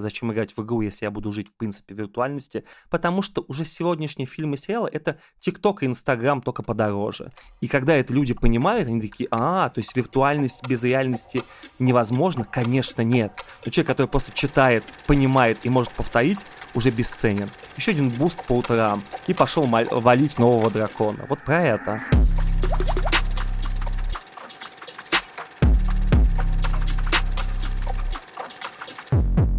Зачем 0.00 0.32
играть 0.32 0.56
в 0.56 0.62
игру, 0.62 0.80
если 0.80 1.04
я 1.04 1.10
буду 1.10 1.32
жить, 1.32 1.48
в 1.48 1.52
принципе, 1.52 1.94
виртуальности? 1.94 2.64
Потому 2.90 3.22
что 3.22 3.44
уже 3.48 3.64
сегодняшние 3.64 4.26
фильмы 4.26 4.56
и 4.56 4.58
сериалы— 4.58 4.88
это 4.92 5.18
TikTok 5.40 5.82
и 5.82 5.86
Инстаграм 5.86 6.40
только 6.40 6.62
подороже. 6.62 7.32
И 7.60 7.68
когда 7.68 7.94
это 7.94 8.12
люди 8.12 8.34
понимают, 8.34 8.88
они 8.88 9.00
такие, 9.00 9.28
а, 9.30 9.68
то 9.68 9.78
есть 9.78 9.94
виртуальность 9.96 10.66
без 10.66 10.82
реальности 10.82 11.42
невозможно? 11.78 12.44
Конечно, 12.44 13.02
нет. 13.02 13.32
Но 13.64 13.72
человек, 13.72 13.88
который 13.88 14.06
просто 14.06 14.32
читает, 14.32 14.84
понимает 15.06 15.58
и 15.62 15.68
может 15.68 15.92
повторить, 15.92 16.40
уже 16.74 16.90
бесценен. 16.90 17.48
Еще 17.76 17.92
один 17.92 18.08
boost 18.10 18.44
по 18.46 18.54
утрам. 18.54 19.02
И 19.26 19.34
пошел 19.34 19.64
валить 19.64 20.38
нового 20.38 20.70
дракона. 20.70 21.26
Вот 21.28 21.40
про 21.40 21.62
это. 21.62 22.00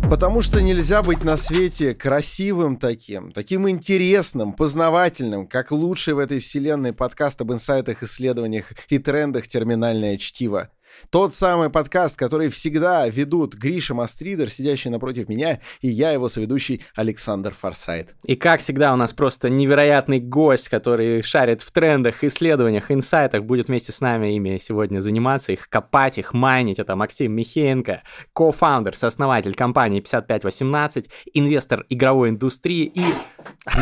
Потому 0.09 0.41
что 0.41 0.59
нельзя 0.59 1.03
быть 1.03 1.23
на 1.23 1.37
свете 1.37 1.93
красивым 1.93 2.77
таким, 2.77 3.31
таким 3.31 3.69
интересным, 3.69 4.53
познавательным, 4.53 5.47
как 5.47 5.71
лучший 5.71 6.15
в 6.15 6.17
этой 6.17 6.39
вселенной 6.39 6.93
подкаст 6.93 7.39
об 7.41 7.53
инсайтах, 7.53 8.01
исследованиях 8.01 8.71
и 8.89 8.97
трендах 8.97 9.47
«Терминальное 9.47 10.17
чтиво». 10.17 10.71
Тот 11.09 11.33
самый 11.33 11.69
подкаст, 11.69 12.17
который 12.17 12.49
всегда 12.49 13.07
ведут 13.07 13.55
Гриша 13.55 13.93
Мастридер, 13.93 14.49
сидящий 14.49 14.89
напротив 14.89 15.29
меня, 15.29 15.59
и 15.81 15.89
я, 15.89 16.11
его 16.11 16.29
соведущий 16.29 16.83
Александр 16.95 17.53
Форсайт. 17.53 18.15
И 18.23 18.35
как 18.35 18.61
всегда 18.61 18.93
у 18.93 18.95
нас 18.95 19.13
просто 19.13 19.49
невероятный 19.49 20.19
гость, 20.19 20.69
который 20.69 21.21
шарит 21.21 21.61
в 21.61 21.71
трендах, 21.71 22.23
исследованиях, 22.23 22.91
инсайтах, 22.91 23.43
будет 23.43 23.67
вместе 23.67 23.91
с 23.91 24.01
нами 24.01 24.35
ими 24.35 24.59
сегодня 24.61 24.99
заниматься, 24.99 25.51
их 25.51 25.69
копать, 25.69 26.17
их 26.17 26.33
майнить. 26.33 26.79
Это 26.79 26.95
Максим 26.95 27.33
Михеенко, 27.33 28.03
кофаундер, 28.33 28.95
сооснователь 28.95 29.55
компании 29.55 29.99
5518, 29.99 31.09
инвестор 31.33 31.85
игровой 31.89 32.29
индустрии 32.29 32.85
и, 32.85 33.03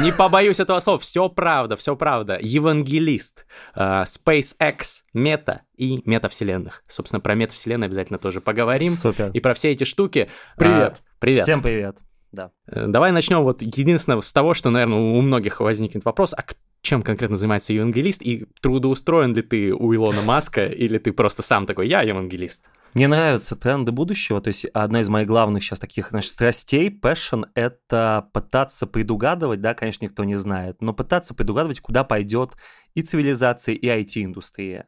не 0.02 0.11
побоюсь 0.11 0.59
этого 0.59 0.80
слова, 0.80 1.00
все 1.00 1.30
правда, 1.30 1.75
все 1.75 1.95
правда, 1.95 2.38
евангелист, 2.41 3.45
uh, 3.75 4.05
SpaceX, 4.05 5.03
Мета 5.13 5.61
и 5.75 6.02
метавселенных. 6.05 6.83
Собственно, 6.98 7.20
про 7.20 7.36
метавселенные 7.36 7.86
обязательно 7.86 8.17
тоже 8.17 8.42
поговорим. 8.42 8.94
Супер. 8.94 9.30
И 9.30 9.40
про 9.40 9.53
все 9.53 9.70
эти 9.70 9.84
штуки. 9.84 10.30
Привет. 10.58 10.95
А, 10.98 11.02
привет. 11.20 11.44
Всем 11.44 11.62
привет. 11.62 11.95
Да. 12.31 12.50
Э, 12.66 12.88
давай 12.88 13.12
начнем 13.12 13.44
вот 13.44 13.62
единственное 13.62 14.20
с 14.22 14.34
того, 14.34 14.56
что, 14.56 14.72
наверное, 14.72 14.98
у 14.98 15.22
многих 15.22 15.59
возникнет 15.59 16.06
вопрос, 16.06 16.34
а 16.34 16.44
чем 16.81 17.03
конкретно 17.03 17.38
занимается 17.38 17.72
евангелист, 17.72 18.23
и 18.23 18.48
трудоустроен 18.64 19.36
ли 19.36 19.44
ты 19.44 19.75
у 19.75 19.94
Илона 19.94 20.23
Маска, 20.23 20.66
или 20.66 20.98
ты 20.98 21.14
просто 21.14 21.44
сам 21.44 21.68
такой, 21.68 21.88
я 21.88 22.02
евангелист? 22.02 22.64
Мне 22.95 23.08
нравятся 23.08 23.56
тренды 23.56 23.92
будущего, 23.92 24.42
то 24.42 24.48
есть 24.48 24.66
одна 24.73 25.02
из 25.02 25.09
моих 25.09 25.28
главных 25.28 25.64
сейчас 25.64 25.78
таких, 25.78 26.09
значит, 26.09 26.31
страстей, 26.31 26.90
passion, 26.90 27.45
это 27.53 28.28
пытаться 28.34 28.88
предугадывать, 28.88 29.62
да, 29.62 29.75
конечно, 29.75 30.06
никто 30.06 30.23
не 30.23 30.36
знает, 30.36 30.81
но 30.81 30.94
пытаться 30.94 31.36
предугадывать, 31.36 31.80
куда 31.80 32.03
пойдет 32.03 32.53
и 32.95 33.03
цивилизация, 33.03 33.75
и 33.75 33.86
IT-индустрия. 33.88 34.88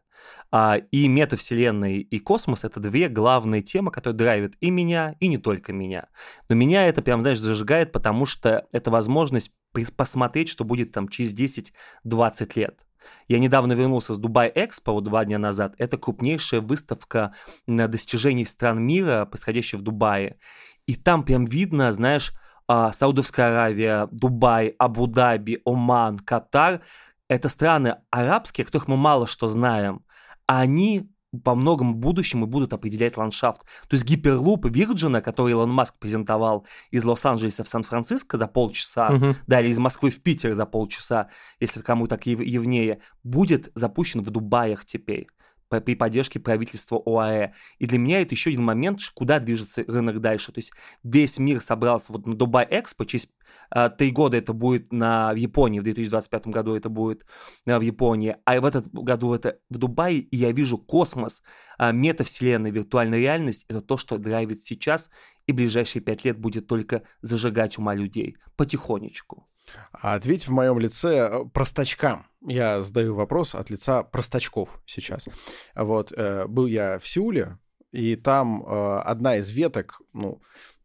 А, 0.51 0.77
и 0.77 1.07
метавселенная, 1.07 1.97
и 1.97 2.19
космос— 2.19 2.63
это 2.63 2.79
две 2.79 3.07
главные 3.07 3.61
темы, 3.61 3.91
которые 3.91 4.17
драйвят 4.17 4.53
и 4.59 4.71
меня, 4.71 5.15
и 5.19 5.27
не 5.27 5.37
только 5.37 5.73
меня. 5.73 6.07
Но 6.47 6.55
меня 6.55 6.87
это 6.87 7.03
прям, 7.03 7.21
знаешь, 7.21 7.39
зажигает, 7.39 7.91
потому 7.91 8.25
что 8.25 8.67
это 8.71 8.89
возможность 8.89 9.51
посмотреть, 9.95 10.49
что 10.49 10.63
будет 10.63 10.91
там 10.91 11.07
через 11.07 11.35
10-20 11.35 12.51
лет. 12.55 12.79
Я 13.27 13.37
недавно 13.37 13.73
вернулся 13.73 14.15
с 14.15 14.17
Дубай 14.17 14.51
Экспо 14.53 14.93
вот 14.93 15.03
два 15.03 15.23
дня 15.23 15.37
назад. 15.37 15.75
Это 15.77 15.97
крупнейшая 15.97 16.61
выставка 16.61 17.33
на 17.67 17.87
достижений 17.87 18.45
стран 18.45 18.81
мира, 18.81 19.25
происходящая 19.25 19.79
в 19.79 19.83
Дубае. 19.83 20.37
И 20.87 20.95
там 20.95 21.23
прям 21.23 21.45
видно, 21.45 21.91
знаешь, 21.91 22.33
а, 22.67 22.91
Саудовская 22.91 23.51
Аравия, 23.51 24.07
Дубай, 24.11 24.75
Абу-Даби, 24.79 25.61
Оман, 25.63 26.17
Катар. 26.17 26.81
Это 27.27 27.49
страны 27.49 27.97
арабские, 28.09 28.63
о 28.63 28.65
которых 28.65 28.87
мы 28.87 28.97
мало 28.97 29.27
что 29.27 29.47
знаем 29.47 30.03
а 30.49 30.61
они 30.61 31.07
по 31.43 31.53
многому 31.53 31.93
будущему 31.93 32.47
будут 32.47 32.73
определять 32.73 33.15
ландшафт. 33.15 33.61
То 33.87 33.95
есть 33.95 34.03
гиперлуп 34.03 34.65
Вирджина, 34.65 35.21
который 35.21 35.51
Илон 35.51 35.69
Маск 35.69 35.99
презентовал 35.99 36.65
из 36.89 37.05
Лос-Анджелеса 37.05 37.63
в 37.63 37.69
Сан-Франциско 37.69 38.35
за 38.35 38.47
полчаса, 38.47 39.11
да, 39.45 39.61
или 39.61 39.69
из 39.69 39.77
Москвы 39.77 40.09
в 40.09 40.23
Питер 40.23 40.55
за 40.55 40.65
полчаса, 40.65 41.29
если 41.59 41.81
кому 41.81 42.07
так 42.07 42.25
явнее, 42.25 43.01
будет 43.23 43.71
запущен 43.75 44.23
в 44.23 44.31
Дубаях 44.31 44.85
теперь 44.85 45.27
при 45.69 45.95
поддержке 45.95 46.39
правительства 46.39 47.01
ОАЭ. 47.05 47.53
И 47.77 47.85
для 47.85 47.99
меня 47.99 48.21
это 48.21 48.33
еще 48.33 48.49
один 48.49 48.63
момент, 48.63 48.99
куда 49.13 49.39
движется 49.39 49.83
рынок 49.87 50.19
дальше. 50.19 50.51
То 50.51 50.59
есть 50.59 50.71
весь 51.03 51.37
мир 51.37 51.61
собрался 51.61 52.11
вот 52.11 52.25
на 52.25 52.35
Дубай 52.35 52.67
Экспо, 52.69 53.05
через 53.05 53.29
э, 53.73 53.89
три 53.97 54.11
года 54.11 54.37
это 54.37 54.53
будет 54.53 54.91
на, 54.91 55.31
Японии, 55.33 55.79
в 55.79 55.83
2025 55.83 56.47
году 56.47 56.75
это 56.75 56.89
будет 56.89 57.25
э, 57.65 57.77
в 57.77 57.81
Японии, 57.81 58.35
а 58.45 58.59
в 58.59 58.65
этот 58.65 58.91
году 58.91 59.33
это 59.33 59.59
в 59.69 59.77
Дубае, 59.77 60.19
и 60.19 60.37
я 60.37 60.51
вижу 60.51 60.77
космос, 60.77 61.41
э, 61.77 61.91
метавселенная, 61.91 62.71
виртуальная 62.71 63.19
реальность, 63.19 63.65
это 63.69 63.81
то, 63.81 63.97
что 63.97 64.17
драйвит 64.17 64.61
сейчас, 64.63 65.09
и 65.47 65.51
ближайшие 65.51 66.01
пять 66.01 66.25
лет 66.25 66.37
будет 66.37 66.67
только 66.67 67.03
зажигать 67.21 67.77
ума 67.77 67.93
людей 67.95 68.37
потихонечку. 68.55 69.48
А 69.91 70.15
ответь 70.15 70.47
в 70.47 70.51
моем 70.51 70.79
лице 70.79 71.29
э, 71.31 71.45
простачкам. 71.53 72.25
Я 72.41 72.81
задаю 72.81 73.15
вопрос 73.15 73.55
от 73.55 73.69
лица 73.69 74.03
простачков 74.03 74.81
сейчас. 74.85 75.27
Вот, 75.75 76.11
э, 76.11 76.47
был 76.47 76.67
я 76.67 76.99
в 76.99 77.07
Сеуле, 77.07 77.57
и 77.91 78.15
там 78.15 78.63
э, 78.63 78.99
одна 78.99 79.37
из 79.37 79.49
веток, 79.49 80.01
ну, 80.13 80.41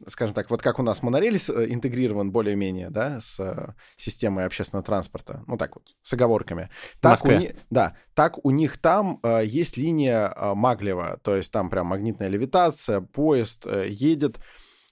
скажем 0.09 0.35
так, 0.35 0.51
вот 0.51 0.63
как 0.63 0.79
у 0.79 0.83
нас 0.83 1.03
монорельс 1.03 1.51
э, 1.51 1.67
интегрирован 1.69 2.33
более-менее, 2.33 2.89
да, 2.89 3.21
с 3.21 3.39
э, 3.41 3.75
системой 3.97 4.47
общественного 4.47 4.85
транспорта, 4.85 5.45
ну 5.47 5.59
так 5.59 5.77
вот, 5.77 5.95
с 6.03 6.13
оговорками. 6.15 6.71
Так 7.01 7.23
у 7.25 7.33
них, 7.33 7.53
да, 7.69 7.97
так 8.15 8.43
у 8.45 8.51
них 8.51 8.79
там 8.79 9.21
э, 9.23 9.45
есть 9.45 9.77
линия 9.77 10.33
э, 10.35 10.55
Маглева, 10.55 11.21
то 11.23 11.37
есть 11.37 11.53
там 11.53 11.69
прям 11.69 11.89
магнитная 11.89 12.29
левитация, 12.29 13.03
поезд 13.03 13.67
э, 13.67 13.89
едет, 13.91 14.41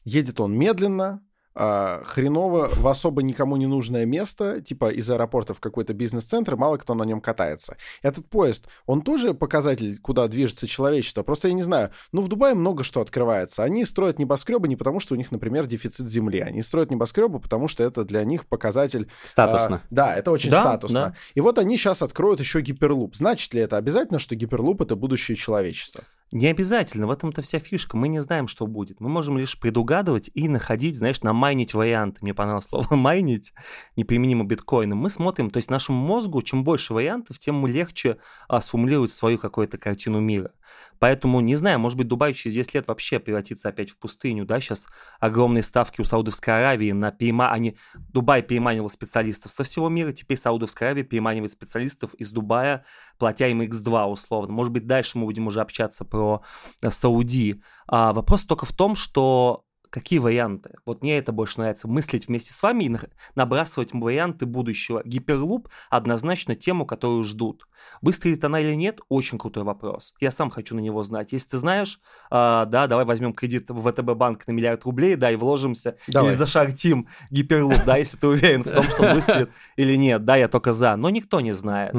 едет 0.05 0.39
он 0.39 0.57
медленно, 0.57 1.25
а, 1.55 2.03
хреново 2.05 2.69
в 2.73 2.87
особо 2.87 3.23
никому 3.23 3.57
не 3.57 3.67
нужное 3.67 4.07
место, 4.07 4.61
типа 4.61 4.91
из 4.91 5.11
аэропорта 5.11 5.55
в 5.55 5.61
какой-то 5.61 5.95
бизнес-центр, 5.95 6.57
мало 6.57 6.77
кто 6.77 6.95
на 6.95 7.05
нем 7.05 7.21
катается. 7.21 7.77
Этот 8.03 8.29
поезд, 8.29 8.67
он 8.87 9.03
тоже 9.03 9.35
показатель, 9.35 9.99
куда 9.99 10.29
движется 10.29 10.67
человечество. 10.67 11.23
Просто 11.23 11.49
я 11.49 11.55
не 11.55 11.63
знаю, 11.63 11.91
ну 12.13 12.23
в 12.23 12.29
Дубае 12.29 12.55
много 12.55 12.85
что 12.85 13.01
открывается. 13.01 13.63
Они 13.63 13.85
строят 13.85 14.19
небоскребы 14.19 14.69
не 14.69 14.77
потому, 14.77 15.01
что 15.01 15.15
у 15.15 15.19
них, 15.19 15.31
например, 15.31 15.67
дефицит 15.67 16.09
земли. 16.09 16.41
Они 16.41 16.63
строят 16.63 16.91
небоскребы, 16.91 17.41
потому 17.41 17.69
что 17.69 17.85
это 17.85 18.05
для 18.05 18.25
них 18.25 18.47
показатель... 18.47 19.11
Статусно. 19.25 19.77
А, 19.77 19.87
да, 19.91 20.15
это 20.17 20.31
очень 20.31 20.51
да, 20.51 20.61
статусно. 20.61 21.01
Да. 21.01 21.15
И 21.35 21.41
вот 21.41 21.59
они 21.59 21.77
сейчас 21.77 22.03
откроют 22.03 22.41
еще 22.41 22.61
гиперлуп. 22.61 23.15
Значит 23.15 23.55
ли 23.55 23.61
это 23.61 23.77
обязательно, 23.77 24.19
что 24.19 24.35
гиперлуп 24.35 24.83
это 24.83 24.97
будущее 24.97 25.37
человечества? 25.37 26.05
Не 26.33 26.47
обязательно, 26.47 27.07
в 27.07 27.11
этом-то 27.11 27.43
вся 27.43 27.59
фишка. 27.59 27.99
Мы 27.99 28.09
не 28.09 28.23
знаем, 28.23 28.49
что 28.49 28.67
будет. 28.67 29.01
Мы 29.01 29.11
можем 29.11 29.37
лишь 29.37 29.61
предугадывать 29.61 30.31
и 30.33 30.49
находить, 30.49 30.97
знаешь, 30.97 31.21
намайнить 31.21 31.75
варианты. 31.75 32.21
Мне 32.23 32.33
понравилось 32.33 32.65
слово 32.65 32.87
майнить, 32.97 33.53
неприменимо 33.97 34.45
биткоином. 34.45 34.97
Мы 34.97 35.11
смотрим, 35.11 35.51
то 35.51 35.59
есть 35.59 35.71
нашему 35.71 35.99
мозгу, 35.99 36.41
чем 36.41 36.65
больше 36.65 36.95
вариантов, 36.95 37.39
тем 37.39 37.67
легче 37.67 38.17
а, 38.49 38.63
сформулировать 38.63 39.13
свою 39.13 39.37
какую-то 39.37 39.77
картину 39.77 40.21
мира. 40.21 40.53
Поэтому, 41.03 41.41
не 41.41 41.57
знаю, 41.57 41.81
может 41.81 41.99
быть, 41.99 42.07
Дубай 42.07 42.33
через 42.33 42.55
10 42.55 42.75
лет 42.75 42.87
вообще 42.87 43.19
превратится 43.19 43.71
опять 43.71 43.91
в 43.91 43.97
пустыню, 43.97 44.45
да, 44.45 44.61
сейчас 44.61 44.87
огромные 45.19 45.65
ставки 45.65 46.01
у 46.01 46.05
Саудовской 46.05 46.57
Аравии 46.57 46.93
на 46.93 47.11
перема... 47.11 47.51
Они... 47.51 47.77
Дубай 48.13 48.41
переманивал 48.41 48.89
специалистов 48.89 49.51
со 49.51 49.65
всего 49.65 49.89
мира, 49.89 50.13
теперь 50.13 50.39
Саудовская 50.39 50.91
Аравия 50.91 51.03
переманивает 51.03 51.51
специалистов 51.51 52.15
из 52.15 52.31
Дубая, 52.31 52.85
платя 53.19 53.49
им 53.49 53.63
X2 53.63 54.05
условно. 54.05 54.53
Может 54.53 54.73
быть, 54.73 54.87
дальше 54.87 55.19
мы 55.19 55.25
будем 55.25 55.49
уже 55.49 55.61
общаться 55.61 56.05
про 56.05 56.43
э, 56.83 56.91
Сауди. 56.93 57.65
А 57.89 58.13
вопрос 58.13 58.45
только 58.45 58.65
в 58.65 58.73
том, 58.73 58.95
что 58.95 59.65
какие 59.93 60.19
варианты. 60.19 60.71
Вот 60.87 61.03
мне 61.03 61.19
это 61.19 61.33
больше 61.33 61.61
нравится, 61.61 61.87
мыслить 61.87 62.27
вместе 62.27 62.55
с 62.55 62.63
вами 62.63 62.85
и 62.85 62.97
набрасывать 63.35 63.93
варианты 63.93 64.47
будущего. 64.47 65.03
Гиперлуп 65.05 65.69
однозначно 65.91 66.57
тему, 66.57 66.87
которую 66.87 67.23
ждут. 67.25 67.69
Выстрелит 68.01 68.43
она 68.45 68.61
или 68.61 68.75
нет, 68.75 69.01
очень 69.11 69.39
крутой 69.39 69.65
вопрос. 69.65 70.15
Я 70.19 70.31
сам 70.31 70.51
хочу 70.51 70.75
на 70.75 70.81
него 70.81 71.03
знать. 71.03 71.33
Если 71.33 71.51
ты 71.51 71.59
знаешь, 71.59 72.01
э, 72.31 72.65
да, 72.67 72.87
давай 72.87 73.05
возьмем 73.05 73.35
кредит 73.35 73.71
в 73.71 73.91
ВТБ 73.91 74.15
банк 74.17 74.47
на 74.47 74.53
миллиард 74.53 74.85
рублей, 74.85 75.15
да, 75.17 75.31
и 75.31 75.37
вложимся, 75.37 75.99
давай. 76.09 76.31
или 76.31 76.37
зашартим 76.37 77.09
гиперлуп, 77.31 77.85
да, 77.85 77.99
если 77.99 78.17
ты 78.17 78.27
уверен 78.27 78.65
в 78.65 78.73
том, 78.73 78.85
что 78.85 79.15
выстрелит 79.15 79.51
или 79.77 79.97
нет, 79.97 80.25
да, 80.25 80.37
я 80.37 80.49
только 80.49 80.73
за, 80.73 80.97
но 80.97 81.11
никто 81.11 81.41
не 81.41 81.53
знает. 81.53 81.95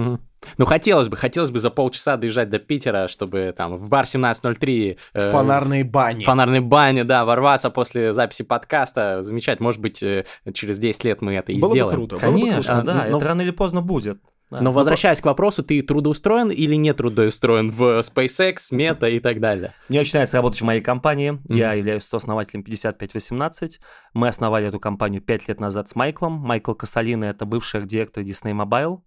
Ну, 0.57 0.65
хотелось 0.65 1.07
бы, 1.07 1.17
хотелось 1.17 1.51
бы 1.51 1.59
за 1.59 1.69
полчаса 1.69 2.17
доезжать 2.17 2.49
до 2.49 2.59
Питера, 2.59 3.07
чтобы 3.07 3.53
там 3.55 3.77
в 3.77 3.89
бар 3.89 4.05
1703... 4.05 4.97
Э, 5.13 5.31
фонарные 5.31 5.83
бани. 5.83 6.23
Фонарные 6.23 6.61
бани, 6.61 7.03
да, 7.03 7.25
ворваться 7.25 7.69
после 7.69 8.13
записи 8.13 8.43
подкаста, 8.43 9.23
замечать, 9.23 9.59
может 9.59 9.81
быть, 9.81 10.01
э, 10.03 10.25
через 10.53 10.77
10 10.77 11.03
лет 11.03 11.21
мы 11.21 11.35
это 11.35 11.51
и 11.51 11.59
было 11.59 11.71
сделаем. 11.71 12.01
Бы 12.01 12.07
круто, 12.07 12.25
Конечно, 12.25 12.75
было 12.75 12.81
бы 12.81 12.87
круто. 12.87 12.99
да, 12.99 13.09
но... 13.09 13.17
это 13.17 13.25
рано 13.25 13.41
или 13.41 13.51
поздно 13.51 13.81
будет. 13.81 14.19
Да. 14.53 14.59
Но 14.59 14.65
ну, 14.65 14.71
возвращаясь 14.71 15.19
к 15.19 15.25
вопросу, 15.25 15.63
ты 15.63 15.81
трудоустроен 15.81 16.51
или 16.51 16.75
не 16.75 16.93
трудоустроен 16.93 17.71
в 17.71 18.01
SpaceX, 18.01 18.57
Meta 18.71 19.09
и 19.09 19.19
так 19.19 19.39
далее? 19.39 19.73
Мне 19.89 20.01
очень 20.01 20.13
нравится 20.13 20.37
работать 20.37 20.61
в 20.61 20.63
моей 20.63 20.81
компании. 20.81 21.31
Mm-hmm. 21.31 21.57
Я 21.57 21.73
являюсь 21.73 22.03
сооснователем 22.03 22.61
5518. 22.61 23.79
Мы 24.13 24.27
основали 24.27 24.67
эту 24.67 24.79
компанию 24.79 25.23
5 25.23 25.47
лет 25.47 25.59
назад 25.59 25.89
с 25.89 25.95
Майклом. 25.95 26.33
Майкл 26.33 26.73
Касалина— 26.73 27.25
это 27.25 27.45
бывший 27.45 27.83
директор 27.87 28.23
Disney 28.23 28.53
Mobile. 28.53 28.99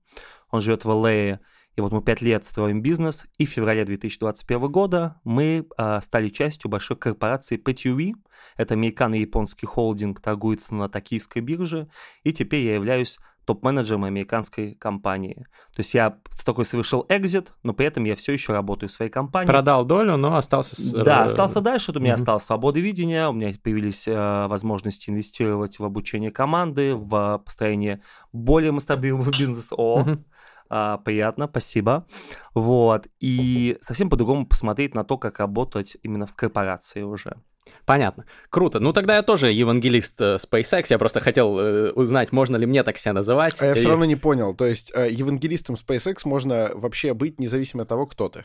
Он 0.51 0.61
живет 0.61 0.85
в 0.85 0.89
LA, 0.91 1.39
и 1.77 1.81
вот 1.81 1.93
мы 1.93 2.03
5 2.03 2.23
лет 2.23 2.45
строим 2.45 2.81
бизнес, 2.81 3.25
и 3.37 3.45
в 3.45 3.51
феврале 3.51 3.85
2021 3.85 4.69
года 4.69 5.21
мы 5.25 5.67
э, 5.77 6.01
стали 6.03 6.31
частью 6.31 6.71
большой 6.71 6.97
корпорации 6.97 7.59
PTUV. 7.63 8.15
Это 8.57 8.75
американо-японский 8.75 9.67
холдинг, 9.67 10.21
торгуется 10.21 10.75
на 10.75 10.89
токийской 10.89 11.43
бирже, 11.43 11.89
и 12.23 12.33
теперь 12.33 12.65
я 12.65 12.75
являюсь 12.75 13.19
топ-менеджером 13.47 14.05
американской 14.05 14.75
компании. 14.75 15.47
То 15.75 15.81
есть 15.81 15.95
я 15.95 16.19
такой 16.45 16.65
совершил 16.65 17.07
экзит, 17.09 17.53
но 17.63 17.73
при 17.73 17.87
этом 17.87 18.05
я 18.05 18.17
все 18.17 18.33
еще 18.33 18.53
работаю 18.53 18.89
в 18.89 18.93
своей 18.93 19.11
компании. 19.11 19.47
Продал 19.47 19.85
долю, 19.85 20.17
но 20.17 20.37
остался... 20.37 20.77
Да, 21.05 21.25
остался 21.25 21.61
дальше, 21.61 21.93
у 21.93 22.01
меня 22.01 22.13
mm-hmm. 22.13 22.15
осталась 22.15 22.43
свобода 22.43 22.81
видения, 22.81 23.29
у 23.29 23.33
меня 23.33 23.53
появились 23.63 24.09
э, 24.09 24.47
возможности 24.49 25.11
инвестировать 25.11 25.79
в 25.79 25.85
обучение 25.85 26.31
команды, 26.31 26.95
в 26.95 27.41
построение 27.45 28.01
более 28.33 28.73
масштабируемого 28.73 29.31
бизнеса. 29.39 29.75
О, 29.77 30.03
mm-hmm. 30.03 30.19
А, 30.69 30.99
приятно, 30.99 31.47
спасибо. 31.49 32.07
Вот. 32.55 33.07
И 33.21 33.79
совсем 33.83 34.11
по-другому 34.11 34.47
посмотреть 34.47 34.95
на 34.95 35.05
то, 35.05 35.19
как 35.19 35.39
работать 35.39 35.97
именно 36.03 36.27
в 36.27 36.35
корпорации 36.35 37.03
уже. 37.03 37.37
Понятно. 37.85 38.25
Круто. 38.51 38.81
Ну 38.81 38.93
тогда 38.93 39.17
я 39.17 39.23
тоже 39.23 39.53
евангелист 39.53 40.21
э, 40.21 40.37
SpaceX. 40.37 40.87
Я 40.91 40.99
просто 40.99 41.21
хотел 41.21 41.59
э, 41.59 41.93
узнать, 41.93 42.33
можно 42.33 42.57
ли 42.57 42.67
мне 42.67 42.83
так 42.83 42.99
себя 42.99 43.13
называть. 43.13 43.57
А 43.61 43.67
я 43.67 43.75
все 43.75 43.89
равно 43.89 44.05
не 44.05 44.17
понял. 44.17 44.55
То 44.55 44.67
есть 44.67 44.93
э, 44.95 45.09
евангелистом 45.11 45.77
SpaceX 45.77 46.21
можно 46.25 46.71
вообще 46.75 47.15
быть 47.15 47.39
независимо 47.41 47.83
от 47.83 47.89
того, 47.89 48.07
кто 48.07 48.29
ты. 48.29 48.45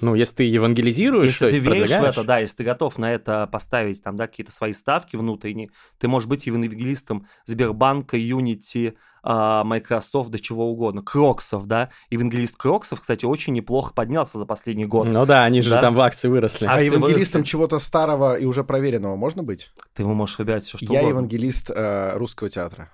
Ну, 0.00 0.14
если 0.14 0.36
ты 0.36 0.42
евангелизируешь, 0.44 1.32
если 1.32 1.46
то 1.46 1.50
ты 1.50 1.58
веришь 1.58 1.90
в 1.90 2.02
это, 2.02 2.24
да, 2.24 2.38
если 2.38 2.56
ты 2.56 2.64
готов 2.64 2.98
на 2.98 3.12
это 3.12 3.46
поставить 3.50 4.02
там, 4.02 4.16
да, 4.16 4.26
какие-то 4.26 4.52
свои 4.52 4.72
ставки 4.72 5.16
внутренние, 5.16 5.70
ты 5.98 6.08
можешь 6.08 6.28
быть 6.28 6.46
евангелистом 6.46 7.26
Сбербанка, 7.46 8.16
Unity, 8.16 8.94
а, 9.22 9.64
Microsoft, 9.64 10.30
до 10.30 10.38
чего 10.38 10.70
угодно, 10.70 11.02
Кроксов, 11.02 11.66
да, 11.66 11.90
евангелист 12.10 12.56
Кроксов, 12.56 13.00
кстати, 13.00 13.24
очень 13.24 13.52
неплохо 13.52 13.92
поднялся 13.92 14.38
за 14.38 14.46
последний 14.46 14.86
год. 14.86 15.08
Ну 15.08 15.26
да, 15.26 15.44
они 15.44 15.60
же 15.62 15.70
да? 15.70 15.80
там 15.80 15.94
в 15.94 16.00
акции 16.00 16.28
выросли. 16.28 16.66
А 16.66 16.72
акции 16.72 16.86
евангелистом 16.86 17.40
выросли. 17.40 17.50
чего-то 17.50 17.78
старого 17.78 18.38
и 18.38 18.44
уже 18.44 18.64
проверенного 18.64 19.16
можно 19.16 19.42
быть? 19.42 19.72
Ты 19.94 20.02
ему 20.02 20.14
можешь 20.14 20.38
выбирать 20.38 20.64
все, 20.64 20.78
что 20.78 20.86
Я 20.86 21.00
угодно. 21.00 21.08
евангелист 21.08 21.70
э, 21.74 22.16
русского 22.16 22.48
театра. 22.48 22.90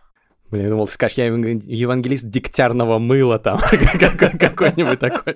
Блин, 0.51 0.65
я 0.65 0.71
думал, 0.71 0.87
ты 0.87 0.93
скажешь, 0.93 1.19
я 1.19 1.27
евангелист 1.27 2.29
дегтярного 2.29 2.99
мыла 2.99 3.39
там, 3.41 3.59
какой-нибудь 4.39 5.01
такой. 5.01 5.35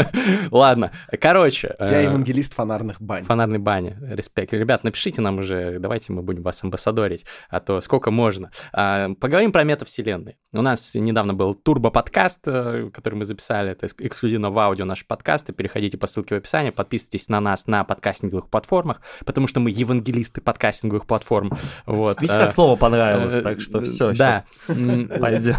Ладно, 0.52 0.92
короче. 1.20 1.74
Я 1.80 2.02
э, 2.02 2.04
евангелист 2.04 2.54
фонарных 2.54 3.02
бань. 3.02 3.24
Фонарной 3.24 3.58
бани, 3.58 3.96
респект. 4.00 4.52
Ребят, 4.52 4.84
напишите 4.84 5.20
нам 5.20 5.38
уже, 5.38 5.80
давайте 5.80 6.12
мы 6.12 6.22
будем 6.22 6.42
вас 6.42 6.62
амбассадорить, 6.62 7.24
а 7.50 7.58
то 7.58 7.80
сколько 7.80 8.12
можно. 8.12 8.52
А, 8.72 9.10
поговорим 9.14 9.50
про 9.50 9.64
метавселенные. 9.64 10.36
У 10.52 10.62
нас 10.62 10.94
недавно 10.94 11.34
был 11.34 11.54
турбо-подкаст, 11.54 12.40
э, 12.46 12.90
который 12.92 13.16
мы 13.16 13.24
записали, 13.24 13.72
это 13.72 13.88
эксклюзивно 13.98 14.50
в 14.50 14.58
аудио 14.60 14.84
наши 14.84 15.04
подкасты. 15.04 15.52
Переходите 15.52 15.98
по 15.98 16.06
ссылке 16.06 16.36
в 16.36 16.38
описании, 16.38 16.70
подписывайтесь 16.70 17.28
на 17.28 17.40
нас 17.40 17.66
на 17.66 17.82
подкастинговых 17.82 18.48
платформах, 18.48 19.00
потому 19.24 19.48
что 19.48 19.58
мы 19.58 19.70
евангелисты 19.70 20.40
подкастинговых 20.40 21.06
платформ. 21.06 21.52
Вот. 21.86 22.20
Видите, 22.20 22.38
как 22.38 22.50
э, 22.50 22.52
слово 22.52 22.76
понравилось, 22.76 23.42
так 23.42 23.60
что 23.60 23.80
все, 23.80 24.12
Да, 24.12 24.44
Пойдет. 24.66 25.56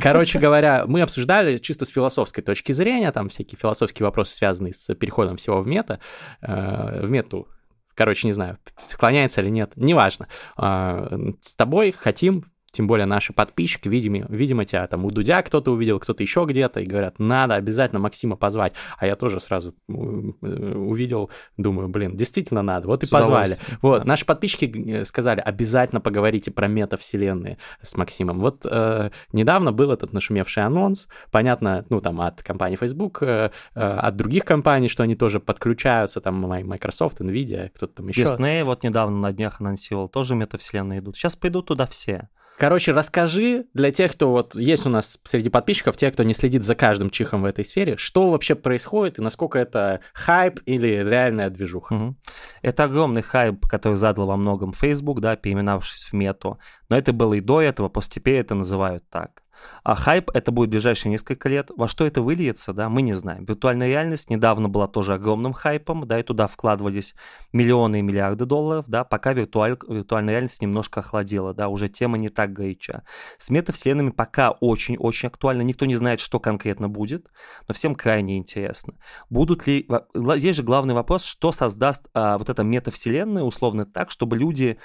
Короче 0.00 0.38
говоря, 0.38 0.84
мы 0.86 1.02
обсуждали 1.02 1.58
чисто 1.58 1.84
с 1.84 1.88
философской 1.88 2.42
точки 2.42 2.72
зрения, 2.72 3.12
там 3.12 3.28
всякие 3.28 3.58
философские 3.58 4.04
вопросы, 4.04 4.34
связанные 4.34 4.74
с 4.74 4.94
переходом 4.94 5.36
всего 5.36 5.60
в 5.60 5.66
мета, 5.66 6.00
э, 6.42 7.00
в 7.02 7.10
мету 7.10 7.48
короче, 7.96 8.26
не 8.28 8.32
знаю, 8.32 8.58
склоняется 8.78 9.40
или 9.40 9.48
нет, 9.48 9.72
неважно. 9.74 10.28
А, 10.56 11.08
с 11.42 11.54
тобой 11.54 11.92
хотим 11.92 12.44
тем 12.76 12.86
более 12.86 13.06
наши 13.06 13.32
подписчики, 13.32 13.88
видимо, 13.88 14.26
видимо 14.28 14.66
тебя 14.66 14.86
там 14.86 15.06
у 15.06 15.10
Дудя 15.10 15.40
кто-то 15.40 15.72
увидел, 15.72 15.98
кто-то 15.98 16.22
еще 16.22 16.44
где-то, 16.46 16.80
и 16.80 16.84
говорят, 16.84 17.18
надо 17.18 17.54
обязательно 17.54 18.00
Максима 18.00 18.36
позвать. 18.36 18.74
А 18.98 19.06
я 19.06 19.16
тоже 19.16 19.40
сразу 19.40 19.74
э, 19.88 19.92
увидел, 19.92 21.30
думаю, 21.56 21.88
блин, 21.88 22.16
действительно 22.16 22.60
надо. 22.60 22.86
Вот 22.86 23.02
и 23.02 23.08
позвали. 23.08 23.56
Вот, 23.80 24.04
наши 24.04 24.26
подписчики 24.26 24.66
э, 24.66 25.04
сказали, 25.06 25.40
обязательно 25.40 26.02
поговорите 26.02 26.50
про 26.50 26.66
метавселенные 26.68 27.56
с 27.80 27.96
Максимом. 27.96 28.40
Вот 28.40 28.66
э, 28.70 29.10
недавно 29.32 29.72
был 29.72 29.90
этот 29.90 30.12
нашумевший 30.12 30.62
анонс, 30.62 31.08
понятно, 31.30 31.86
ну 31.88 32.02
там 32.02 32.20
от 32.20 32.42
компании 32.42 32.76
Facebook, 32.76 33.22
э, 33.22 33.52
э, 33.74 33.80
от 33.80 34.16
других 34.16 34.44
компаний, 34.44 34.90
что 34.90 35.02
они 35.02 35.16
тоже 35.16 35.40
подключаются, 35.40 36.20
там 36.20 36.38
Microsoft, 36.42 37.22
Nvidia, 37.22 37.70
кто-то 37.74 37.94
там 37.94 38.08
еще. 38.08 38.24
Disney 38.24 38.64
вот 38.64 38.82
недавно 38.82 39.16
на 39.16 39.32
днях 39.32 39.62
анонсировал, 39.62 40.10
тоже 40.10 40.34
метавселенные 40.34 40.98
идут. 40.98 41.16
Сейчас 41.16 41.36
пойдут 41.36 41.68
туда 41.68 41.86
все. 41.86 42.28
Короче, 42.58 42.92
расскажи 42.92 43.66
для 43.74 43.92
тех, 43.92 44.12
кто 44.12 44.30
вот 44.30 44.54
есть 44.54 44.86
у 44.86 44.88
нас 44.88 45.18
среди 45.24 45.50
подписчиков, 45.50 45.96
те, 45.96 46.10
кто 46.10 46.22
не 46.22 46.32
следит 46.32 46.64
за 46.64 46.74
каждым 46.74 47.10
чихом 47.10 47.42
в 47.42 47.44
этой 47.44 47.64
сфере, 47.64 47.96
что 47.98 48.30
вообще 48.30 48.54
происходит 48.54 49.18
и 49.18 49.22
насколько 49.22 49.58
это 49.58 50.00
хайп 50.14 50.60
или 50.64 50.88
реальная 50.88 51.50
движуха. 51.50 51.92
Угу. 51.92 52.16
Это 52.62 52.84
огромный 52.84 53.22
хайп, 53.22 53.66
который 53.66 53.94
задал 53.94 54.26
во 54.26 54.36
многом 54.36 54.72
Facebook, 54.72 55.20
да, 55.20 55.36
переименовавшись 55.36 56.04
в 56.04 56.12
мету. 56.14 56.58
Но 56.88 56.96
это 56.96 57.12
было 57.12 57.34
и 57.34 57.40
до 57.40 57.60
этого, 57.60 57.88
после 57.90 58.14
теперь 58.14 58.36
это 58.36 58.54
называют 58.54 59.04
так. 59.10 59.42
А 59.82 59.94
хайп 59.94 60.30
это 60.34 60.50
будет 60.50 60.70
ближайшие 60.70 61.10
несколько 61.10 61.48
лет. 61.48 61.70
Во 61.76 61.88
что 61.88 62.06
это 62.06 62.22
выльется, 62.22 62.72
да, 62.72 62.88
мы 62.88 63.02
не 63.02 63.14
знаем. 63.14 63.44
Виртуальная 63.44 63.88
реальность 63.88 64.30
недавно 64.30 64.68
была 64.68 64.88
тоже 64.88 65.14
огромным 65.14 65.52
хайпом, 65.52 66.06
да, 66.06 66.20
и 66.20 66.22
туда 66.22 66.46
вкладывались 66.46 67.14
миллионы 67.52 68.00
и 68.00 68.02
миллиарды 68.02 68.46
долларов, 68.46 68.84
да, 68.88 69.04
пока 69.04 69.32
виртуаль, 69.32 69.76
виртуальная 69.88 70.34
реальность 70.34 70.60
немножко 70.60 71.00
охладела, 71.00 71.54
да, 71.54 71.68
уже 71.68 71.88
тема 71.88 72.18
не 72.18 72.28
так 72.28 72.52
горяча. 72.52 73.04
С 73.38 73.50
метавселенными 73.50 74.10
пока 74.10 74.50
очень-очень 74.50 75.28
актуально, 75.28 75.62
никто 75.62 75.86
не 75.86 75.96
знает, 75.96 76.20
что 76.20 76.40
конкретно 76.40 76.88
будет, 76.88 77.26
но 77.68 77.74
всем 77.74 77.94
крайне 77.94 78.38
интересно. 78.38 78.94
Будут 79.30 79.66
ли, 79.66 79.88
здесь 80.14 80.56
же 80.56 80.62
главный 80.62 80.94
вопрос, 80.94 81.24
что 81.24 81.52
создаст 81.52 82.08
а, 82.12 82.38
вот 82.38 82.50
эта 82.50 82.62
метавселенная, 82.62 83.42
условно 83.42 83.86
так, 83.86 84.10
чтобы 84.10 84.36
люди 84.36 84.78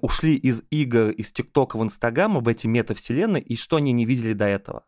ушли 0.00 0.36
из 0.36 0.62
игр, 0.70 1.10
из 1.10 1.32
ТикТока 1.32 1.76
в 1.76 1.82
Инстаграма 1.82 2.40
в 2.40 2.48
эти 2.48 2.66
метавселенные, 2.66 3.42
и 3.42 3.56
что 3.56 3.76
они 3.76 3.92
не 3.92 4.04
видели 4.10 4.32
до 4.32 4.46
этого. 4.46 4.82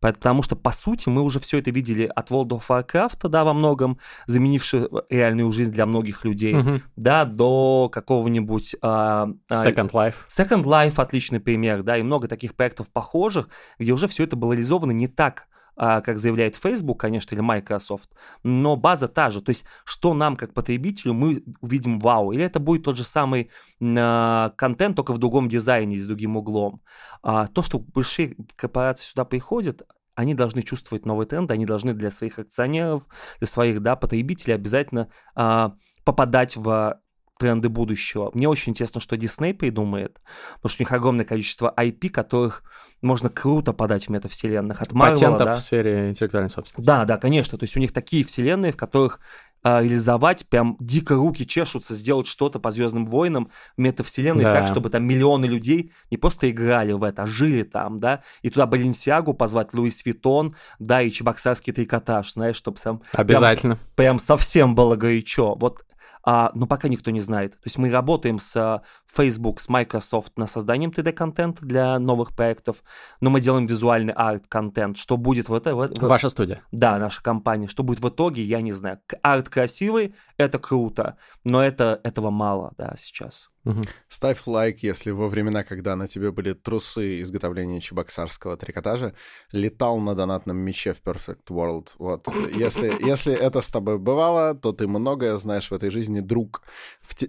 Потому 0.00 0.42
что, 0.42 0.56
по 0.56 0.70
сути, 0.70 1.08
мы 1.08 1.22
уже 1.22 1.40
все 1.40 1.58
это 1.58 1.70
видели 1.70 2.10
от 2.14 2.30
World 2.30 2.48
of 2.48 2.62
Warcraft, 2.68 3.28
да, 3.28 3.44
во 3.44 3.52
многом, 3.54 3.98
заменивший 4.26 4.88
реальную 5.10 5.50
жизнь 5.52 5.72
для 5.72 5.86
многих 5.86 6.24
людей, 6.24 6.54
uh-huh. 6.54 6.80
да, 6.96 7.24
до 7.24 7.88
какого-нибудь... 7.92 8.76
А, 8.82 9.28
Second 9.50 9.90
Life. 9.90 10.14
Second 10.28 10.64
Life 10.64 10.94
отличный 10.96 11.40
пример, 11.40 11.82
да, 11.82 11.96
и 11.96 12.02
много 12.02 12.28
таких 12.28 12.54
проектов 12.54 12.88
похожих, 12.88 13.48
где 13.78 13.92
уже 13.92 14.08
все 14.08 14.24
это 14.24 14.36
было 14.36 14.52
реализовано 14.52 14.92
не 14.92 15.08
так 15.08 15.46
как 15.76 16.18
заявляет 16.18 16.56
Facebook, 16.56 17.00
конечно, 17.00 17.34
или 17.34 17.42
Microsoft, 17.42 18.10
но 18.42 18.76
база 18.76 19.08
та 19.08 19.30
же. 19.30 19.42
То 19.42 19.50
есть, 19.50 19.64
что 19.84 20.14
нам, 20.14 20.36
как 20.36 20.54
потребителю, 20.54 21.14
мы 21.14 21.42
увидим 21.60 21.98
вау. 21.98 22.32
Или 22.32 22.44
это 22.44 22.60
будет 22.60 22.84
тот 22.84 22.96
же 22.96 23.04
самый 23.04 23.50
э, 23.80 24.50
контент, 24.56 24.96
только 24.96 25.12
в 25.12 25.18
другом 25.18 25.48
дизайне, 25.48 25.98
с 25.98 26.06
другим 26.06 26.36
углом. 26.36 26.80
А, 27.22 27.46
то, 27.48 27.62
что 27.62 27.78
большие 27.78 28.36
корпорации 28.56 29.04
сюда 29.04 29.24
приходят, 29.24 29.82
они 30.14 30.34
должны 30.34 30.62
чувствовать 30.62 31.04
новый 31.04 31.26
тренд, 31.26 31.50
они 31.50 31.66
должны 31.66 31.92
для 31.92 32.10
своих 32.10 32.38
акционеров, 32.38 33.06
для 33.38 33.46
своих 33.46 33.82
да, 33.82 33.96
потребителей 33.96 34.54
обязательно 34.54 35.08
а, 35.34 35.74
попадать 36.04 36.56
в 36.56 36.98
тренды 37.38 37.68
будущего. 37.68 38.30
Мне 38.34 38.48
очень 38.48 38.70
интересно, 38.70 39.00
что 39.00 39.16
Disney 39.16 39.54
придумает, 39.54 40.20
потому 40.54 40.70
что 40.70 40.82
у 40.82 40.84
них 40.84 40.92
огромное 40.92 41.24
количество 41.24 41.72
IP, 41.76 42.08
которых 42.08 42.62
можно 43.02 43.28
круто 43.28 43.72
подать 43.72 44.06
в 44.06 44.08
метавселенных. 44.08 44.80
От 44.80 44.92
Marvel, 44.92 45.12
Патентов 45.12 45.46
да? 45.46 45.56
в 45.56 45.60
сфере 45.60 46.08
интеллектуальной 46.10 46.50
собственности. 46.50 46.86
Да, 46.86 47.04
да, 47.04 47.18
конечно. 47.18 47.58
То 47.58 47.64
есть 47.64 47.76
у 47.76 47.80
них 47.80 47.92
такие 47.92 48.24
вселенные, 48.24 48.72
в 48.72 48.76
которых 48.76 49.20
а, 49.62 49.82
реализовать, 49.82 50.46
прям 50.48 50.76
дико 50.78 51.14
руки 51.14 51.44
чешутся, 51.44 51.94
сделать 51.94 52.26
что-то 52.26 52.60
по 52.60 52.70
Звездным 52.70 53.04
войнам 53.04 53.50
в 53.76 53.80
метавселенной 53.80 54.44
да. 54.44 54.54
так, 54.54 54.68
чтобы 54.68 54.90
там 54.90 55.04
миллионы 55.04 55.46
людей 55.46 55.92
не 56.10 56.16
просто 56.16 56.48
играли 56.50 56.92
в 56.92 57.02
это, 57.02 57.24
а 57.24 57.26
жили 57.26 57.64
там, 57.64 57.98
да, 57.98 58.22
и 58.42 58.50
туда 58.50 58.66
Баленсиагу 58.66 59.34
позвать, 59.34 59.74
Луис 59.74 60.06
Витон, 60.06 60.54
да, 60.78 61.02
и 61.02 61.10
Чебоксарский 61.10 61.72
трикотаж, 61.72 62.32
знаешь, 62.32 62.54
чтобы 62.54 62.78
сам... 62.78 63.02
Обязательно. 63.12 63.74
Прям, 63.74 63.94
прям 63.96 64.18
совсем 64.20 64.76
было 64.76 64.94
горячо. 64.94 65.56
Вот 65.56 65.84
а, 66.26 66.50
но 66.54 66.66
пока 66.66 66.88
никто 66.88 67.12
не 67.12 67.20
знает. 67.20 67.52
То 67.52 67.66
есть 67.66 67.78
мы 67.78 67.88
работаем 67.88 68.40
с 68.40 68.82
Facebook 69.16 69.60
с 69.60 69.68
Microsoft 69.68 70.36
на 70.36 70.46
созданием 70.46 70.90
3D-контента 70.90 71.64
для 71.64 71.98
новых 71.98 72.34
проектов, 72.34 72.82
но 73.20 73.30
мы 73.30 73.40
делаем 73.40 73.66
визуальный 73.66 74.12
арт-контент. 74.12 74.98
Что 74.98 75.16
будет 75.16 75.48
в 75.48 75.54
это... 75.54 75.74
В, 75.74 75.88
в... 75.88 76.00
Ваша 76.00 76.28
студия. 76.28 76.62
Да, 76.70 76.98
наша 76.98 77.22
компания. 77.22 77.68
Что 77.68 77.82
будет 77.82 78.00
в 78.00 78.08
итоге, 78.08 78.42
я 78.42 78.60
не 78.60 78.72
знаю. 78.72 79.00
Арт 79.22 79.48
красивый, 79.48 80.14
это 80.36 80.58
круто, 80.58 81.16
но 81.44 81.62
это, 81.62 82.00
этого 82.04 82.30
мало, 82.30 82.72
да, 82.76 82.94
сейчас. 82.98 83.50
Угу. 83.66 83.82
Ставь 84.08 84.46
лайк, 84.46 84.84
если 84.84 85.10
во 85.10 85.28
времена, 85.28 85.64
когда 85.64 85.96
на 85.96 86.06
тебе 86.06 86.30
были 86.30 86.52
трусы 86.52 87.20
изготовления 87.22 87.80
чебоксарского 87.80 88.56
трикотажа, 88.56 89.12
летал 89.50 89.98
на 89.98 90.14
донатном 90.14 90.56
мече 90.56 90.92
в 90.92 91.02
Perfect 91.02 91.48
World. 91.50 91.88
Вот. 91.98 92.28
Если, 92.54 92.92
если 93.04 93.34
это 93.34 93.60
с 93.60 93.70
тобой 93.70 93.98
бывало, 93.98 94.54
то 94.54 94.72
ты 94.72 94.86
многое 94.86 95.36
знаешь 95.36 95.70
в 95.70 95.74
этой 95.74 95.90
жизни, 95.90 96.20
друг. 96.20 96.62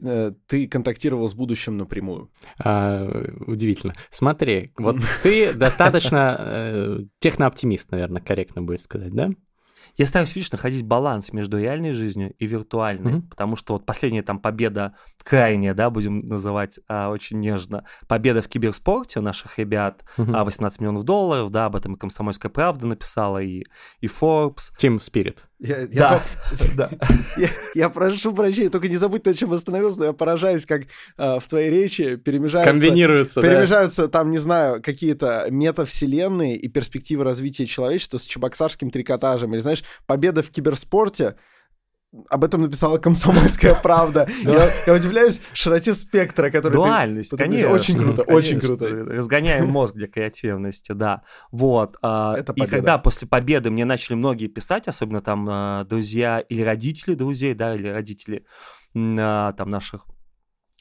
Э, 0.02 0.32
ты 0.46 0.68
контактировал 0.68 1.28
с 1.28 1.34
будущим 1.34 1.77
напрямую. 1.78 2.30
А, 2.60 3.08
удивительно. 3.46 3.94
Смотри, 4.12 4.74
вот 4.78 4.98
ты 5.24 5.54
достаточно 5.54 6.36
э, 6.40 7.00
технооптимист, 7.20 7.92
наверное, 7.92 8.22
корректно 8.22 8.62
будет 8.62 8.82
сказать, 8.82 9.14
да? 9.14 9.30
Я 9.98 10.06
стараюсь, 10.06 10.36
видишь, 10.36 10.52
находить 10.52 10.86
баланс 10.86 11.34
между 11.34 11.60
реальной 11.60 11.94
жизнью 11.94 12.34
и 12.38 12.46
виртуальной, 12.46 13.14
mm-hmm. 13.14 13.30
потому 13.30 13.56
что 13.56 13.74
вот 13.74 13.86
последняя 13.86 14.22
там 14.22 14.40
победа, 14.40 14.96
крайняя, 15.24 15.74
да, 15.74 15.90
будем 15.90 16.20
называть 16.20 16.80
а, 16.88 17.10
очень 17.10 17.40
нежно, 17.40 17.84
победа 18.08 18.44
в 18.44 18.48
киберспорте 18.48 19.22
наших 19.22 19.58
ребят, 19.58 20.04
mm-hmm. 20.18 20.36
а, 20.36 20.46
18 20.46 20.80
миллионов 20.82 21.04
долларов, 21.04 21.50
да, 21.50 21.66
об 21.66 21.76
этом 21.76 21.96
и 21.96 21.98
«Комсомольская 21.98 22.52
правда» 22.52 22.86
написала, 22.86 23.42
и, 23.42 23.64
и 24.00 24.06
Forbes. 24.06 24.70
Team 24.80 24.98
Spirit. 24.98 25.40
Я, 25.60 25.80
я, 25.80 25.88
да, 25.88 26.24
да. 26.76 26.92
Я, 27.38 27.50
я 27.74 27.90
прошу 27.90 28.34
прощения, 28.34 28.70
только 28.70 28.88
не 28.88 28.98
забудь, 28.98 29.26
на 29.26 29.34
чем 29.34 29.54
остановился, 29.54 30.00
но 30.00 30.06
я 30.06 30.14
поражаюсь, 30.14 30.66
как 30.68 30.84
э, 31.18 31.40
в 31.40 31.48
твоей 31.48 31.72
речи 31.72 32.16
перемежаются... 32.16 32.72
Комбинируются, 32.72 33.42
Перемежаются 33.42 34.04
да. 34.04 34.08
там, 34.08 34.30
не 34.30 34.38
знаю, 34.38 34.84
какие-то 34.84 35.48
метавселенные 35.50 36.58
и 36.58 36.68
перспективы 36.68 37.24
развития 37.24 37.66
человечества 37.66 38.20
с 38.20 38.26
чебоксарским 38.26 38.92
трикотажем. 38.92 39.54
Или, 39.56 39.62
знаешь, 39.62 39.84
победа 40.06 40.44
в 40.44 40.52
киберспорте— 40.52 41.36
об 42.30 42.44
этом 42.44 42.62
написала 42.62 42.98
комсомольская 42.98 43.76
правда. 43.76 44.28
Я, 44.44 44.72
я 44.86 44.94
удивляюсь 44.94 45.42
широте 45.54 45.94
спектра, 45.94 46.50
который 46.50 46.74
Дуальность, 46.74 47.32
ты... 47.32 47.38
конечно. 47.38 47.72
Очень 47.72 47.98
круто, 47.98 48.24
конечно. 48.24 48.34
очень 48.34 48.60
круто. 48.60 48.88
Разгоняем 48.88 49.68
мозг 49.68 49.96
для 49.96 50.08
креативности, 50.08 50.94
да. 50.94 51.24
Вот. 51.52 51.98
А, 52.02 52.36
Это 52.38 52.54
И 52.54 52.66
когда 52.66 52.98
после 52.98 53.28
победы 53.28 53.70
мне 53.70 53.86
начали 53.86 54.16
многие 54.16 54.48
писать, 54.48 54.88
особенно 54.88 55.22
там 55.22 55.48
а, 55.50 55.84
друзья 55.86 56.40
или 56.40 56.62
родители 56.62 57.14
друзей, 57.14 57.54
да, 57.54 57.76
или 57.76 57.88
родители 57.88 58.46
а, 58.96 59.54
там 59.54 59.70
наших 59.70 60.06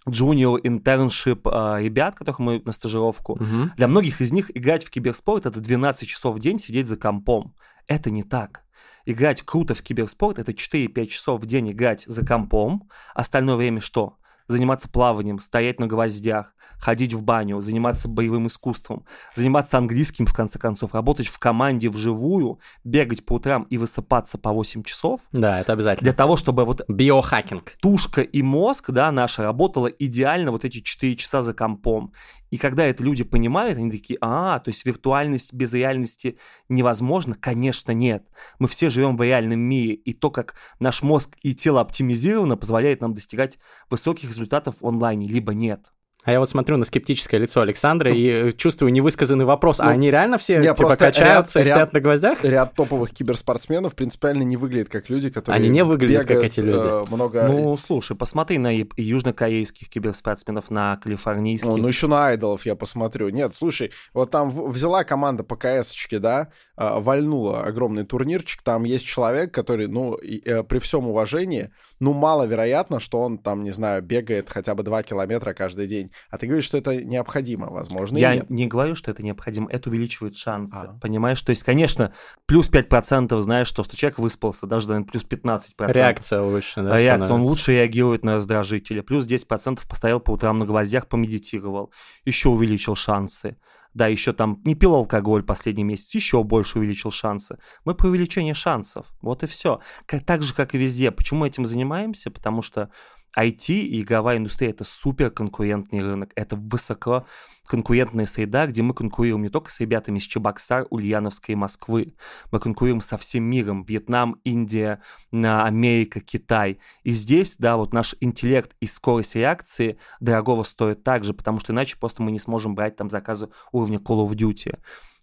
junior 0.08 0.60
internship 0.62 1.80
ребят, 1.82 2.14
которых 2.14 2.38
мы 2.38 2.62
на 2.64 2.70
стажировку. 2.70 3.32
Угу. 3.32 3.70
Для 3.76 3.88
многих 3.88 4.20
из 4.20 4.30
них 4.30 4.56
играть 4.56 4.84
в 4.84 4.90
киберспорт 4.90 5.46
это 5.46 5.60
12 5.60 6.08
часов 6.08 6.36
в 6.36 6.38
день 6.38 6.60
сидеть 6.60 6.86
за 6.86 6.96
компом. 6.96 7.56
Это 7.88 8.10
не 8.10 8.22
так 8.22 8.65
играть 9.06 9.42
круто 9.42 9.74
в 9.74 9.82
киберспорт, 9.82 10.38
это 10.38 10.52
4-5 10.52 11.06
часов 11.06 11.40
в 11.40 11.46
день 11.46 11.72
играть 11.72 12.04
за 12.06 12.26
компом, 12.26 12.90
остальное 13.14 13.56
время 13.56 13.80
что? 13.80 14.18
заниматься 14.48 14.88
плаванием, 14.88 15.38
стоять 15.38 15.80
на 15.80 15.86
гвоздях, 15.86 16.52
ходить 16.78 17.14
в 17.14 17.22
баню, 17.22 17.60
заниматься 17.60 18.08
боевым 18.08 18.46
искусством, 18.46 19.04
заниматься 19.34 19.78
английским, 19.78 20.26
в 20.26 20.34
конце 20.34 20.58
концов, 20.58 20.94
работать 20.94 21.26
в 21.28 21.38
команде 21.38 21.88
вживую, 21.88 22.60
бегать 22.84 23.24
по 23.24 23.34
утрам 23.34 23.64
и 23.64 23.78
высыпаться 23.78 24.38
по 24.38 24.52
8 24.52 24.82
часов. 24.82 25.20
Да, 25.32 25.60
это 25.60 25.72
обязательно. 25.72 26.04
Для 26.04 26.12
того, 26.12 26.36
чтобы 26.36 26.64
вот... 26.64 26.82
Биохакинг. 26.88 27.72
Тушка 27.80 28.20
и 28.22 28.42
мозг, 28.42 28.90
да, 28.90 29.10
наша 29.10 29.42
работала 29.42 29.86
идеально 29.86 30.50
вот 30.50 30.64
эти 30.64 30.80
4 30.80 31.16
часа 31.16 31.42
за 31.42 31.54
компом. 31.54 32.12
И 32.50 32.58
когда 32.58 32.84
это 32.84 33.02
люди 33.02 33.24
понимают, 33.24 33.78
они 33.78 33.90
такие, 33.90 34.18
а, 34.20 34.60
то 34.60 34.70
есть 34.70 34.84
виртуальность 34.84 35.52
без 35.52 35.72
реальности 35.72 36.38
невозможно? 36.68 37.34
Конечно, 37.34 37.92
нет. 37.92 38.26
Мы 38.58 38.68
все 38.68 38.88
живем 38.88 39.16
в 39.16 39.22
реальном 39.22 39.60
мире, 39.60 39.94
и 39.94 40.12
то, 40.12 40.30
как 40.30 40.54
наш 40.78 41.02
мозг 41.02 41.36
и 41.42 41.54
тело 41.54 41.80
оптимизировано, 41.80 42.56
позволяет 42.56 43.00
нам 43.00 43.14
достигать 43.14 43.58
высоких 43.90 44.30
результатов 44.30 44.76
в 44.80 44.86
онлайне, 44.86 45.26
либо 45.26 45.54
нет. 45.54 45.92
А 46.26 46.32
я 46.32 46.40
вот 46.40 46.50
смотрю 46.50 46.76
на 46.76 46.84
скептическое 46.84 47.38
лицо 47.38 47.60
Александра 47.60 48.12
и 48.12 48.48
э, 48.48 48.52
чувствую 48.52 48.92
невысказанный 48.92 49.44
вопрос. 49.44 49.78
А 49.78 49.84
ну, 49.84 49.90
а 49.90 49.92
они 49.92 50.10
реально 50.10 50.38
все 50.38 50.58
не, 50.58 50.74
типа 50.74 50.96
качаются 50.96 51.60
ряд, 51.60 51.66
и 51.66 51.70
стоят 51.70 51.92
на 51.92 52.00
гвоздях? 52.00 52.42
Ряд 52.42 52.74
топовых 52.74 53.12
киберспортсменов 53.12 53.94
принципиально 53.94 54.42
не 54.42 54.56
выглядит 54.56 54.88
как 54.88 55.08
люди, 55.08 55.30
которые 55.30 55.56
Они 55.56 55.68
не 55.68 55.84
выглядят 55.84 56.26
как 56.26 56.42
эти 56.42 56.58
люди. 56.58 56.78
Э, 56.78 57.04
много... 57.08 57.46
Ну, 57.46 57.76
слушай, 57.76 58.16
посмотри 58.16 58.58
на 58.58 58.72
южнокорейских 58.96 59.88
киберспортсменов, 59.88 60.68
на 60.68 60.96
калифорнийских. 60.96 61.68
Ну, 61.68 61.76
ну, 61.76 61.86
еще 61.86 62.08
на 62.08 62.26
айдолов 62.26 62.66
я 62.66 62.74
посмотрю. 62.74 63.28
Нет, 63.28 63.54
слушай, 63.54 63.92
вот 64.12 64.32
там 64.32 64.50
взяла 64.50 65.04
команда 65.04 65.44
по 65.44 65.54
КС-очке, 65.54 66.18
да, 66.18 66.48
вальнула 66.76 67.62
огромный 67.64 68.04
турнирчик, 68.04 68.62
там 68.62 68.84
есть 68.84 69.06
человек, 69.06 69.52
который, 69.52 69.86
ну, 69.88 70.16
э, 70.16 70.62
при 70.62 70.78
всем 70.78 71.08
уважении, 71.08 71.70
ну, 72.00 72.12
маловероятно, 72.12 73.00
что 73.00 73.20
он 73.22 73.38
там, 73.38 73.64
не 73.64 73.70
знаю, 73.70 74.02
бегает 74.02 74.50
хотя 74.50 74.74
бы 74.74 74.82
2 74.82 75.02
километра 75.02 75.54
каждый 75.54 75.86
день. 75.86 76.10
А 76.30 76.36
ты 76.36 76.46
говоришь, 76.46 76.66
что 76.66 76.76
это 76.76 77.02
необходимо, 77.02 77.68
возможно, 77.70 78.18
Я 78.18 78.34
нет. 78.34 78.50
не 78.50 78.66
говорю, 78.66 78.94
что 78.94 79.10
это 79.10 79.22
необходимо, 79.22 79.70
это 79.70 79.88
увеличивает 79.88 80.36
шансы, 80.36 80.76
а. 80.76 80.98
понимаешь? 81.00 81.40
То 81.40 81.50
есть, 81.50 81.62
конечно, 81.62 82.12
плюс 82.44 82.70
5% 82.70 83.38
знаешь, 83.40 83.68
что, 83.68 83.82
что 83.82 83.96
человек 83.96 84.18
выспался, 84.18 84.66
даже, 84.66 84.88
наверное, 84.88 85.10
плюс 85.10 85.24
15%. 85.24 85.92
Реакция 85.92 86.42
лучше, 86.42 86.82
да, 86.82 86.98
Реакция, 86.98 87.08
становится. 87.08 87.34
он 87.34 87.42
лучше 87.42 87.72
реагирует 87.72 88.22
на 88.22 88.34
раздражители. 88.34 89.00
Плюс 89.00 89.26
10% 89.26 89.80
постоял 89.88 90.20
по 90.20 90.32
утрам 90.32 90.58
на 90.58 90.66
гвоздях, 90.66 91.08
помедитировал, 91.08 91.90
еще 92.24 92.50
увеличил 92.50 92.94
шансы 92.94 93.56
да, 93.96 94.08
еще 94.08 94.34
там 94.34 94.60
не 94.64 94.74
пил 94.74 94.94
алкоголь 94.94 95.42
последний 95.42 95.82
месяц, 95.82 96.14
еще 96.14 96.44
больше 96.44 96.78
увеличил 96.78 97.10
шансы. 97.10 97.56
Мы 97.86 97.94
про 97.94 98.08
увеличение 98.08 98.52
шансов, 98.52 99.06
вот 99.22 99.42
и 99.42 99.46
все. 99.46 99.80
Так 100.26 100.42
же, 100.42 100.52
как 100.52 100.74
и 100.74 100.78
везде. 100.78 101.10
Почему 101.10 101.46
этим 101.46 101.64
занимаемся? 101.64 102.30
Потому 102.30 102.60
что 102.60 102.90
IT 103.36 103.68
и 103.68 104.00
игровая 104.00 104.38
индустрия 104.38 104.70
это 104.70 104.84
супер 104.84 105.30
конкурентный 105.30 106.00
рынок, 106.00 106.30
это 106.34 106.56
высоко 106.56 107.26
конкурентная 107.66 108.26
среда, 108.26 108.66
где 108.66 108.82
мы 108.82 108.94
конкурируем 108.94 109.42
не 109.42 109.48
только 109.48 109.70
с 109.70 109.80
ребятами 109.80 110.18
из 110.18 110.22
Чебоксар, 110.22 110.86
Ульяновской 110.90 111.52
и 111.52 111.56
Москвы, 111.56 112.14
мы 112.52 112.60
конкурируем 112.60 113.00
со 113.00 113.18
всем 113.18 113.44
миром, 113.44 113.82
Вьетнам, 113.82 114.40
Индия, 114.44 115.00
Америка, 115.32 116.20
Китай. 116.20 116.78
И 117.02 117.10
здесь, 117.10 117.56
да, 117.58 117.76
вот 117.76 117.92
наш 117.92 118.14
интеллект 118.20 118.74
и 118.80 118.86
скорость 118.86 119.34
реакции 119.34 119.98
дорогого 120.20 120.62
стоит 120.62 121.02
также, 121.02 121.34
потому 121.34 121.60
что 121.60 121.72
иначе 121.72 121.96
просто 121.98 122.22
мы 122.22 122.30
не 122.30 122.38
сможем 122.38 122.74
брать 122.74 122.96
там 122.96 123.10
заказы 123.10 123.48
уровня 123.72 123.98
Call 123.98 124.26
of 124.26 124.32
Duty. 124.32 124.78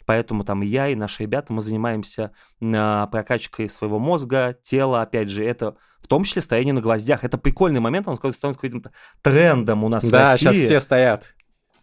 Поэтому 0.06 0.44
там 0.44 0.64
и 0.64 0.66
я, 0.66 0.90
и 0.90 0.96
наши 0.96 1.24
ребята, 1.24 1.54
мы 1.54 1.62
занимаемся 1.62 2.32
э, 2.62 3.08
прокачкой 3.12 3.70
своего 3.70 4.00
мозга, 4.00 4.58
тела, 4.64 5.02
опять 5.02 5.30
же, 5.30 5.44
это 5.44 5.76
в 6.02 6.08
том 6.08 6.24
числе 6.24 6.42
стояние 6.42 6.74
на 6.74 6.82
гвоздях. 6.82 7.24
Это 7.24 7.38
прикольный 7.38 7.80
момент, 7.80 8.08
он 8.08 8.18
становится 8.18 8.60
каким-то 8.60 8.92
трендом 9.22 9.84
у 9.84 9.90
нас 9.90 10.04
да, 10.04 10.10
в 10.10 10.14
России. 10.32 10.46
Да, 10.46 10.54
сейчас 10.54 10.66
все 10.66 10.80
стоят. 10.80 11.34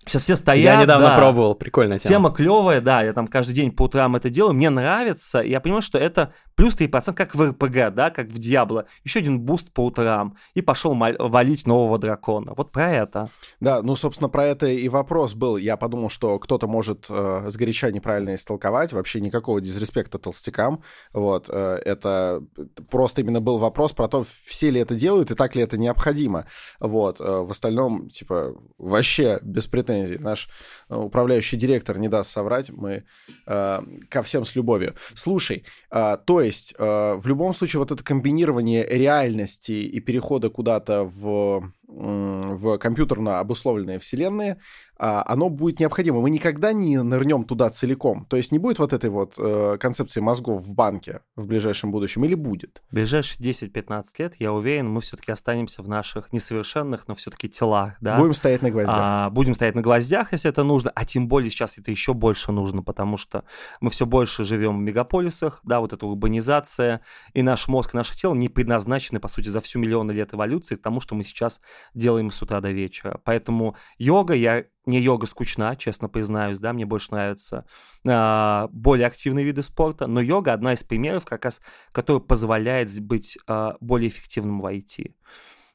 Сейчас 0.07 0.23
все 0.23 0.35
стоят. 0.35 0.65
Я 0.65 0.83
недавно 0.83 1.09
да. 1.09 1.17
пробовал, 1.17 1.55
прикольная 1.55 1.99
тема. 1.99 2.11
Тема 2.11 2.31
клевая, 2.31 2.81
да, 2.81 3.03
я 3.03 3.13
там 3.13 3.29
каждый 3.29 3.53
день 3.53 3.71
по 3.71 3.83
утрам 3.83 4.17
это 4.17 4.31
делаю, 4.31 4.55
мне 4.55 4.71
нравится, 4.71 5.41
я 5.41 5.61
понимаю, 5.61 5.83
что 5.83 5.99
это 5.99 6.33
плюс 6.57 6.75
3%, 6.75 7.13
как 7.13 7.35
в 7.35 7.43
RPG, 7.43 7.95
да, 7.95 8.11
как 8.11 8.29
в 8.29 8.39
Diablo. 8.39 8.87
Еще 9.05 9.19
один 9.19 9.41
boost 9.41 9.71
по 9.73 9.85
утрам, 9.85 10.37
и 10.55 10.63
пошел 10.63 10.95
валить 10.95 11.67
нового 11.67 11.99
дракона. 11.99 12.55
Вот 12.57 12.73
про 12.73 12.91
это. 12.91 13.29
Да, 13.61 13.83
ну, 13.83 13.95
собственно, 13.95 14.31
про 14.31 14.47
это 14.47 14.67
и 14.67 14.89
вопрос 14.89 15.35
был. 15.35 15.59
Я 15.59 15.77
подумал, 15.77 16.09
что 16.09 16.39
кто-то 16.39 16.67
может 16.67 17.07
э, 17.11 17.45
сгоряча 17.49 17.93
неправильно 17.93 18.35
истолковать, 18.35 18.95
вообще 18.95 19.21
никакого 19.21 19.61
дизреспекта 19.61 20.19
толстякам, 20.19 20.83
вот, 21.13 21.51
э, 21.51 21.79
это 21.85 22.43
просто 22.91 23.21
именно 23.21 23.43
был 23.43 23.59
вопрос 23.59 23.93
про 23.93 24.09
то, 24.09 24.25
все 24.25 24.71
ли 24.71 24.81
это 24.81 24.95
делают 24.95 25.31
и 25.31 25.35
так 25.35 25.55
ли 25.55 25.63
это 25.63 25.77
необходимо, 25.77 26.47
вот, 26.81 27.21
э, 27.21 27.25
в 27.25 27.51
остальном, 27.51 28.09
типа, 28.09 28.55
вообще 28.79 29.39
без 29.43 29.67
претензий 29.67 29.90
претензий. 29.91 30.19
Наш 30.19 30.49
э, 30.89 30.97
управляющий 30.97 31.57
директор 31.57 31.99
не 31.99 32.09
даст 32.09 32.31
соврать, 32.31 32.71
мы 32.71 33.05
э, 33.47 33.81
ко 34.09 34.23
всем 34.23 34.45
с 34.45 34.57
любовью. 34.57 34.95
Слушай, 35.15 35.65
э, 35.91 36.17
то 36.25 36.41
есть 36.41 36.75
э, 36.79 37.15
в 37.15 37.27
любом 37.27 37.55
случае 37.55 37.81
вот 37.81 37.91
это 37.91 38.03
комбинирование 38.05 38.87
реальности 38.87 39.73
и 39.73 40.01
перехода 40.01 40.51
куда-то 40.51 41.05
в, 41.05 41.73
в 41.91 42.79
компьютерно 42.79 43.41
обусловленные 43.41 43.99
вселенные, 43.99 44.59
а, 45.03 45.25
оно 45.27 45.49
будет 45.49 45.81
необходимо. 45.81 46.21
Мы 46.21 46.29
никогда 46.29 46.75
не 46.75 47.03
нырнем 47.03 47.45
туда 47.45 47.71
целиком. 47.71 48.27
То 48.27 48.37
есть 48.37 48.53
не 48.53 48.59
будет 48.59 48.79
вот 48.79 48.93
этой 48.93 49.09
вот 49.09 49.35
э, 49.39 49.79
концепции 49.81 50.21
мозгов 50.21 50.63
в 50.63 50.75
банке 50.75 51.21
в 51.37 51.47
ближайшем 51.47 51.91
будущем 51.91 52.23
или 52.27 52.35
будет? 52.35 52.83
В 52.91 52.95
ближайшие 52.97 53.51
10-15 53.51 54.05
лет, 54.19 54.35
я 54.39 54.53
уверен, 54.53 54.91
мы 54.91 55.01
все-таки 55.01 55.33
останемся 55.33 55.83
в 55.83 55.89
наших 55.89 56.35
несовершенных, 56.35 57.09
но 57.09 57.15
все-таки 57.15 57.49
телах, 57.49 57.95
да. 58.03 58.19
Будем 58.19 58.35
стоять 58.35 58.61
на 58.61 58.71
гвоздях. 58.71 58.97
А, 58.99 59.31
будем 59.31 59.55
стоять 59.55 59.75
на 59.75 59.81
гвоздях, 59.81 60.33
если 60.33 60.51
это 60.51 60.65
нужно, 60.65 60.93
а 60.95 61.07
тем 61.07 61.29
более 61.29 61.51
сейчас 61.51 61.79
это 61.79 61.91
еще 61.91 62.13
больше 62.13 62.53
нужно, 62.53 62.83
потому 62.83 63.17
что 63.17 63.45
мы 63.81 63.89
все 63.89 64.05
больше 64.05 64.45
живем 64.45 64.77
в 64.77 64.81
мегаполисах, 64.83 65.61
да, 65.63 65.81
вот 65.81 65.95
эта 65.95 66.05
урбанизация, 66.05 67.01
и 67.33 67.41
наш 67.41 67.69
мозг, 67.69 67.95
наше 67.95 68.15
тело 68.19 68.35
не 68.35 68.51
предназначены, 68.51 69.19
по 69.19 69.29
сути, 69.29 69.49
за 69.49 69.63
всю 69.63 69.79
миллионы 69.79 70.13
лет 70.13 70.35
эволюции 70.35 70.77
к 70.77 70.83
тому, 70.83 71.01
что 71.01 71.15
мы 71.15 71.25
сейчас 71.25 71.59
делаем 71.95 72.31
с 72.31 72.43
утра 72.43 72.61
до 72.61 72.71
вечера. 72.71 73.21
Поэтому 73.25 73.77
йога, 73.99 74.35
я 74.35 74.65
мне 74.87 75.01
йога 75.01 75.27
скучна, 75.27 75.77
честно 75.77 76.09
признаюсь, 76.09 76.59
да, 76.59 76.73
мне 76.73 76.85
больше 76.85 77.13
нравятся 77.13 77.65
э, 78.05 78.69
более 78.73 79.07
активные 79.07 79.45
виды 79.45 79.63
спорта, 79.63 80.07
но 80.07 80.21
йога 80.21 80.53
одна 80.53 80.73
из 80.73 80.83
примеров, 80.83 81.25
как 81.25 81.45
раз, 81.45 81.61
которая 81.93 82.21
позволяет 82.21 82.99
быть 83.01 83.39
э, 83.47 83.73
более 83.81 84.09
эффективным 84.09 84.61
в 84.61 84.67
IT. 84.67 85.15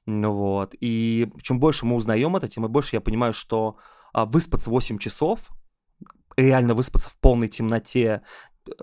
Ну 0.05 0.33
вот, 0.33 0.75
и 0.79 1.31
чем 1.41 1.59
больше 1.59 1.85
мы 1.85 1.95
узнаем 1.95 2.35
это, 2.35 2.47
тем 2.47 2.69
больше 2.69 2.95
я 2.95 3.01
понимаю, 3.01 3.33
что 3.33 3.77
э, 4.13 4.25
выспаться 4.25 4.69
8 4.69 4.97
часов, 4.97 5.39
реально 6.35 6.73
выспаться 6.73 7.09
в 7.09 7.17
полной 7.19 7.47
темноте, 7.47 8.21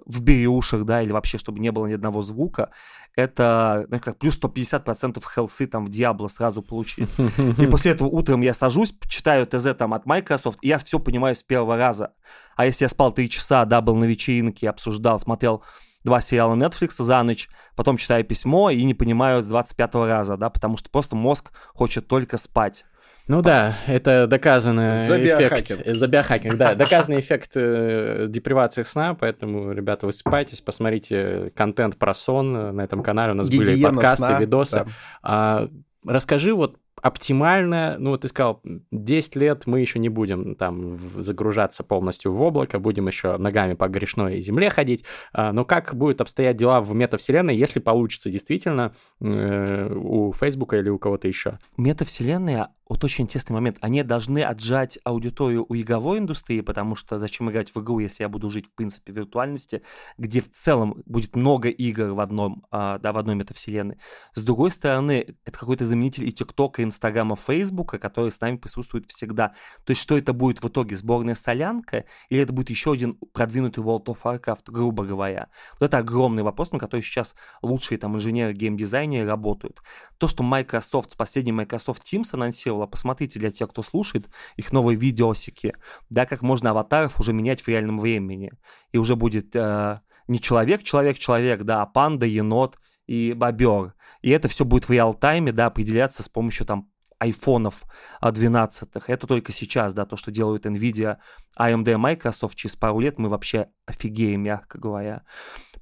в 0.06 0.22
берюшах, 0.22 0.84
да, 0.84 1.02
или 1.02 1.12
вообще, 1.12 1.38
чтобы 1.38 1.60
не 1.60 1.72
было 1.72 1.86
ни 1.86 1.94
одного 1.94 2.22
звука, 2.22 2.70
это 3.14 3.86
ну, 3.90 4.00
как 4.00 4.18
плюс 4.18 4.38
150% 4.40 5.22
хелсы 5.34 5.66
там 5.66 5.86
в 5.86 5.90
Diablo 5.90 6.28
сразу 6.28 6.62
получить. 6.62 7.10
И 7.58 7.66
после 7.70 7.92
этого 7.92 8.08
утром 8.08 8.40
я 8.40 8.54
сажусь, 8.54 8.94
читаю 9.08 9.46
ТЗ 9.46 9.74
там 9.76 9.94
от 9.94 10.06
Microsoft, 10.06 10.58
и 10.62 10.68
я 10.68 10.78
все 10.78 10.98
понимаю 10.98 11.34
с 11.34 11.42
первого 11.42 11.76
раза. 11.76 12.12
А 12.56 12.64
если 12.64 12.84
я 12.84 12.88
спал 12.88 13.12
3 13.12 13.28
часа, 13.28 13.64
да, 13.64 13.80
был 13.80 13.96
на 13.96 14.04
вечеринке, 14.04 14.70
обсуждал, 14.70 15.20
смотрел 15.20 15.62
два 16.04 16.20
сериала 16.20 16.54
Netflix 16.54 17.02
за 17.02 17.22
ночь, 17.22 17.48
потом 17.76 17.96
читаю 17.96 18.24
письмо 18.24 18.70
и 18.70 18.82
не 18.82 18.94
понимаю 18.94 19.42
с 19.42 19.46
25 19.46 19.94
раза, 19.94 20.36
да, 20.36 20.50
потому 20.50 20.76
что 20.76 20.90
просто 20.90 21.16
мозг 21.16 21.52
хочет 21.74 22.08
только 22.08 22.38
спать. 22.38 22.84
Ну 23.28 23.40
да, 23.40 23.76
это 23.86 24.26
доказанный 24.26 25.06
За 25.06 25.22
эффект. 25.22 25.70
Биохакинг. 25.70 25.96
За 25.96 26.06
биохакинг, 26.08 26.56
да. 26.56 26.74
Доказанный 26.74 27.20
эффект 27.20 27.52
э, 27.54 28.26
депривации 28.28 28.82
сна, 28.82 29.14
поэтому, 29.14 29.72
ребята, 29.72 30.06
высыпайтесь, 30.06 30.60
посмотрите 30.60 31.52
контент 31.54 31.96
про 31.96 32.14
сон 32.14 32.74
на 32.74 32.82
этом 32.82 33.02
канале. 33.02 33.32
У 33.32 33.36
нас 33.36 33.48
Гигиена 33.48 33.66
были 33.66 33.82
подкасты, 33.82 34.16
сна, 34.16 34.40
видосы. 34.40 34.76
Да. 34.76 34.86
А, 35.22 35.68
расскажи 36.04 36.52
вот 36.52 36.76
оптимально, 37.02 37.96
ну, 37.98 38.16
ты 38.16 38.28
сказал, 38.28 38.62
10 38.92 39.36
лет 39.36 39.66
мы 39.66 39.80
еще 39.80 39.98
не 39.98 40.08
будем 40.08 40.54
там 40.54 40.98
загружаться 41.20 41.82
полностью 41.82 42.32
в 42.32 42.40
облако, 42.40 42.78
будем 42.78 43.08
еще 43.08 43.36
ногами 43.36 43.74
по 43.74 43.88
грешной 43.88 44.40
земле 44.40 44.70
ходить, 44.70 45.04
а, 45.32 45.52
но 45.52 45.64
как 45.64 45.94
будет 45.94 46.20
обстоять 46.20 46.56
дела 46.56 46.80
в 46.80 46.94
метавселенной, 46.94 47.56
если 47.56 47.80
получится 47.80 48.30
действительно 48.30 48.94
э, 49.20 49.92
у 49.92 50.32
Фейсбука 50.32 50.78
или 50.78 50.88
у 50.88 50.98
кого-то 50.98 51.26
еще? 51.26 51.58
Метавселенная 51.76 52.68
вот 52.92 53.04
очень 53.04 53.24
интересный 53.24 53.54
момент. 53.54 53.78
Они 53.80 54.02
должны 54.02 54.42
отжать 54.42 54.98
аудиторию 55.02 55.64
у 55.66 55.74
игровой 55.74 56.18
индустрии, 56.18 56.60
потому 56.60 56.94
что 56.94 57.18
зачем 57.18 57.50
играть 57.50 57.74
в 57.74 57.80
игру, 57.80 58.00
если 58.00 58.22
я 58.22 58.28
буду 58.28 58.50
жить, 58.50 58.66
в 58.66 58.74
принципе, 58.74 59.12
в 59.12 59.16
виртуальности, 59.16 59.80
где 60.18 60.42
в 60.42 60.52
целом 60.52 61.02
будет 61.06 61.34
много 61.34 61.70
игр 61.70 62.12
в 62.12 62.20
одном, 62.20 62.66
а, 62.70 62.98
да, 62.98 63.14
в 63.14 63.16
одной 63.16 63.34
метавселенной. 63.34 63.96
С 64.34 64.42
другой 64.42 64.70
стороны, 64.70 65.36
это 65.46 65.58
какой-то 65.58 65.86
заменитель 65.86 66.28
и 66.28 66.32
ТикТока, 66.32 66.82
и 66.82 66.84
Инстаграма, 66.92 67.36
Фейсбука, 67.36 67.98
который 67.98 68.30
с 68.30 68.40
нами 68.40 68.56
присутствует 68.56 69.10
всегда. 69.10 69.54
То 69.84 69.92
есть, 69.92 70.02
что 70.02 70.18
это 70.18 70.34
будет 70.34 70.62
в 70.62 70.68
итоге, 70.68 70.96
сборная 70.96 71.34
солянка, 71.34 72.04
или 72.28 72.42
это 72.42 72.52
будет 72.52 72.68
еще 72.68 72.92
один 72.92 73.14
продвинутый 73.32 73.82
World 73.82 74.04
of 74.04 74.18
Warcraft, 74.22 74.64
грубо 74.66 75.04
говоря. 75.04 75.48
Вот 75.80 75.86
это 75.86 75.96
огромный 75.96 76.42
вопрос, 76.42 76.72
на 76.72 76.78
который 76.78 77.00
сейчас 77.00 77.34
лучшие 77.62 77.96
там 77.96 78.16
инженеры, 78.16 78.52
геймдизайнеры 78.52 79.26
работают. 79.26 79.80
То, 80.18 80.28
что 80.28 80.42
Microsoft, 80.42 81.16
последний 81.16 81.52
Microsoft 81.52 82.02
Teams 82.04 82.28
анонсировал, 82.32 82.82
правило, 82.82 82.86
посмотрите 82.86 83.38
для 83.38 83.50
тех, 83.50 83.68
кто 83.70 83.82
слушает, 83.82 84.28
их 84.56 84.72
новые 84.72 84.96
видосики, 84.96 85.74
да, 86.10 86.26
как 86.26 86.42
можно 86.42 86.70
аватаров 86.70 87.20
уже 87.20 87.32
менять 87.32 87.62
в 87.62 87.68
реальном 87.68 87.98
времени. 87.98 88.52
И 88.92 88.98
уже 88.98 89.16
будет 89.16 89.54
э, 89.54 90.00
не 90.28 90.40
человек, 90.40 90.82
человек, 90.82 91.18
человек, 91.18 91.62
да, 91.62 91.82
а 91.82 91.86
панда, 91.86 92.26
енот 92.26 92.78
и 93.06 93.34
бобер. 93.34 93.94
И 94.22 94.30
это 94.30 94.48
все 94.48 94.64
будет 94.64 94.88
в 94.88 94.90
реал-тайме, 94.90 95.52
да, 95.52 95.66
определяться 95.66 96.22
с 96.22 96.28
помощью 96.28 96.66
там 96.66 96.88
айфонов 97.22 97.84
12. 98.20 98.88
Это 99.06 99.26
только 99.28 99.52
сейчас, 99.52 99.94
да, 99.94 100.06
то, 100.06 100.16
что 100.16 100.32
делают 100.32 100.66
Nvidia, 100.66 101.18
AMD, 101.58 101.96
Microsoft, 101.96 102.56
через 102.56 102.74
пару 102.74 102.98
лет 102.98 103.18
мы 103.18 103.28
вообще 103.28 103.68
офигеем, 103.86 104.42
мягко 104.42 104.78
говоря. 104.78 105.22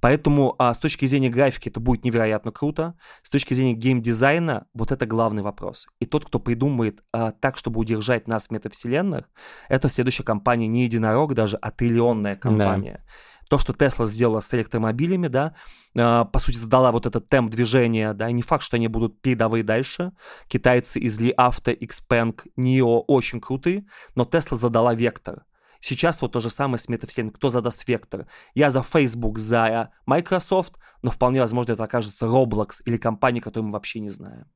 Поэтому 0.01 0.55
а, 0.59 0.73
с 0.75 0.79
точки 0.79 1.07
зрения 1.07 1.31
графики 1.31 1.69
это 1.69 1.81
будет 1.81 2.05
невероятно 2.05 2.53
круто. 2.53 2.95
С 3.23 3.31
точки 3.31 3.55
зрения 3.55 3.75
геймдизайна 3.75 4.67
вот 4.75 4.93
это 4.93 5.07
главный 5.07 5.43
вопрос. 5.43 5.87
И 5.99 6.07
тот, 6.07 6.25
кто 6.25 6.41
придумает 6.41 7.03
а, 7.13 7.33
так, 7.33 7.57
чтобы 7.59 7.81
удержать 7.81 8.27
нас 8.27 8.47
в 8.47 8.51
метавселенных, 8.51 9.27
это 9.69 9.89
следующая 9.89 10.25
компания 10.25 10.67
не 10.67 10.85
единорог 10.85 11.35
даже, 11.35 11.57
а 11.57 11.71
триллионная 11.71 12.37
компания. 12.37 13.05
Да 13.05 13.11
то, 13.51 13.59
что 13.59 13.73
Тесла 13.73 14.07
сделала 14.07 14.39
с 14.39 14.55
электромобилями, 14.55 15.27
да, 15.27 15.55
э, 15.97 16.25
по 16.25 16.39
сути, 16.39 16.57
задала 16.57 16.93
вот 16.93 17.07
этот 17.07 17.29
темп 17.29 17.51
движения, 17.51 18.15
да, 18.15 18.31
и 18.31 18.33
не 18.33 18.43
факт, 18.43 18.63
что 18.63 18.77
они 18.77 18.87
будут 18.87 19.21
передовые 19.21 19.65
дальше. 19.65 20.13
Китайцы 20.47 21.01
из 21.01 21.19
Li 21.19 21.35
Auto, 21.35 21.77
Xpeng, 21.77 22.37
NIO 22.57 23.03
очень 23.09 23.41
крутые, 23.41 23.87
но 24.15 24.25
Тесла 24.25 24.57
задала 24.57 24.95
вектор. 24.95 25.43
Сейчас 25.81 26.23
вот 26.23 26.33
то 26.33 26.41
же 26.41 26.49
самое 26.49 26.79
с 26.79 26.89
метавселенной. 26.89 27.33
Кто 27.33 27.49
задаст 27.49 27.89
вектор? 27.89 28.29
Я 28.55 28.71
за 28.71 28.85
Facebook, 28.85 29.41
за 29.41 29.91
Microsoft, 30.07 30.75
но 31.03 31.11
вполне 31.11 31.41
возможно 31.41 31.73
это 31.73 31.83
окажется 31.83 32.27
Roblox 32.27 32.75
или 32.85 32.99
компания, 32.99 33.41
которую 33.41 33.67
мы 33.67 33.73
вообще 33.73 33.99
не 33.99 34.11
знаем. 34.11 34.47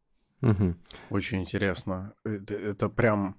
Угу. 0.41 0.75
Очень 1.11 1.41
интересно. 1.41 2.13
Это, 2.25 2.55
это 2.55 2.89
прям 2.89 3.39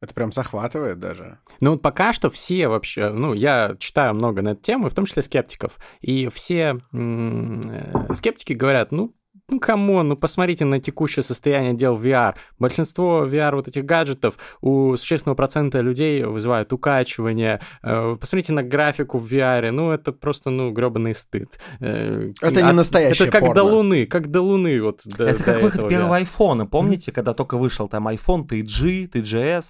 это 0.00 0.14
прям 0.14 0.32
захватывает 0.32 0.98
даже. 0.98 1.38
Ну, 1.60 1.72
вот 1.72 1.82
пока 1.82 2.12
что 2.12 2.30
все 2.30 2.68
вообще, 2.68 3.10
ну, 3.10 3.34
я 3.34 3.76
читаю 3.78 4.14
много 4.14 4.42
на 4.42 4.50
эту 4.50 4.62
тему, 4.62 4.88
в 4.88 4.94
том 4.94 5.06
числе 5.06 5.22
скептиков, 5.22 5.78
и 6.00 6.28
все 6.28 6.80
э, 6.92 8.14
скептики 8.14 8.54
говорят, 8.54 8.92
ну, 8.92 9.14
ну, 9.50 9.60
come 9.60 9.87
on, 9.87 10.08
ну 10.08 10.16
посмотрите 10.16 10.64
на 10.64 10.80
текущее 10.80 11.22
состояние 11.22 11.74
дел 11.74 11.96
в 11.96 12.04
VR. 12.04 12.34
Большинство 12.58 13.26
VR 13.26 13.54
вот 13.54 13.68
этих 13.68 13.84
гаджетов 13.84 14.34
у 14.60 14.96
существенного 14.96 15.36
процента 15.36 15.80
людей 15.80 16.24
вызывают 16.24 16.72
укачивание. 16.72 17.60
Э, 17.82 18.16
посмотрите 18.18 18.52
на 18.52 18.62
графику 18.62 19.18
в 19.18 19.32
VR, 19.32 19.70
ну 19.70 19.90
это 19.90 20.12
просто, 20.12 20.50
ну, 20.50 20.72
гребаный 20.72 21.14
стыд. 21.14 21.58
Э, 21.80 22.32
это 22.40 22.62
не 22.62 22.72
настоящее 22.72 23.28
Это 23.28 23.32
как 23.32 23.40
порно. 23.40 23.54
до 23.54 23.62
Луны, 23.64 24.06
как 24.06 24.30
до 24.30 24.42
Луны. 24.42 24.80
Вот, 24.82 25.00
до, 25.04 25.24
это 25.24 25.42
как 25.42 25.62
выход 25.62 25.88
первого 25.88 26.16
айфона, 26.16 26.66
помните, 26.66 27.10
mm-hmm. 27.10 27.14
когда 27.14 27.34
только 27.34 27.56
вышел 27.56 27.88
там 27.88 28.08
iPhone 28.08 28.46
3G, 28.46 29.10
3GS, 29.10 29.64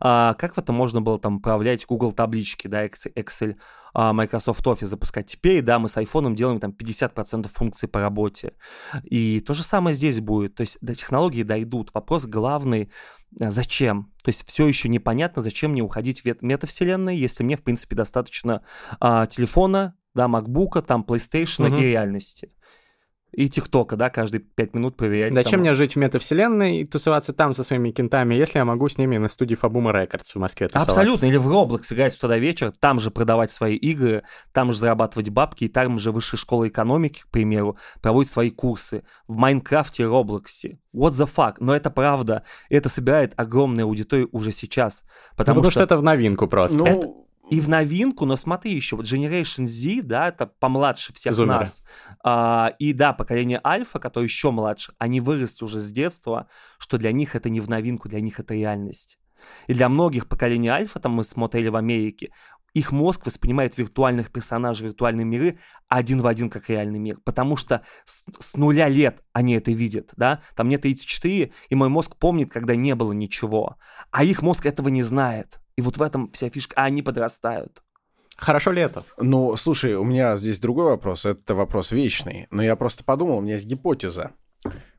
а, 0.00 0.34
как 0.34 0.54
в 0.54 0.58
это 0.58 0.72
можно 0.72 1.00
было 1.00 1.18
там 1.18 1.36
управлять 1.36 1.86
Google 1.86 2.12
таблички, 2.12 2.66
да, 2.66 2.86
Excel, 2.86 3.56
Microsoft 3.94 4.66
Office 4.66 4.86
запускать. 4.86 5.26
Теперь, 5.26 5.62
да, 5.62 5.78
мы 5.78 5.88
с 5.88 5.96
iPhone 5.96 6.34
делаем 6.34 6.60
там 6.60 6.70
50% 6.70 7.48
функций 7.52 7.88
по 7.88 8.00
работе. 8.00 8.54
И 9.04 9.40
то 9.40 9.54
же 9.54 9.62
самое 9.62 9.94
здесь 9.94 10.20
будет. 10.20 10.54
То 10.54 10.62
есть 10.62 10.78
до 10.80 10.94
технологии 10.94 11.42
дойдут. 11.42 11.90
Вопрос 11.94 12.26
главный, 12.26 12.90
а, 13.40 13.50
зачем? 13.50 14.12
То 14.22 14.28
есть 14.28 14.46
все 14.46 14.66
еще 14.66 14.88
непонятно, 14.88 15.42
зачем 15.42 15.72
мне 15.72 15.82
уходить 15.82 16.24
в 16.24 16.36
метавселенной, 16.40 17.16
если 17.16 17.42
мне, 17.42 17.56
в 17.56 17.62
принципе, 17.62 17.96
достаточно 17.96 18.62
а, 19.00 19.26
телефона, 19.26 19.96
да, 20.14 20.26
MacBook, 20.26 20.82
там, 20.82 21.04
PlayStation 21.06 21.68
угу. 21.68 21.76
и 21.76 21.84
реальности 21.84 22.50
и 23.32 23.48
TikTok 23.48 23.84
а, 23.84 23.96
да, 23.96 24.10
каждые 24.10 24.40
пять 24.40 24.74
минут 24.74 24.96
проверять. 24.96 25.32
Зачем 25.32 25.52
там... 25.52 25.60
мне 25.60 25.74
жить 25.74 25.94
в 25.94 25.96
метавселенной 25.96 26.78
и 26.78 26.84
тусоваться 26.84 27.32
там 27.32 27.54
со 27.54 27.64
своими 27.64 27.90
кентами, 27.90 28.34
если 28.34 28.58
я 28.58 28.64
могу 28.64 28.88
с 28.88 28.98
ними 28.98 29.16
на 29.16 29.28
студии 29.28 29.54
Фабума 29.54 29.90
Records 29.92 30.34
в 30.34 30.38
Москве 30.38 30.68
тусоваться? 30.68 30.92
Абсолютно, 30.92 31.26
или 31.26 31.36
в 31.38 31.48
Roblox 31.48 31.92
играть 31.92 32.14
с 32.14 32.18
утра 32.18 32.36
вечер, 32.36 32.72
там 32.78 33.00
же 33.00 33.10
продавать 33.10 33.50
свои 33.50 33.76
игры, 33.76 34.22
там 34.52 34.72
же 34.72 34.78
зарабатывать 34.78 35.30
бабки, 35.30 35.64
и 35.64 35.68
там 35.68 35.98
же 35.98 36.12
высшая 36.12 36.36
школа 36.36 36.68
экономики, 36.68 37.22
к 37.22 37.28
примеру, 37.28 37.76
проводит 38.02 38.30
свои 38.30 38.50
курсы 38.50 39.02
в 39.26 39.36
Майнкрафте 39.36 40.02
и 40.02 40.06
Роблоксе. 40.06 40.78
What 40.94 41.12
the 41.12 41.28
fuck? 41.34 41.54
Но 41.58 41.74
это 41.74 41.90
правда, 41.90 42.44
и 42.68 42.76
это 42.76 42.90
собирает 42.90 43.32
огромную 43.36 43.86
аудиторию 43.86 44.28
уже 44.32 44.52
сейчас. 44.52 45.02
Потому, 45.36 45.60
ну, 45.60 45.62
потому 45.62 45.70
что... 45.70 45.70
что 45.70 45.82
это 45.82 45.96
в 45.96 46.02
новинку 46.02 46.46
просто. 46.48 46.78
Ну... 46.78 46.86
Это 46.86 47.08
и 47.52 47.60
в 47.60 47.68
новинку, 47.68 48.24
но 48.24 48.36
смотри 48.36 48.74
еще, 48.74 48.96
вот 48.96 49.04
Generation 49.04 49.66
Z, 49.66 50.00
да, 50.04 50.28
это 50.28 50.46
помладше 50.46 51.12
всех 51.12 51.34
Зумеры. 51.34 51.60
нас. 51.60 51.84
А, 52.24 52.72
и 52.78 52.94
да, 52.94 53.12
поколение 53.12 53.60
Альфа, 53.62 53.98
которое 53.98 54.24
еще 54.24 54.50
младше, 54.50 54.94
они 54.96 55.20
выросли 55.20 55.66
уже 55.66 55.78
с 55.78 55.92
детства, 55.92 56.48
что 56.78 56.96
для 56.96 57.12
них 57.12 57.36
это 57.36 57.50
не 57.50 57.60
в 57.60 57.68
новинку, 57.68 58.08
для 58.08 58.22
них 58.22 58.40
это 58.40 58.54
реальность. 58.54 59.18
И 59.66 59.74
для 59.74 59.90
многих 59.90 60.28
поколений 60.28 60.68
Альфа, 60.68 60.98
там 60.98 61.12
мы 61.12 61.24
смотрели 61.24 61.68
в 61.68 61.76
Америке, 61.76 62.30
их 62.72 62.90
мозг 62.90 63.26
воспринимает 63.26 63.76
виртуальных 63.76 64.32
персонажей, 64.32 64.86
виртуальные 64.86 65.26
миры 65.26 65.58
один 65.88 66.22
в 66.22 66.26
один 66.26 66.48
как 66.48 66.70
реальный 66.70 66.98
мир, 66.98 67.18
потому 67.22 67.56
что 67.56 67.82
с, 68.06 68.24
с 68.40 68.54
нуля 68.54 68.88
лет 68.88 69.20
они 69.34 69.52
это 69.56 69.72
видят, 69.72 70.12
да, 70.16 70.40
там 70.56 70.70
нет 70.70 70.80
34, 70.80 71.52
и 71.68 71.74
мой 71.74 71.90
мозг 71.90 72.16
помнит, 72.16 72.50
когда 72.50 72.76
не 72.76 72.94
было 72.94 73.12
ничего, 73.12 73.76
а 74.10 74.24
их 74.24 74.40
мозг 74.40 74.64
этого 74.64 74.88
не 74.88 75.02
знает. 75.02 75.58
И 75.76 75.82
вот 75.82 75.96
в 75.96 76.02
этом 76.02 76.30
вся 76.32 76.50
фишка. 76.50 76.74
А 76.76 76.84
они 76.84 77.02
подрастают. 77.02 77.82
Хорошо 78.36 78.72
ли 78.72 78.82
это? 78.82 79.04
Ну, 79.18 79.56
слушай, 79.56 79.94
у 79.94 80.04
меня 80.04 80.36
здесь 80.36 80.60
другой 80.60 80.86
вопрос. 80.86 81.24
Это 81.24 81.54
вопрос 81.54 81.92
вечный. 81.92 82.46
Но 82.50 82.62
я 82.62 82.76
просто 82.76 83.04
подумал, 83.04 83.38
у 83.38 83.40
меня 83.40 83.54
есть 83.54 83.66
гипотеза. 83.66 84.32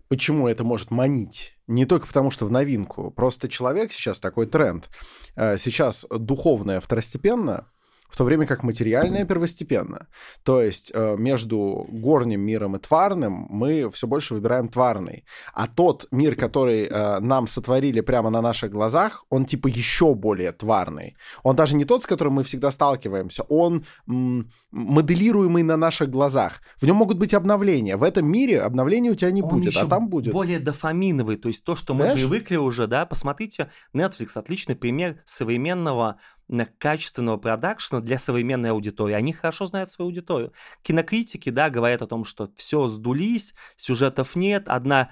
Почему 0.07 0.47
это 0.47 0.63
может 0.63 0.91
манить? 0.91 1.57
Не 1.67 1.85
только 1.85 2.07
потому, 2.07 2.29
что 2.29 2.45
в 2.45 2.51
новинку. 2.51 3.09
Просто 3.11 3.49
человек 3.49 3.91
сейчас 3.91 4.19
такой 4.19 4.45
тренд. 4.45 4.89
Э, 5.35 5.57
сейчас 5.57 6.05
духовное 6.09 6.79
второстепенно, 6.79 7.71
в 8.13 8.17
то 8.17 8.25
время 8.25 8.45
как 8.45 8.61
материальное 8.61 9.25
первостепенно. 9.25 10.05
То 10.43 10.61
есть 10.61 10.91
э, 10.93 11.15
между 11.17 11.87
горним 11.89 12.41
миром 12.41 12.75
и 12.75 12.79
тварным 12.79 13.47
мы 13.49 13.89
все 13.89 14.05
больше 14.05 14.35
выбираем 14.35 14.69
тварный. 14.69 15.25
А 15.51 15.67
тот 15.67 16.05
мир, 16.11 16.35
который 16.35 16.83
э, 16.83 17.19
нам 17.19 17.47
сотворили 17.47 18.01
прямо 18.01 18.29
на 18.29 18.41
наших 18.41 18.69
глазах, 18.69 19.25
он 19.29 19.45
типа 19.45 19.67
еще 19.67 20.13
более 20.13 20.51
тварный. 20.51 21.15
Он 21.41 21.55
даже 21.55 21.75
не 21.75 21.85
тот, 21.85 22.03
с 22.03 22.05
которым 22.05 22.33
мы 22.33 22.43
всегда 22.43 22.69
сталкиваемся, 22.69 23.43
он 23.49 23.83
моделируемый 24.05 25.63
на 25.63 25.75
наших 25.75 26.11
глазах. 26.11 26.61
В 26.79 26.85
нем 26.85 26.97
могут 26.97 27.17
быть 27.17 27.33
обновления. 27.33 27.97
В 27.97 28.03
этом 28.03 28.27
мире 28.27 28.61
обновления 28.61 29.09
у 29.09 29.15
тебя 29.15 29.31
не 29.31 29.41
Он 29.41 29.49
будет, 29.49 29.75
а 29.75 29.87
там 29.87 30.07
будет. 30.07 30.33
более 30.33 30.59
дофаминовый, 30.59 31.37
то 31.37 31.47
есть 31.47 31.63
то, 31.63 31.75
что 31.75 31.95
мы 31.95 32.05
Знаешь? 32.05 32.19
привыкли 32.19 32.57
уже, 32.57 32.85
да, 32.85 33.07
посмотрите, 33.07 33.71
Netflix 33.91 34.27
отличный 34.35 34.75
пример 34.75 35.23
современного 35.25 36.19
качественного 36.77 37.37
продакшена 37.37 38.01
для 38.01 38.19
современной 38.19 38.71
аудитории. 38.71 39.13
Они 39.13 39.33
хорошо 39.33 39.65
знают 39.65 39.91
свою 39.91 40.09
аудиторию. 40.09 40.53
Кинокритики, 40.81 41.49
да, 41.49 41.69
говорят 41.69 42.01
о 42.01 42.07
том, 42.07 42.25
что 42.25 42.49
все 42.55 42.87
сдулись, 42.87 43.53
сюжетов 43.75 44.35
нет, 44.35 44.67
одна 44.67 45.11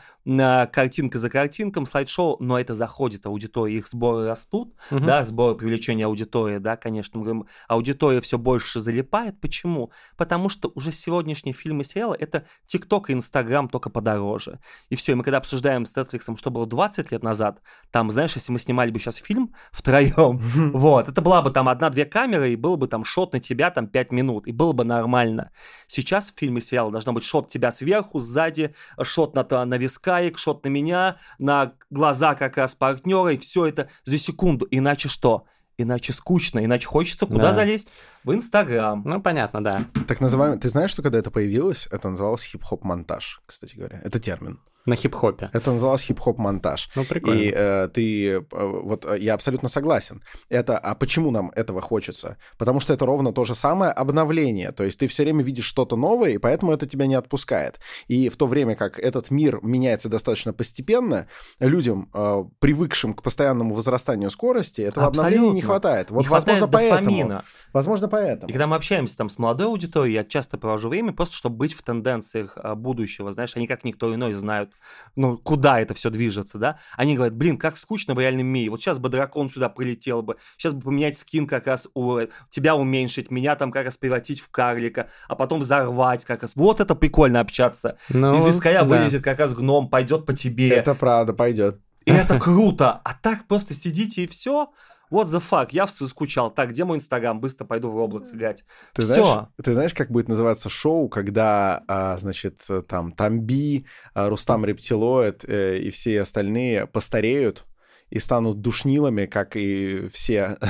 картинка 0.67 1.17
за 1.17 1.29
картинком, 1.29 1.85
слайд-шоу, 1.85 2.37
но 2.39 2.59
это 2.59 2.73
заходит 2.73 3.25
аудитории, 3.25 3.77
их 3.77 3.87
сборы 3.87 4.27
растут, 4.27 4.73
Мгм. 4.91 5.05
да, 5.05 5.23
сборы 5.23 5.55
привлечения 5.55 6.05
аудитории, 6.05 6.59
да, 6.59 6.77
конечно, 6.77 7.17
мы 7.19 7.25
говорим, 7.25 7.47
аудитория 7.67 8.21
все 8.21 8.37
больше 8.37 8.79
залипает. 8.81 9.39
Почему? 9.41 9.91
Потому 10.17 10.49
что 10.49 10.71
уже 10.75 10.91
сегодняшние 10.91 11.53
фильмы 11.53 11.81
и 11.81 11.85
сериалы 11.85 12.15
это 12.19 12.45
ТикТок 12.67 13.09
и 13.09 13.13
Инстаграм 13.13 13.67
только 13.67 13.89
подороже. 13.89 14.59
И 14.89 14.95
все, 14.95 15.13
и 15.13 15.15
мы 15.15 15.23
когда 15.23 15.37
обсуждаем 15.37 15.85
с 15.85 15.95
Netflix, 15.95 16.37
что 16.37 16.51
было 16.51 16.67
20 16.67 17.11
лет 17.11 17.23
назад, 17.23 17.61
там, 17.91 18.11
знаешь, 18.11 18.35
если 18.35 18.51
мы 18.51 18.59
снимали 18.59 18.91
бы 18.91 18.99
сейчас 18.99 19.15
фильм 19.15 19.53
втроем, 19.71 20.37
вот, 20.73 21.09
это 21.09 21.21
была 21.21 21.41
бы 21.41 21.49
там 21.51 21.67
одна-две 21.67 22.05
камеры, 22.05 22.53
и 22.53 22.55
был 22.55 22.77
бы 22.77 22.87
там 22.87 23.03
шот 23.05 23.33
на 23.33 23.39
тебя 23.39 23.71
там 23.71 23.87
5 23.87 24.11
минут, 24.11 24.47
и 24.47 24.51
было 24.51 24.73
бы 24.73 24.83
нормально. 24.83 25.51
Сейчас 25.87 26.31
в 26.31 26.37
фильме 26.39 26.59
и 26.59 26.61
сериале 26.61 26.91
должно 26.91 27.13
быть 27.13 27.23
шот 27.23 27.49
тебя 27.49 27.71
сверху, 27.71 28.19
сзади, 28.19 28.75
шот 29.01 29.33
на, 29.35 29.65
на 29.65 29.75
вискарик, 30.11 30.37
шот 30.37 30.63
на 30.63 30.69
меня, 30.69 31.17
на 31.39 31.73
глаза 31.89 32.35
как 32.35 32.57
раз 32.57 32.75
партнера, 32.75 33.33
и 33.33 33.37
все 33.37 33.67
это 33.67 33.89
за 34.03 34.17
секунду. 34.17 34.67
Иначе 34.71 35.09
что? 35.09 35.45
Иначе 35.77 36.13
скучно, 36.13 36.63
иначе 36.63 36.85
хочется 36.85 37.25
куда 37.25 37.49
Да. 37.49 37.53
залезть? 37.53 37.87
В 38.23 38.33
Инстаграм. 38.33 39.01
Ну, 39.03 39.21
понятно, 39.21 39.63
да. 39.63 39.85
Так 40.07 40.19
называемый... 40.21 40.59
Ты 40.59 40.69
знаешь, 40.69 40.91
что 40.91 41.01
когда 41.01 41.17
это 41.17 41.31
появилось, 41.31 41.87
это 41.91 42.09
называлось 42.09 42.43
хип-хоп-монтаж, 42.43 43.41
кстати 43.47 43.75
говоря. 43.75 43.99
Это 44.03 44.19
термин. 44.19 44.59
На 44.85 44.95
хип-хопе. 44.95 45.49
Это 45.53 45.71
называлось 45.71 46.01
хип-хоп-монтаж. 46.01 46.89
Ну, 46.95 47.03
прикольно. 47.05 47.39
И 47.39 47.53
э, 47.55 47.87
ты, 47.93 48.27
э, 48.29 48.41
вот 48.49 49.05
э, 49.05 49.19
я 49.19 49.33
абсолютно 49.33 49.69
согласен. 49.69 50.23
Это, 50.49 50.77
а 50.77 50.95
почему 50.95 51.31
нам 51.31 51.51
этого 51.55 51.81
хочется? 51.81 52.37
Потому 52.57 52.79
что 52.79 52.93
это 52.93 53.05
ровно 53.05 53.31
то 53.31 53.43
же 53.43 53.55
самое 53.55 53.91
обновление. 53.91 54.71
То 54.71 54.83
есть 54.83 54.99
ты 54.99 55.07
все 55.07 55.23
время 55.23 55.43
видишь 55.43 55.65
что-то 55.65 55.95
новое, 55.95 56.31
и 56.31 56.37
поэтому 56.37 56.71
это 56.71 56.87
тебя 56.87 57.05
не 57.05 57.15
отпускает. 57.15 57.79
И 58.07 58.29
в 58.29 58.37
то 58.37 58.47
время 58.47 58.75
как 58.75 58.99
этот 58.99 59.31
мир 59.31 59.59
меняется 59.61 60.09
достаточно 60.09 60.53
постепенно, 60.53 61.27
людям, 61.59 62.09
э, 62.13 62.43
привыкшим 62.59 63.13
к 63.13 63.21
постоянному 63.21 63.75
возрастанию 63.75 64.29
скорости, 64.29 64.81
этого 64.81 65.07
обновления 65.07 65.51
не 65.51 65.61
Абсолютно. 65.61 65.67
хватает. 65.67 66.11
Вот, 66.11 66.19
не 66.21 66.25
хватает 66.25 66.61
возможно, 66.61 66.67
поэтому. 66.77 67.05
дофамина. 67.05 67.43
Возможно, 67.73 68.07
поэтому. 68.07 68.49
И 68.49 68.51
когда 68.51 68.67
мы 68.67 68.75
общаемся 68.75 69.17
там 69.17 69.29
с 69.29 69.37
молодой 69.37 69.67
аудиторией, 69.67 70.15
я 70.15 70.23
часто 70.23 70.57
провожу 70.57 70.89
время 70.89 71.13
просто, 71.13 71.35
чтобы 71.35 71.57
быть 71.57 71.73
в 71.73 71.83
тенденциях 71.83 72.57
а, 72.57 72.75
будущего, 72.75 73.31
знаешь, 73.31 73.55
они 73.55 73.67
как 73.67 73.83
никто 73.83 74.13
иной 74.13 74.33
знают, 74.33 74.70
ну, 75.15 75.37
куда 75.37 75.79
это 75.79 75.93
все 75.93 76.09
движется, 76.09 76.57
да? 76.57 76.79
Они 76.95 77.15
говорят, 77.15 77.35
блин, 77.35 77.57
как 77.57 77.77
скучно 77.77 78.13
в 78.13 78.19
реальном 78.19 78.47
мире, 78.47 78.69
вот 78.69 78.81
сейчас 78.81 78.99
бы 78.99 79.09
дракон 79.09 79.49
сюда 79.49 79.69
прилетел 79.69 80.21
бы, 80.21 80.37
сейчас 80.57 80.73
бы 80.73 80.81
поменять 80.81 81.17
скин 81.17 81.47
как 81.47 81.67
раз, 81.67 81.87
у, 81.93 82.17
э, 82.17 82.27
тебя 82.49 82.75
уменьшить, 82.75 83.31
меня 83.31 83.55
там 83.55 83.71
как 83.71 83.85
раз 83.85 83.97
превратить 83.97 84.39
в 84.39 84.49
карлика, 84.49 85.09
а 85.27 85.35
потом 85.35 85.61
взорвать 85.61 86.25
как 86.25 86.43
раз. 86.43 86.51
Вот 86.55 86.79
это 86.79 86.95
прикольно 86.95 87.39
общаться. 87.39 87.97
Ну, 88.09 88.35
Из 88.35 88.45
вискаря 88.45 88.83
да. 88.83 88.87
вылезет 88.87 89.23
как 89.23 89.39
раз 89.39 89.53
гном, 89.53 89.89
пойдет 89.89 90.25
по 90.25 90.33
тебе. 90.33 90.69
Это 90.69 90.95
правда, 90.95 91.33
пойдет. 91.33 91.79
И 92.05 92.11
это 92.11 92.39
круто. 92.39 92.99
А 93.03 93.13
так 93.13 93.47
просто 93.47 93.73
сидите 93.73 94.23
и 94.23 94.27
все. 94.27 94.71
What 95.11 95.25
the 95.25 95.43
fuck, 95.47 95.69
я 95.71 95.87
скучал. 95.87 96.51
Так, 96.51 96.69
где 96.69 96.85
мой 96.85 96.97
инстаграм? 96.97 97.39
Быстро 97.39 97.65
пойду 97.65 97.89
в 97.91 97.97
Roblox 97.97 98.33
играть. 98.33 98.63
Ты 98.93 99.01
Всё. 99.01 99.13
знаешь, 99.13 99.47
ты 99.61 99.73
знаешь, 99.73 99.93
как 99.93 100.09
будет 100.09 100.29
называться 100.29 100.69
шоу, 100.69 101.09
когда, 101.09 101.83
а, 101.87 102.17
значит, 102.17 102.61
там 102.87 103.11
Тамби, 103.11 103.85
а, 104.13 104.29
Рустам 104.29 104.63
Рептилоид 104.65 105.43
э, 105.47 105.77
и 105.79 105.89
все 105.89 106.21
остальные 106.21 106.87
постареют 106.87 107.65
и 108.11 108.19
станут 108.19 108.61
душнилами, 108.61 109.25
как 109.25 109.55
и 109.55 110.07
все. 110.13 110.57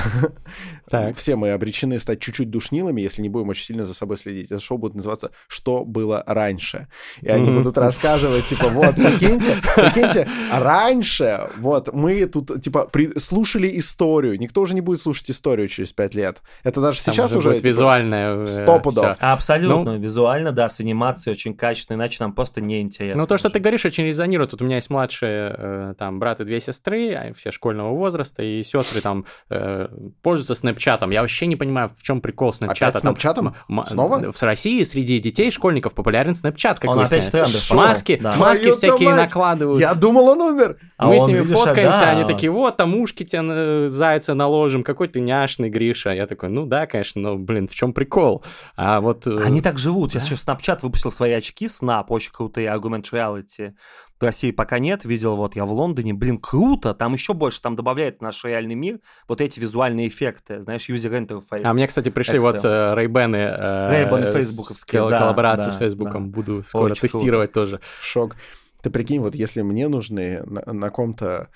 Так. 0.90 1.16
Все 1.16 1.36
мы 1.36 1.50
обречены 1.52 1.98
стать 1.98 2.20
чуть-чуть 2.20 2.50
душнилами, 2.50 3.00
если 3.00 3.22
не 3.22 3.30
будем 3.30 3.48
очень 3.48 3.64
сильно 3.64 3.84
за 3.84 3.94
собой 3.94 4.18
следить. 4.18 4.50
Это 4.50 4.60
шоу 4.60 4.76
будет 4.76 4.94
называться 4.94 5.30
«Что 5.48 5.86
было 5.86 6.22
раньше?». 6.26 6.88
И 7.22 7.28
они 7.28 7.50
будут 7.50 7.78
рассказывать, 7.78 8.44
типа, 8.46 8.68
вот, 8.68 8.96
прикиньте, 8.96 9.62
прикиньте, 9.74 10.28
а 10.50 10.60
раньше, 10.60 11.48
вот, 11.56 11.94
мы 11.94 12.26
тут, 12.26 12.60
типа, 12.62 12.88
при- 12.92 13.18
слушали 13.18 13.78
историю. 13.78 14.38
Никто 14.38 14.60
уже 14.60 14.74
не 14.74 14.82
будет 14.82 15.00
слушать 15.00 15.30
историю 15.30 15.68
через 15.68 15.94
пять 15.94 16.14
лет. 16.14 16.42
Это 16.62 16.82
даже 16.82 17.02
Там 17.02 17.14
сейчас 17.14 17.34
уже... 17.34 17.54
типа, 17.54 17.66
визуальное. 17.66 18.36
э, 18.36 18.46
сто 18.46 18.78
пудов. 18.78 19.16
всё. 19.16 19.26
Абсолютно, 19.26 19.96
визуально, 19.96 20.52
да, 20.52 20.68
с 20.68 20.78
анимацией 20.80 21.34
очень 21.34 21.54
качественно, 21.54 21.96
иначе 21.96 22.18
нам 22.20 22.34
просто 22.34 22.60
неинтересно. 22.60 23.22
Ну, 23.22 23.26
то, 23.26 23.38
что 23.38 23.48
ты 23.48 23.60
говоришь, 23.60 23.86
очень 23.86 24.04
резонирует. 24.04 24.50
Тут 24.50 24.60
у 24.60 24.64
меня 24.66 24.76
есть 24.76 24.90
младшие 24.90 25.54
э, 25.56 25.94
там 25.98 26.18
брат 26.18 26.40
и 26.40 26.44
две 26.44 26.60
сестры, 26.60 27.31
все 27.34 27.50
школьного 27.50 27.94
возраста, 27.94 28.42
и 28.42 28.62
сестры 28.62 29.00
там 29.00 29.24
э, 29.50 29.88
пользуются 30.22 30.54
снэпчатом. 30.54 31.10
Я 31.10 31.20
вообще 31.22 31.46
не 31.46 31.56
понимаю, 31.56 31.90
в 31.96 32.02
чем 32.02 32.20
прикол 32.20 32.52
снэпчата. 32.52 32.98
Опять 32.98 33.00
снэпчатом? 33.02 33.54
Там, 33.68 33.86
Снова? 33.86 34.32
В 34.32 34.42
России 34.42 34.82
среди 34.84 35.18
детей, 35.18 35.50
школьников 35.50 35.94
популярен 35.94 36.34
снэпчат, 36.34 36.78
как 36.78 36.90
Он 36.90 36.98
опять 37.00 37.08
в 37.08 37.12
выясняется. 37.12 37.30
трендах 37.32 37.60
пошел, 37.68 37.76
Маски, 37.76 38.16
да. 38.22 38.36
маски 38.36 38.60
Твою-то 38.62 38.78
всякие 38.78 39.08
мать! 39.10 39.18
накладывают. 39.18 39.80
Я 39.80 39.94
думал, 39.94 40.28
он 40.28 40.40
умер. 40.40 40.76
А 40.96 41.06
Мы 41.08 41.18
с 41.18 41.22
он, 41.22 41.28
ними 41.30 41.40
видишь, 41.40 41.56
фоткаемся, 41.58 42.00
да. 42.00 42.10
они 42.10 42.24
такие, 42.24 42.50
вот, 42.50 42.76
там 42.76 42.94
ушки 42.94 43.24
тебе 43.24 43.40
на 43.42 43.90
зайца 43.90 44.34
наложим, 44.34 44.84
какой 44.84 45.08
ты 45.08 45.20
няшный, 45.20 45.68
Гриша. 45.68 46.10
Я 46.10 46.26
такой, 46.26 46.48
ну 46.48 46.66
да, 46.66 46.86
конечно, 46.86 47.20
но, 47.20 47.36
блин, 47.36 47.66
в 47.68 47.74
чем 47.74 47.92
прикол? 47.92 48.44
А 48.76 49.00
вот... 49.00 49.26
э, 49.26 49.42
Они 49.42 49.60
так 49.60 49.78
живут. 49.78 50.12
Сейчас 50.12 50.28
Да. 50.28 50.34
еще 50.34 50.44
Snapchat 50.44 50.78
выпустил 50.82 51.10
свои 51.10 51.32
очки 51.32 51.66
Snap, 51.66 52.04
очень 52.08 52.30
крутые, 52.32 52.68
Augmented 52.68 53.10
Reality. 53.12 53.72
В 54.22 54.24
России 54.24 54.52
пока 54.52 54.78
нет, 54.78 55.04
видел, 55.04 55.34
вот 55.34 55.56
я 55.56 55.64
в 55.64 55.72
Лондоне, 55.72 56.14
блин, 56.14 56.38
круто, 56.38 56.94
там 56.94 57.12
еще 57.14 57.34
больше, 57.34 57.60
там 57.60 57.74
добавляет 57.74 58.22
наш 58.22 58.44
реальный 58.44 58.76
мир 58.76 59.00
вот 59.26 59.40
эти 59.40 59.58
визуальные 59.58 60.06
эффекты, 60.06 60.60
знаешь, 60.60 60.88
user 60.88 61.26
interface. 61.26 61.62
А 61.64 61.74
мне, 61.74 61.88
кстати, 61.88 62.08
пришли 62.08 62.38
Экстра. 62.38 62.52
вот 62.52 62.60
э. 62.62 62.94
Рейбаны 63.00 63.36
э, 63.36 64.32
фейсбуковские, 64.32 65.08
с- 65.08 65.10
да, 65.10 65.18
Коллаборация 65.18 65.66
да, 65.66 65.72
с 65.72 65.76
Фейсбуком. 65.76 66.30
да. 66.30 66.36
Буду 66.36 66.62
скоро 66.62 66.92
Очень 66.92 67.00
тестировать 67.00 67.52
тоже. 67.52 67.80
Шок. 68.00 68.36
Ты 68.80 68.90
прикинь, 68.90 69.18
вот 69.18 69.34
если 69.34 69.62
мне 69.62 69.88
нужны 69.88 70.44
на, 70.44 70.72
на 70.72 70.90
ком-то, 70.90 71.48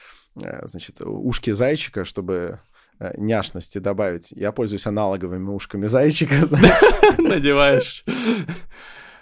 э, 0.43 0.67
значит, 0.67 1.01
ушки 1.03 1.53
зайчика, 1.53 2.05
чтобы 2.05 2.59
э, 2.99 3.13
няшности 3.17 3.79
добавить, 3.79 4.33
я 4.33 4.51
пользуюсь 4.51 4.89
аналоговыми 4.89 5.51
ушками 5.51 5.87
зайчика, 5.87 6.35
знаешь. 6.45 6.83
Надеваешь. 7.19 8.05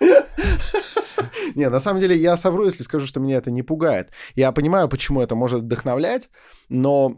Не, 1.54 1.68
на 1.68 1.80
самом 1.80 2.00
деле 2.00 2.16
я 2.16 2.36
совру, 2.36 2.66
если 2.66 2.82
скажу, 2.82 3.06
что 3.06 3.20
меня 3.20 3.36
это 3.36 3.50
не 3.50 3.62
пугает. 3.62 4.10
Я 4.34 4.52
понимаю, 4.52 4.88
почему 4.88 5.20
это 5.20 5.34
может 5.34 5.62
вдохновлять, 5.62 6.28
но 6.68 7.16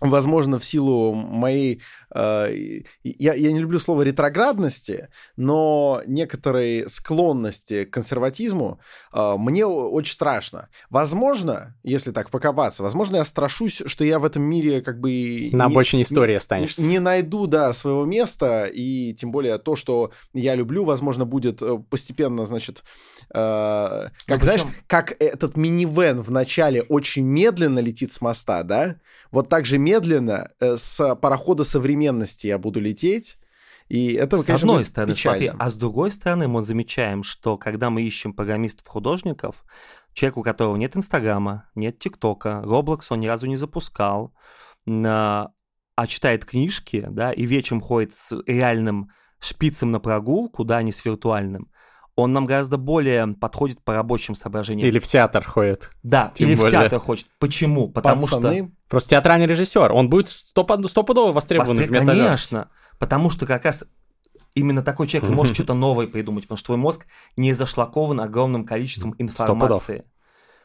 возможно, 0.00 0.58
в 0.58 0.64
силу 0.64 1.14
моей... 1.14 1.82
э, 2.14 2.80
я, 3.02 3.34
я 3.34 3.52
не 3.52 3.60
люблю 3.60 3.78
слово 3.78 4.02
ретроградности, 4.02 5.08
но 5.36 6.02
некоторой 6.06 6.84
склонности 6.88 7.84
к 7.84 7.92
консерватизму 7.92 8.80
э, 9.12 9.34
мне 9.38 9.66
очень 9.66 10.12
страшно. 10.14 10.68
Возможно, 10.90 11.74
если 11.82 12.10
так 12.12 12.30
покопаться, 12.30 12.82
возможно, 12.82 13.16
я 13.16 13.24
страшусь, 13.24 13.82
что 13.86 14.04
я 14.04 14.18
в 14.18 14.24
этом 14.24 14.42
мире 14.42 14.80
как 14.82 15.00
бы... 15.00 15.48
На 15.52 15.66
не- 15.66 15.72
обочине 15.72 16.02
истории 16.02 16.34
останешься. 16.34 16.82
не 16.82 16.98
найду, 16.98 17.46
да, 17.46 17.72
своего 17.72 18.04
места, 18.04 18.64
и 18.66 19.14
тем 19.14 19.30
более 19.32 19.58
то, 19.58 19.76
что 19.76 20.12
я 20.32 20.54
люблю, 20.54 20.84
возможно, 20.84 21.24
будет 21.24 21.62
э, 21.62 21.78
постепенно, 21.90 22.46
значит, 22.46 22.82
э, 23.30 24.08
как, 24.26 24.38
Ну, 24.38 24.42
знаешь, 24.42 24.62
причем- 24.62 24.74
как 24.86 25.16
этот 25.20 25.56
минивэн 25.56 26.22
в 26.22 26.30
начале 26.30 26.82
очень 26.82 27.24
медленно 27.24 27.78
летит 27.80 28.12
с 28.12 28.20
моста, 28.20 28.62
да, 28.62 28.96
вот 29.30 29.48
так 29.48 29.66
же 29.66 29.78
медленно 29.78 30.50
э, 30.60 30.76
с 30.76 31.14
парохода 31.16 31.64
современности 31.98 32.46
я 32.46 32.58
буду 32.58 32.80
лететь, 32.80 33.38
и 33.88 34.12
это, 34.12 34.38
С 34.38 34.44
конечно, 34.44 34.72
одной 34.72 34.84
стороны, 34.84 35.14
печально. 35.14 35.38
смотри, 35.38 35.58
а 35.58 35.70
с 35.70 35.74
другой 35.74 36.10
стороны 36.10 36.48
мы 36.48 36.62
замечаем, 36.62 37.22
что 37.22 37.56
когда 37.56 37.90
мы 37.90 38.02
ищем 38.02 38.32
программистов-художников, 38.34 39.64
человек, 40.12 40.36
у 40.36 40.42
которого 40.42 40.76
нет 40.76 40.96
Инстаграма, 40.96 41.70
нет 41.74 41.98
ТикТока, 41.98 42.62
Roblox 42.64 43.06
он 43.10 43.20
ни 43.20 43.26
разу 43.26 43.46
не 43.46 43.56
запускал, 43.56 44.34
а 44.86 46.06
читает 46.06 46.44
книжки, 46.44 47.06
да, 47.10 47.32
и 47.32 47.44
вечером 47.46 47.80
ходит 47.80 48.14
с 48.14 48.42
реальным 48.46 49.10
шпицем 49.40 49.90
на 49.90 50.00
прогулку, 50.00 50.64
да, 50.64 50.82
не 50.82 50.92
с 50.92 51.04
виртуальным, 51.04 51.70
он 52.18 52.32
нам 52.32 52.46
гораздо 52.46 52.78
более 52.78 53.28
подходит 53.28 53.80
по 53.84 53.94
рабочим 53.94 54.34
соображениям. 54.34 54.88
Или 54.88 54.98
в 54.98 55.06
театр 55.06 55.44
ходит. 55.44 55.92
Да, 56.02 56.32
Тем 56.34 56.48
или 56.48 56.56
более. 56.56 56.70
в 56.70 56.82
театр 56.82 56.98
хочет. 56.98 57.28
Почему? 57.38 57.88
Потому 57.88 58.22
Пацаны. 58.22 58.56
что... 58.56 58.70
Просто 58.88 59.10
театральный 59.10 59.46
режиссер. 59.46 59.92
Он 59.92 60.10
будет 60.10 60.28
стопудово 60.28 61.30
востребован 61.30 61.76
Востреб... 61.76 61.88
в 61.88 61.92
метаверс. 61.92 62.48
Конечно. 62.48 62.70
Потому 62.98 63.30
что 63.30 63.46
как 63.46 63.64
раз 63.64 63.84
именно 64.56 64.82
такой 64.82 65.06
человек 65.06 65.30
может 65.30 65.54
что-то 65.54 65.74
новое 65.74 66.08
придумать, 66.08 66.44
потому 66.44 66.58
что 66.58 66.66
твой 66.66 66.78
мозг 66.78 67.06
не 67.36 67.52
зашлакован 67.52 68.20
огромным 68.20 68.64
количеством 68.64 69.14
информации. 69.18 70.04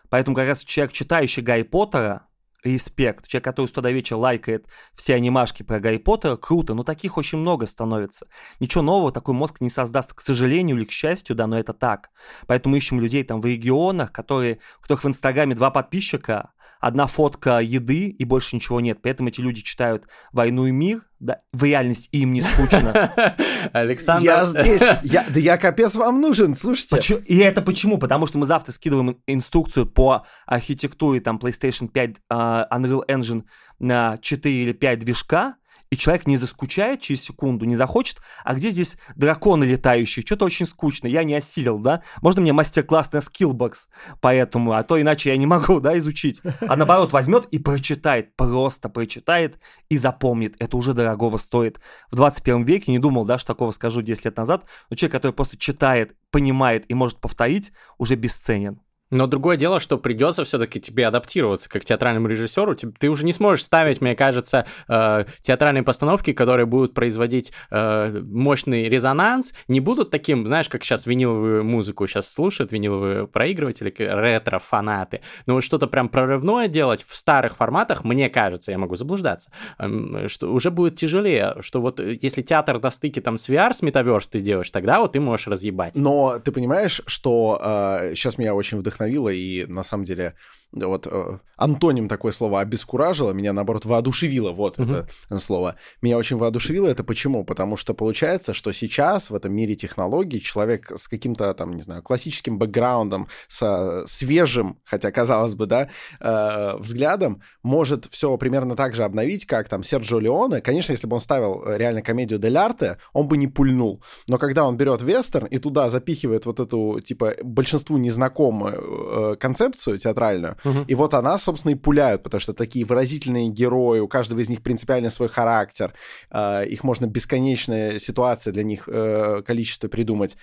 Поэтому 0.10 0.36
как 0.36 0.48
раз 0.48 0.64
человек, 0.64 0.94
читающий 0.94 1.44
Гарри 1.44 1.64
Поттера, 1.64 2.26
респект. 2.64 3.28
Человек, 3.28 3.46
который 3.46 3.68
с 3.68 3.72
утра 3.72 3.84
до 3.84 3.92
вечера 3.92 4.18
лайкает 4.18 4.68
все 4.96 5.16
анимашки 5.16 5.64
про 5.64 5.80
Гарри 5.80 5.98
Поттера, 5.98 6.36
круто, 6.36 6.74
но 6.74 6.84
таких 6.84 7.18
очень 7.18 7.38
много 7.38 7.66
становится. 7.66 8.28
Ничего 8.60 8.82
нового 8.82 9.12
такой 9.12 9.34
мозг 9.34 9.62
не 9.62 9.70
создаст, 9.70 10.14
к 10.14 10.22
сожалению 10.22 10.78
или 10.78 10.86
к 10.86 10.92
счастью, 10.92 11.36
да, 11.36 11.48
но 11.48 11.60
это 11.60 11.74
так. 11.74 12.10
Поэтому 12.48 12.76
ищем 12.76 13.00
людей 13.00 13.24
там 13.24 13.42
в 13.42 13.46
регионах, 13.46 14.12
которые, 14.12 14.60
у 14.80 14.82
которых 14.84 15.04
в 15.04 15.08
Инстаграме 15.08 15.56
два 15.56 15.72
подписчика, 15.72 16.52
одна 16.84 17.08
фотка 17.08 17.60
еды 17.60 18.10
и 18.10 18.26
больше 18.26 18.58
ничего 18.58 18.82
нет. 18.82 19.00
Поэтому 19.02 19.30
эти 19.30 19.40
люди 19.40 19.62
читают 19.62 20.06
«Войну 20.34 20.66
и 20.66 20.72
мир», 20.72 21.04
да, 21.18 21.40
в 21.54 21.64
реальности 21.64 22.10
им 22.12 22.34
не 22.34 22.42
скучно. 22.42 23.14
Александр... 23.72 24.26
Я 24.26 24.46
здесь, 24.46 24.82
я, 25.04 25.26
да 25.30 25.40
я 25.40 25.56
капец 25.56 25.96
вам 25.96 26.20
нужен, 26.20 26.58
слушайте. 26.58 26.98
Почему? 26.98 27.20
И 27.20 27.38
это 27.38 27.62
почему? 27.62 27.98
Потому 27.98 28.28
что 28.28 28.38
мы 28.38 28.46
завтра 28.46 28.74
скидываем 28.74 29.18
инструкцию 29.28 29.86
по 29.86 30.26
архитектуре 30.46 31.22
там 31.22 31.38
PlayStation 31.38 31.88
5 31.88 32.10
uh, 32.10 32.16
а, 32.30 32.68
Unreal 32.78 33.08
Engine 33.08 33.44
на 33.80 34.18
4 34.18 34.64
или 34.64 34.74
5 34.74 35.00
движка, 35.00 35.56
и 35.94 35.98
человек 35.98 36.26
не 36.26 36.38
заскучает 36.38 37.02
через 37.02 37.22
секунду, 37.22 37.66
не 37.66 37.76
захочет, 37.76 38.18
а 38.44 38.56
где 38.56 38.72
здесь 38.72 38.96
драконы 39.16 39.64
летающие, 39.64 40.26
что-то 40.26 40.46
очень 40.46 40.66
скучно, 40.66 41.06
я 41.06 41.24
не 41.24 41.36
осилил, 41.36 41.78
да? 41.78 42.02
Можно 42.22 42.42
мне 42.42 42.52
мастер-класс 42.52 43.12
на 43.12 43.18
Skillbox 43.18 43.74
поэтому, 44.20 44.74
а 44.74 44.82
то 44.82 45.00
иначе 45.00 45.30
я 45.30 45.38
не 45.38 45.46
могу, 45.46 45.80
да, 45.80 45.96
изучить. 46.00 46.42
А 46.68 46.76
наоборот, 46.76 47.14
возьмет 47.14 47.46
и 47.52 47.60
прочитает, 47.60 48.36
просто 48.36 48.90
прочитает 48.90 49.60
и 49.90 50.00
запомнит. 50.00 50.56
Это 50.58 50.78
уже 50.78 50.94
дорогого 50.94 51.38
стоит. 51.38 51.80
В 52.10 52.16
21 52.16 52.64
веке 52.64 52.92
не 52.92 52.98
думал, 52.98 53.26
да, 53.26 53.38
что 53.38 53.54
такого 53.54 53.70
скажу 53.70 54.02
10 54.02 54.26
лет 54.26 54.38
назад, 54.38 54.66
но 54.90 54.96
человек, 54.96 55.12
который 55.12 55.34
просто 55.34 55.58
читает, 55.58 56.16
понимает 56.32 56.86
и 56.88 56.96
может 56.96 57.20
повторить, 57.20 57.72
уже 58.00 58.16
бесценен. 58.16 58.80
Но 59.14 59.28
другое 59.28 59.58
дело, 59.58 59.80
что 59.80 60.00
придется 60.00 60.44
все-таки 60.44 60.82
тебе 60.82 61.06
адаптироваться 61.06 61.70
как 61.70 61.86
театральному 61.86 62.28
режиссеру. 62.28 62.76
Ты 62.76 63.10
уже 63.10 63.24
не 63.26 63.34
сможешь 63.34 63.64
ставить, 63.64 64.02
мне 64.02 64.16
кажется, 64.16 64.66
э, 64.88 65.26
театральные 65.42 65.84
постановки, 65.84 66.34
которые 66.34 66.66
будут 66.66 66.96
производить 66.96 67.52
э, 67.70 68.22
мощный 68.24 68.90
резонанс, 68.90 69.54
не 69.68 69.82
будут 69.82 70.10
таким, 70.10 70.48
знаешь, 70.48 70.68
как 70.68 70.84
сейчас 70.84 71.06
виниловую 71.06 71.64
музыку 71.64 72.08
сейчас 72.08 72.34
слушают, 72.34 72.72
виниловые 72.72 73.28
проигрыватели, 73.28 73.94
ретро-фанаты. 73.96 75.22
Но 75.46 75.62
что-то 75.62 75.86
прям 75.86 76.10
прорывное 76.10 76.68
делать 76.68 77.06
в 77.08 77.16
старых 77.16 77.56
форматах, 77.56 78.04
мне 78.04 78.32
кажется, 78.32 78.72
я 78.72 78.80
могу 78.80 78.96
заблуждаться, 78.96 79.52
эм, 79.78 80.28
что 80.28 80.52
уже 80.52 80.72
будет 80.72 80.96
тяжелее, 80.96 81.58
что 81.60 81.82
вот 81.82 82.00
э, 82.00 82.18
если 82.20 82.42
театр 82.42 82.82
на 82.82 82.90
стыке 82.90 83.22
там 83.22 83.38
с 83.38 83.48
VR, 83.48 83.74
с 83.74 83.84
Metaverse 83.84 84.30
ты 84.32 84.40
делаешь, 84.40 84.72
тогда 84.72 85.02
вот 85.02 85.12
ты 85.12 85.20
можешь 85.20 85.46
разъебать. 85.46 85.96
Но 85.96 86.40
ты 86.40 86.52
понимаешь, 86.52 87.04
что 87.06 87.62
э, 87.64 88.14
сейчас 88.16 88.40
меня 88.40 88.56
очень 88.56 88.80
вдохновляет 88.80 89.03
вдохновило, 89.04 89.30
и 89.30 89.66
на 89.66 89.84
самом 89.84 90.06
деле 90.06 90.36
вот 90.74 91.08
э, 91.10 91.40
антоним 91.56 92.08
такое 92.08 92.32
слово 92.32 92.62
обескуражило, 92.62 93.32
меня 93.32 93.54
наоборот 93.54 93.86
воодушевило, 93.86 94.52
вот 94.52 94.80
угу. 94.80 94.92
это 95.30 95.38
слово. 95.38 95.76
Меня 96.02 96.18
очень 96.18 96.38
воодушевило, 96.38 96.88
это 96.88 97.04
почему? 97.04 97.44
Потому 97.44 97.78
что 97.78 97.94
получается, 97.94 98.54
что 98.54 98.72
сейчас 98.72 99.30
в 99.30 99.36
этом 99.36 99.54
мире 99.54 99.76
технологий 99.76 100.42
человек 100.42 100.92
с 100.96 101.08
каким-то 101.08 101.54
там, 101.54 101.76
не 101.76 101.82
знаю, 101.82 102.02
классическим 102.02 102.58
бэкграундом, 102.58 103.28
со 103.48 104.04
свежим, 104.08 104.80
хотя 104.84 105.12
казалось 105.12 105.54
бы, 105.54 105.66
да, 105.68 105.90
э, 106.20 106.78
взглядом, 106.80 107.42
может 107.62 108.08
все 108.12 108.36
примерно 108.38 108.76
так 108.76 108.96
же 108.96 109.04
обновить, 109.04 109.46
как 109.46 109.70
там 109.70 109.84
Серджио 109.84 110.20
Леоне. 110.20 110.62
Конечно, 110.62 110.92
если 110.92 111.08
бы 111.08 111.16
он 111.16 111.20
ставил 111.20 111.64
реально 111.66 112.02
комедию 112.02 112.40
Дель 112.40 112.58
Арте, 112.58 112.98
он 113.14 113.28
бы 113.28 113.38
не 113.38 113.48
пульнул. 113.48 114.02
Но 114.28 114.38
когда 114.38 114.66
он 114.66 114.76
берет 114.76 115.02
вестерн 115.02 115.46
и 115.46 115.60
туда 115.60 115.90
запихивает 115.90 116.46
вот 116.46 116.60
эту, 116.60 117.00
типа, 117.00 117.36
большинству 117.44 117.98
незнакомую 117.98 119.34
э, 119.34 119.36
концепцию 119.38 120.00
театральную, 120.00 120.58
Угу. 120.64 120.86
И 120.88 120.96
вот 120.96 121.14
она, 121.14 121.38
собственно, 121.38 121.72
и 121.72 121.76
пуляют, 121.76 122.24
потому 122.24 122.40
что 122.40 122.54
такие 122.54 122.86
выразительные 122.86 123.50
герои, 123.50 124.00
у 124.00 124.08
каждого 124.08 124.40
из 124.40 124.50
них 124.50 124.62
принципиально 124.62 125.10
свой 125.10 125.30
характер, 125.30 125.94
э, 126.32 126.66
их 126.68 126.84
можно 126.84 127.06
бесконечная 127.06 128.00
ситуация 128.00 128.54
для 128.54 128.64
них, 128.64 128.88
э, 128.88 129.42
количество 129.46 129.88
придумать. 129.88 130.38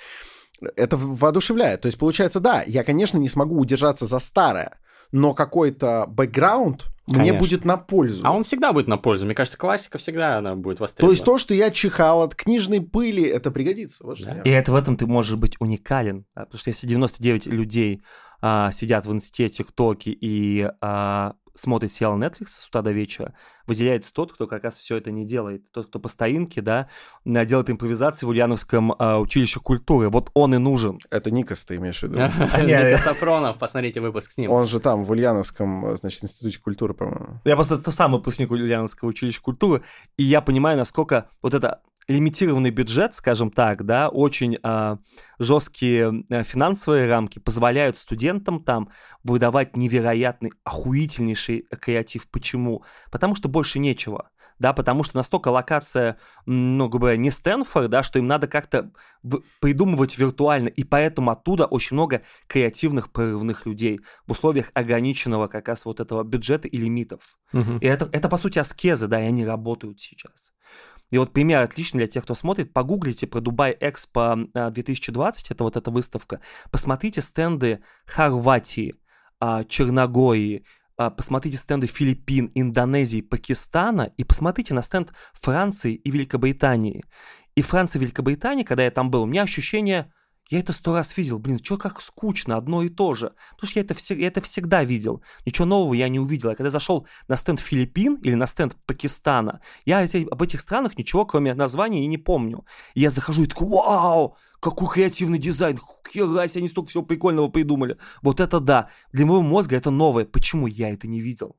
Это 0.77 0.97
воодушевляет. 0.97 1.81
То 1.83 1.87
есть, 1.87 1.99
получается, 1.99 2.41
да, 2.41 2.63
я, 2.67 2.85
конечно, 2.85 3.19
не 3.19 3.29
смогу 3.29 3.59
удержаться 3.59 4.05
за 4.07 4.19
старое, 4.19 4.79
но 5.13 5.35
какой-то 5.35 6.07
бэкграунд 6.09 6.87
мне 7.07 7.33
будет 7.33 7.65
на 7.65 7.77
пользу. 7.77 8.23
А 8.25 8.33
он 8.33 8.45
всегда 8.45 8.73
будет 8.73 8.87
на 8.87 8.97
пользу. 8.97 9.27
Мне 9.27 9.35
кажется, 9.35 9.59
классика 9.59 9.99
всегда 9.99 10.39
она 10.39 10.55
будет 10.55 10.81
востребована. 10.81 11.09
То 11.09 11.13
есть 11.13 11.25
то, 11.25 11.39
что 11.39 11.55
я 11.55 11.71
чихал 11.71 12.23
от 12.23 12.35
книжной 12.35 12.81
пыли, 12.81 13.25
это 13.25 13.51
пригодится. 13.51 14.05
Вот 14.05 14.23
да. 14.23 14.41
И 14.45 14.51
это 14.51 14.73
в 14.73 14.77
этом 14.77 14.97
ты 14.97 15.07
можешь 15.07 15.37
быть 15.37 15.57
уникален. 15.61 16.25
Потому 16.35 16.59
что 16.59 16.71
если 16.71 16.87
99 16.87 17.47
людей 17.47 18.03
а, 18.41 18.71
сидят 18.73 19.07
в 19.07 19.13
инсте, 19.13 19.49
тиктоке 19.49 20.11
и 20.11 20.69
а, 20.81 21.35
смотрит 21.55 21.93
сериал 21.93 22.19
Netflix 22.19 22.49
с 22.59 22.69
утра 22.69 22.83
до 22.83 22.91
вечера, 22.91 23.35
выделяется 23.67 24.13
тот, 24.13 24.33
кто 24.33 24.47
как 24.47 24.65
раз 24.65 24.77
все 24.77 24.97
это 24.97 25.11
не 25.11 25.27
делает. 25.27 25.71
Тот, 25.73 25.89
кто 25.89 25.99
по 25.99 26.09
стоинке, 26.09 26.61
да, 26.61 26.89
делает 27.25 27.71
импровизации 27.71 28.27
в 28.27 28.31
Ульяновском 28.31 28.95
а, 28.99 29.19
училище 29.19 29.61
культуры. 29.61 30.09
Вот 30.09 30.31
он 30.35 30.55
и 30.55 30.59
нужен. 30.59 30.99
Это 31.11 31.31
Никас 31.31 31.65
ты 31.65 31.77
имеешь 31.77 32.01
в 32.01 32.03
виду? 32.05 32.19
Никас 32.19 33.03
Сафронов, 33.03 33.59
посмотрите 33.59 34.01
выпуск 34.01 34.33
с 34.33 34.39
ним. 34.39 34.51
Он 34.51 34.67
же 34.67 34.81
там, 34.81 35.05
в 35.05 35.11
Ульяновском, 35.11 35.95
значит, 35.97 36.25
институте 36.25 36.59
культуры, 36.61 36.95
по-моему. 36.95 37.41
Я 37.45 37.55
просто 37.55 37.79
то 37.79 37.91
сам 37.91 38.13
выпускник 38.13 38.51
Ульяновского 38.51 39.09
училища 39.09 39.41
культуры, 39.41 39.83
и 40.17 40.25
я 40.25 40.41
понимаю, 40.41 40.79
насколько 40.79 41.29
вот 41.43 41.55
это 41.55 41.81
лимитированный 42.11 42.71
бюджет, 42.71 43.15
скажем 43.15 43.51
так, 43.51 43.87
да, 43.87 44.09
очень 44.09 44.59
э, 44.63 44.97
жесткие 45.39 46.25
финансовые 46.45 47.09
рамки 47.09 47.39
позволяют 47.39 47.97
студентам 47.97 48.63
там 48.63 48.91
выдавать 49.23 49.77
невероятный, 49.77 50.53
охуительнейший 50.65 51.67
креатив. 51.81 52.29
Почему? 52.29 52.85
Потому 53.11 53.37
что 53.37 53.49
больше 53.49 53.79
нечего. 53.79 54.31
Да, 54.59 54.75
потому 54.75 55.05
что 55.05 55.17
настолько 55.17 55.49
локация, 55.49 56.19
ну, 56.45 56.87
грубо 56.91 57.07
говоря, 57.07 57.17
не 57.17 57.31
Стэнфорд, 57.31 57.89
да, 57.89 58.03
что 58.03 58.19
им 58.19 58.27
надо 58.27 58.47
как-то 58.47 58.91
придумывать 59.59 60.19
виртуально, 60.19 60.69
и 60.69 60.85
поэтому 60.85 61.31
оттуда 61.31 61.65
очень 61.65 61.95
много 61.95 62.23
креативных, 62.47 63.11
прорывных 63.11 63.65
людей 63.65 64.01
в 64.27 64.33
условиях 64.33 64.71
ограниченного 64.75 65.47
как 65.47 65.69
раз 65.69 65.87
вот 65.87 65.99
этого 65.99 66.25
бюджета 66.25 66.69
и 66.69 66.77
лимитов. 66.77 67.23
Угу. 67.55 67.79
И 67.81 67.87
это, 67.87 68.11
это, 68.13 68.29
по 68.29 68.37
сути, 68.37 68.59
аскезы, 68.59 69.07
да, 69.07 69.19
и 69.23 69.25
они 69.25 69.47
работают 69.47 69.99
сейчас. 69.99 70.53
И 71.11 71.19
вот 71.19 71.33
пример 71.33 71.63
отличный 71.63 71.99
для 71.99 72.07
тех, 72.07 72.25
кто 72.25 72.35
смотрит. 72.35 72.73
Погуглите 72.73 73.27
про 73.27 73.41
Дубай 73.41 73.77
Экспо 73.81 74.37
2020, 74.55 75.51
это 75.51 75.65
вот 75.65 75.77
эта 75.77 75.91
выставка. 75.91 76.41
Посмотрите 76.71 77.21
стенды 77.21 77.81
Хорватии, 78.07 78.95
а, 79.41 79.65
Черногории, 79.65 80.65
а, 80.97 81.11
посмотрите 81.11 81.57
стенды 81.57 81.87
Филиппин, 81.87 82.53
Индонезии, 82.55 83.23
Пакистана 83.23 84.13
и 84.17 84.25
посмотрите 84.25 84.75
на 84.75 84.83
стенд 84.83 85.13
Франции 85.33 85.95
и 85.95 86.11
Великобритании. 86.11 87.05
И 87.57 87.63
Франция 87.63 87.99
и 87.99 88.03
Великобритания, 88.05 88.65
когда 88.65 88.85
я 88.85 88.91
там 88.91 89.11
был, 89.11 89.23
у 89.23 89.27
меня 89.27 89.43
ощущение 89.43 90.13
я 90.51 90.59
это 90.59 90.73
сто 90.73 90.95
раз 90.95 91.17
видел, 91.17 91.39
блин, 91.39 91.61
что 91.63 91.79
как 91.79 92.03
скучно, 92.03 92.57
одно 92.57 92.83
и 92.83 92.89
то 92.89 93.15
же. 93.15 93.33
Потому 93.53 93.71
что 93.71 93.79
я 93.79 93.85
это, 93.85 93.95
все, 93.95 94.17
я 94.17 94.27
это 94.27 94.41
всегда 94.41 94.83
видел. 94.83 95.23
Ничего 95.47 95.65
нового 95.65 95.95
я 95.95 96.09
не 96.09 96.19
увидел. 96.19 96.51
А 96.51 96.57
когда 96.57 96.71
зашел 96.71 97.07
на 97.29 97.37
стенд 97.37 97.61
Филиппин 97.61 98.17
или 98.17 98.35
на 98.35 98.49
стенд 98.49 98.77
Пакистана, 98.85 99.61
я 99.85 100.03
эти, 100.03 100.27
об 100.29 100.43
этих 100.43 100.61
странах 100.61 100.99
ничего, 100.99 101.25
кроме 101.25 101.55
названия, 101.55 102.03
и 102.03 102.09
не 102.09 102.19
помню. 102.19 102.67
И 102.95 103.01
я 103.01 103.11
захожу 103.11 103.45
и 103.45 103.47
такой, 103.47 103.69
вау, 103.69 104.37
какой 104.59 104.89
креативный 104.89 105.39
дизайн, 105.39 105.79
хера 106.13 106.49
себе, 106.49 106.63
они 106.63 106.69
столько 106.69 106.91
всего 106.91 107.05
прикольного 107.05 107.47
придумали. 107.47 107.97
Вот 108.21 108.41
это 108.41 108.59
да. 108.59 108.91
Для 109.13 109.27
моего 109.27 109.43
мозга 109.43 109.77
это 109.77 109.91
новое. 109.91 110.25
Почему 110.25 110.67
я 110.67 110.91
это 110.91 111.07
не 111.07 111.21
видел? 111.21 111.57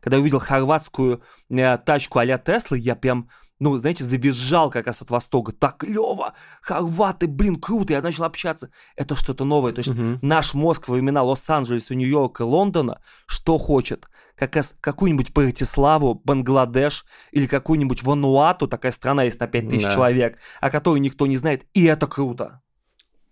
Когда 0.00 0.18
я 0.18 0.20
увидел 0.20 0.40
хорватскую 0.40 1.22
э, 1.48 1.78
тачку 1.78 2.18
а-ля 2.18 2.36
Теслы, 2.36 2.78
я 2.78 2.94
прям 2.96 3.30
ну, 3.58 3.76
знаете, 3.76 4.04
завизжал 4.04 4.70
как 4.70 4.86
раз 4.86 5.00
от 5.00 5.10
восторга. 5.10 5.52
Так 5.52 5.78
клево! 5.78 6.34
Хорваты, 6.60 7.26
блин, 7.26 7.56
круто! 7.56 7.94
Я 7.94 8.02
начал 8.02 8.24
общаться. 8.24 8.70
Это 8.96 9.16
что-то 9.16 9.44
новое. 9.44 9.72
То 9.72 9.78
есть 9.80 9.90
uh-huh. 9.90 10.18
наш 10.20 10.52
мозг 10.54 10.88
во 10.88 10.94
времена 10.94 11.22
Лос-Анджелеса, 11.22 11.94
Нью-Йорка, 11.94 12.42
Лондона, 12.42 13.00
что 13.26 13.56
хочет? 13.56 14.08
Как 14.36 14.54
раз 14.56 14.74
какую-нибудь 14.82 15.32
Братиславу, 15.32 16.20
Бангладеш 16.22 17.06
или 17.32 17.46
какую-нибудь 17.46 18.02
Вануату, 18.02 18.68
такая 18.68 18.92
страна 18.92 19.22
есть 19.22 19.40
на 19.40 19.46
5000 19.46 19.82
да. 19.82 19.94
человек, 19.94 20.38
о 20.60 20.70
которой 20.70 21.00
никто 21.00 21.26
не 21.26 21.38
знает, 21.38 21.64
и 21.72 21.84
это 21.84 22.06
круто. 22.06 22.60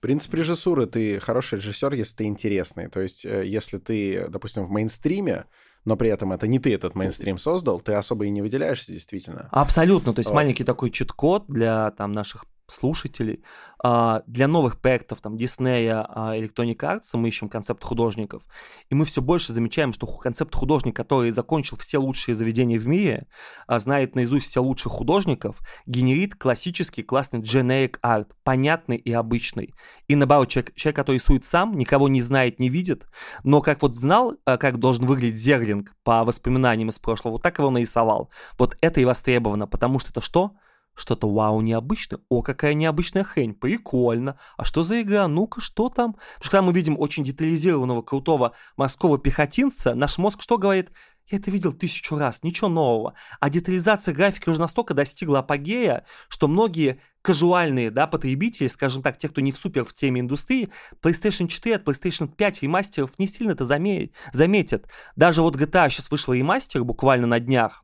Принцип 0.00 0.32
режиссуры, 0.34 0.86
ты 0.86 1.18
хороший 1.18 1.58
режиссер, 1.58 1.92
если 1.94 2.16
ты 2.16 2.24
интересный. 2.24 2.88
То 2.88 3.00
есть, 3.00 3.26
э, 3.26 3.46
если 3.46 3.78
ты, 3.78 4.28
допустим, 4.28 4.64
в 4.64 4.70
мейнстриме, 4.70 5.44
но 5.84 5.96
при 5.96 6.08
этом 6.10 6.32
это 6.32 6.46
не 6.46 6.58
ты 6.58 6.74
этот 6.74 6.94
мейнстрим 6.94 7.38
создал, 7.38 7.80
ты 7.80 7.92
особо 7.92 8.26
и 8.26 8.30
не 8.30 8.42
выделяешься 8.42 8.92
действительно. 8.92 9.48
Абсолютно, 9.50 10.12
то 10.12 10.20
есть 10.20 10.30
Вот. 10.30 10.36
маленький 10.36 10.64
такой 10.64 10.90
чит-код 10.90 11.44
для 11.48 11.90
там 11.92 12.12
наших 12.12 12.44
слушателей. 12.66 13.42
А, 13.86 14.22
Для 14.26 14.48
новых 14.48 14.80
проектов, 14.80 15.20
там, 15.20 15.36
Диснея, 15.36 16.06
а, 16.08 16.36
Electronic 16.36 16.76
Arts, 16.76 17.02
мы 17.12 17.28
ищем 17.28 17.50
концепт 17.50 17.84
художников, 17.84 18.42
и 18.88 18.94
мы 18.94 19.04
все 19.04 19.20
больше 19.20 19.52
замечаем, 19.52 19.92
что 19.92 20.06
концепт 20.06 20.54
художник, 20.54 20.96
который 20.96 21.30
закончил 21.30 21.76
все 21.76 21.98
лучшие 21.98 22.34
заведения 22.34 22.78
в 22.78 22.86
мире, 22.88 23.26
а, 23.66 23.78
знает 23.78 24.14
наизусть 24.14 24.48
все 24.48 24.62
лучших 24.62 24.92
художников, 24.92 25.58
генерит 25.84 26.34
классический 26.34 27.02
классный 27.02 27.40
generic 27.40 27.98
арт, 28.00 28.32
понятный 28.42 28.96
и 28.96 29.12
обычный. 29.12 29.74
И 30.08 30.16
наоборот, 30.16 30.48
человек, 30.48 30.74
человек, 30.74 30.96
который 30.96 31.16
рисует 31.16 31.44
сам, 31.44 31.76
никого 31.76 32.08
не 32.08 32.22
знает, 32.22 32.58
не 32.58 32.70
видит, 32.70 33.06
но 33.42 33.60
как 33.60 33.82
вот 33.82 33.94
знал, 33.94 34.36
как 34.44 34.78
должен 34.78 35.04
выглядеть 35.04 35.40
зерлинг 35.40 35.94
по 36.04 36.24
воспоминаниям 36.24 36.88
из 36.88 36.98
прошлого, 36.98 37.34
вот 37.34 37.42
так 37.42 37.58
его 37.58 37.70
нарисовал. 37.70 38.30
Вот 38.58 38.78
это 38.80 39.00
и 39.00 39.04
востребовано, 39.04 39.66
потому 39.66 39.98
что 39.98 40.10
это 40.10 40.20
что? 40.22 40.52
Что-то 40.94 41.28
вау, 41.28 41.60
необычное. 41.60 42.20
О, 42.28 42.42
какая 42.42 42.74
необычная 42.74 43.24
хрень. 43.24 43.54
Прикольно. 43.54 44.38
А 44.56 44.64
что 44.64 44.82
за 44.82 45.02
игра? 45.02 45.26
Ну-ка, 45.26 45.60
что 45.60 45.88
там? 45.88 46.12
Потому 46.12 46.40
что 46.40 46.50
когда 46.50 46.62
мы 46.62 46.72
видим 46.72 46.98
очень 46.98 47.24
детализированного, 47.24 48.02
крутого 48.02 48.52
морского 48.76 49.18
пехотинца, 49.18 49.94
наш 49.94 50.18
мозг 50.18 50.42
что 50.42 50.58
говорит? 50.58 50.90
Я 51.28 51.38
это 51.38 51.50
видел 51.50 51.72
тысячу 51.72 52.16
раз, 52.16 52.42
ничего 52.42 52.68
нового. 52.68 53.14
А 53.40 53.48
детализация 53.48 54.14
графики 54.14 54.48
уже 54.48 54.60
настолько 54.60 54.92
достигла 54.92 55.38
апогея, 55.38 56.04
что 56.28 56.48
многие 56.48 57.00
казуальные 57.22 57.90
да, 57.90 58.06
потребители, 58.06 58.66
скажем 58.66 59.02
так, 59.02 59.16
те, 59.16 59.30
кто 59.30 59.40
не 59.40 59.50
в 59.50 59.56
супер 59.56 59.84
в 59.84 59.94
теме 59.94 60.20
индустрии, 60.20 60.68
PlayStation 61.02 61.48
4 61.48 61.76
от 61.76 61.88
PlayStation 61.88 62.28
5 62.28 62.62
ремастеров 62.62 63.18
не 63.18 63.26
сильно 63.26 63.52
это 63.52 63.64
заме- 63.64 64.10
заметят. 64.34 64.86
Даже 65.16 65.40
вот 65.40 65.56
GTA 65.56 65.88
сейчас 65.88 66.10
вышла 66.10 66.34
ремастер 66.34 66.84
буквально 66.84 67.26
на 67.26 67.40
днях, 67.40 67.83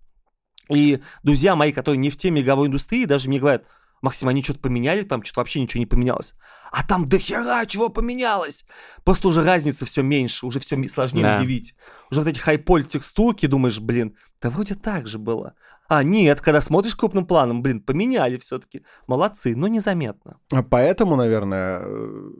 и 0.70 1.00
друзья 1.22 1.56
мои, 1.56 1.72
которые 1.72 1.98
не 1.98 2.10
в 2.10 2.16
теме 2.16 2.40
игровой 2.40 2.68
индустрии, 2.68 3.04
даже 3.04 3.28
мне 3.28 3.38
говорят, 3.38 3.64
Максим, 4.02 4.28
они 4.28 4.42
что-то 4.42 4.60
поменяли, 4.60 5.02
там 5.02 5.22
что-то 5.22 5.40
вообще 5.40 5.60
ничего 5.60 5.80
не 5.80 5.86
поменялось. 5.86 6.32
А 6.72 6.84
там 6.86 7.08
до 7.08 7.18
хера 7.18 7.66
чего 7.66 7.88
поменялось. 7.90 8.64
Просто 9.04 9.28
уже 9.28 9.42
разница 9.42 9.84
все 9.84 10.02
меньше, 10.02 10.46
уже 10.46 10.58
все 10.60 10.82
сложнее 10.88 11.22
Да. 11.22 11.38
удивить. 11.38 11.74
Уже 12.10 12.20
вот 12.20 12.28
эти 12.28 12.38
хайполь 12.38 12.86
текстурки, 12.86 13.46
думаешь, 13.46 13.78
блин, 13.78 14.16
да 14.40 14.48
вроде 14.48 14.74
так 14.74 15.06
же 15.06 15.18
было. 15.18 15.54
А 15.90 16.04
нет, 16.04 16.40
когда 16.40 16.60
смотришь 16.60 16.94
крупным 16.94 17.26
планом, 17.26 17.62
блин, 17.62 17.80
поменяли 17.80 18.36
все-таки. 18.36 18.84
Молодцы, 19.08 19.56
но 19.56 19.66
незаметно. 19.66 20.36
А 20.52 20.62
Поэтому, 20.62 21.16
наверное, 21.16 21.80
э, 21.82 22.30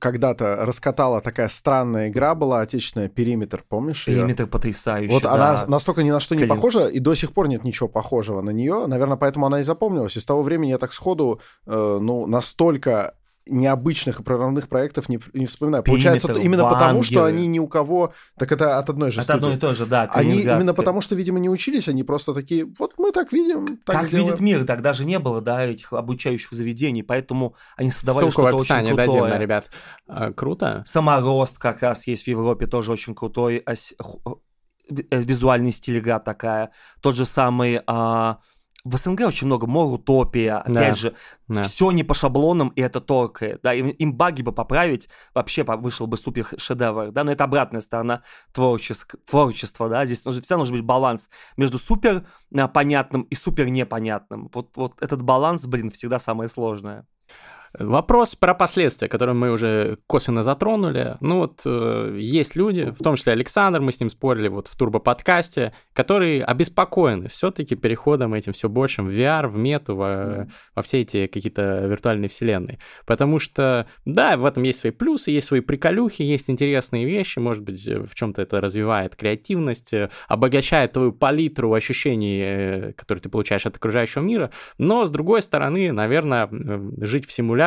когда-то 0.00 0.56
раскатала 0.66 1.20
такая 1.20 1.48
странная 1.48 2.08
игра 2.08 2.34
была, 2.34 2.62
отечественная 2.62 3.08
«Периметр», 3.08 3.62
помнишь? 3.68 4.06
Периметр 4.06 4.48
потрясающий. 4.48 5.12
Вот 5.12 5.22
да. 5.22 5.34
она 5.34 5.64
настолько 5.68 6.02
ни 6.02 6.10
на 6.10 6.18
что 6.18 6.34
не 6.34 6.40
Клин. 6.40 6.48
похожа, 6.48 6.88
и 6.88 6.98
до 6.98 7.14
сих 7.14 7.32
пор 7.32 7.46
нет 7.46 7.62
ничего 7.62 7.88
похожего 7.88 8.40
на 8.40 8.50
нее. 8.50 8.88
Наверное, 8.88 9.16
поэтому 9.16 9.46
она 9.46 9.60
и 9.60 9.62
запомнилась. 9.62 10.16
И 10.16 10.20
с 10.20 10.24
того 10.24 10.42
времени 10.42 10.70
я 10.70 10.78
так 10.78 10.92
сходу, 10.92 11.40
э, 11.64 11.98
ну, 12.02 12.26
настолько 12.26 13.14
необычных 13.48 14.20
и 14.20 14.22
прорывных 14.22 14.68
проектов 14.68 15.08
не, 15.08 15.20
не 15.32 15.46
вспоминаю. 15.46 15.84
Получается, 15.84 16.28
Периметр, 16.28 16.46
именно 16.46 16.68
потому, 16.68 17.02
что 17.04 17.20
Вангеры. 17.20 17.38
они 17.38 17.46
ни 17.46 17.58
у 17.60 17.68
кого... 17.68 18.12
Так 18.36 18.50
это 18.50 18.78
от 18.78 18.90
одной 18.90 19.12
же 19.12 19.20
Это 19.20 19.34
одно 19.34 19.48
и 19.48 19.50
студии. 19.52 19.60
то 19.60 19.74
же, 19.74 19.86
да. 19.86 20.10
Они 20.12 20.40
именно 20.40 20.74
потому, 20.74 21.00
что, 21.00 21.14
видимо, 21.14 21.38
не 21.38 21.48
учились, 21.48 21.86
они 21.88 22.02
просто 22.02 22.34
такие, 22.34 22.66
вот 22.78 22.94
мы 22.98 23.12
так 23.12 23.32
видим, 23.32 23.78
так 23.84 23.96
как 23.96 24.06
сделаем». 24.08 24.26
видит 24.26 24.40
мир, 24.40 24.64
тогда 24.66 24.92
же 24.92 25.04
не 25.04 25.18
было, 25.18 25.40
да, 25.40 25.64
этих 25.64 25.92
обучающих 25.92 26.52
заведений, 26.52 27.02
поэтому 27.02 27.54
они 27.76 27.90
создавали 27.92 28.24
Ссылку 28.24 28.42
в 28.42 28.44
что-то 28.44 28.56
очень 28.56 28.74
описании 28.74 28.92
крутое. 29.04 29.22
дадим, 29.22 29.40
ребят. 29.42 29.66
А, 30.08 30.32
Круто. 30.32 30.82
Саморост 30.86 31.58
как 31.58 31.82
раз 31.82 32.06
есть 32.06 32.24
в 32.24 32.28
Европе, 32.28 32.66
тоже 32.66 32.90
очень 32.90 33.14
крутой 33.14 33.62
ос- 33.64 33.94
ху- 34.00 34.42
э, 34.90 34.94
визуальный 35.22 35.70
стиль 35.70 35.98
игра 36.00 36.18
такая. 36.18 36.72
Тот 37.00 37.14
же 37.16 37.24
самый... 37.24 37.80
а, 37.86 38.38
в 38.86 38.96
СНГ 38.96 39.20
очень 39.26 39.46
много 39.46 39.66
Морутопия, 39.66 40.58
опять 40.58 40.74
Да. 40.74 40.94
же, 40.94 41.14
Да. 41.48 41.62
все 41.62 41.90
не 41.90 42.04
по 42.04 42.14
шаблонам, 42.14 42.68
и 42.68 42.80
это 42.80 43.00
торкает, 43.00 43.60
да, 43.62 43.74
им, 43.74 43.88
им 43.88 44.14
баги 44.14 44.42
бы 44.42 44.52
поправить, 44.52 45.08
вообще 45.34 45.64
вышел 45.64 46.06
бы 46.06 46.16
супер 46.16 46.46
шедевр, 46.56 47.10
да, 47.10 47.24
но 47.24 47.32
это 47.32 47.44
обратная 47.44 47.80
сторона 47.80 48.22
творческ- 48.54 49.16
творчества, 49.28 49.88
да, 49.88 50.06
здесь 50.06 50.24
нужно, 50.24 50.40
всегда 50.40 50.56
должен 50.56 50.76
быть 50.76 50.84
баланс 50.84 51.28
между 51.56 51.78
супер 51.78 52.26
а, 52.56 52.68
понятным 52.68 53.22
и 53.22 53.34
супер 53.34 53.68
непонятным, 53.68 54.50
вот, 54.54 54.76
вот 54.76 54.94
этот 55.00 55.22
баланс, 55.22 55.66
блин, 55.66 55.90
всегда 55.90 56.18
самое 56.18 56.48
сложное. 56.48 57.06
Вопрос 57.78 58.34
про 58.34 58.54
последствия, 58.54 59.08
которые 59.08 59.34
мы 59.34 59.50
уже 59.50 59.98
косвенно 60.06 60.42
затронули. 60.42 61.16
Ну 61.20 61.38
вот 61.38 61.62
э, 61.64 62.16
есть 62.18 62.56
люди, 62.56 62.94
в 62.98 63.02
том 63.02 63.16
числе 63.16 63.32
Александр, 63.32 63.80
мы 63.80 63.92
с 63.92 64.00
ним 64.00 64.08
спорили 64.08 64.48
вот 64.48 64.68
в 64.68 64.76
турбо-подкасте, 64.76 65.72
которые 65.92 66.42
обеспокоены 66.44 67.28
все-таки 67.28 67.74
переходом 67.74 68.34
этим 68.34 68.52
все 68.52 68.68
большим 68.68 69.08
в 69.08 69.10
VR, 69.10 69.46
в 69.48 69.56
мету, 69.56 69.94
во, 69.94 70.48
во 70.74 70.82
все 70.82 71.02
эти 71.02 71.26
какие-то 71.26 71.86
виртуальные 71.86 72.30
вселенные. 72.30 72.78
Потому 73.04 73.38
что, 73.38 73.86
да, 74.04 74.36
в 74.36 74.46
этом 74.46 74.62
есть 74.62 74.80
свои 74.80 74.92
плюсы, 74.92 75.30
есть 75.30 75.48
свои 75.48 75.60
приколюхи, 75.60 76.22
есть 76.22 76.48
интересные 76.48 77.04
вещи, 77.04 77.38
может 77.38 77.62
быть, 77.62 77.86
э, 77.86 78.00
в 78.00 78.14
чем-то 78.14 78.40
это 78.40 78.60
развивает 78.60 79.16
креативность, 79.16 79.92
э, 79.92 80.08
обогащает 80.28 80.92
твою 80.92 81.12
палитру 81.12 81.72
ощущений, 81.74 82.40
э, 82.42 82.92
которые 82.92 83.22
ты 83.22 83.28
получаешь 83.28 83.66
от 83.66 83.76
окружающего 83.76 84.22
мира, 84.22 84.50
но, 84.78 85.04
с 85.04 85.10
другой 85.10 85.42
стороны, 85.42 85.92
наверное, 85.92 86.48
жить 87.00 87.26
в 87.26 87.32
симуляторе 87.32 87.65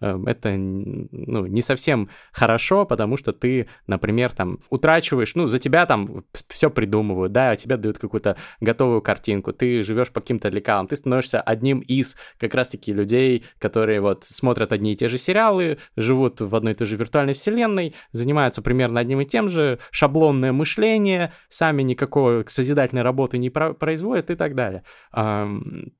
э, 0.00 0.18
это 0.26 0.48
н- 0.50 1.08
ну, 1.10 1.46
не 1.46 1.62
совсем 1.62 2.08
хорошо, 2.32 2.84
потому 2.84 3.16
что 3.16 3.32
ты, 3.32 3.68
например, 3.86 4.32
там 4.32 4.58
утрачиваешь, 4.70 5.34
ну, 5.34 5.46
за 5.46 5.58
тебя 5.58 5.86
там 5.86 6.24
все 6.48 6.70
придумывают, 6.70 7.32
да, 7.32 7.56
тебе 7.56 7.76
дают 7.76 7.98
какую-то 7.98 8.36
готовую 8.60 9.02
картинку, 9.02 9.52
ты 9.52 9.82
живешь 9.82 10.10
по 10.10 10.20
каким-то 10.20 10.48
лекалам, 10.48 10.86
ты 10.86 10.96
становишься 10.96 11.40
одним 11.40 11.80
из 11.80 12.16
как 12.38 12.54
раз-таки 12.54 12.92
людей, 12.92 13.44
которые 13.58 14.00
вот 14.00 14.24
смотрят 14.24 14.72
одни 14.72 14.92
и 14.92 14.96
те 14.96 15.08
же 15.08 15.18
сериалы, 15.18 15.78
живут 15.96 16.40
в 16.40 16.54
одной 16.54 16.72
и 16.72 16.76
той 16.76 16.86
же 16.86 16.96
виртуальной 16.96 17.34
вселенной, 17.34 17.94
занимаются 18.12 18.62
примерно 18.62 19.00
одним 19.00 19.20
и 19.20 19.26
тем 19.26 19.48
же, 19.48 19.78
шаблонное 19.90 20.52
мышление, 20.52 21.32
сами 21.48 21.82
никакой 21.82 22.44
созидательной 22.48 23.02
работы 23.02 23.38
не 23.38 23.50
про- 23.50 23.74
производят 23.74 24.30
и 24.30 24.34
так 24.34 24.54
далее. 24.54 24.82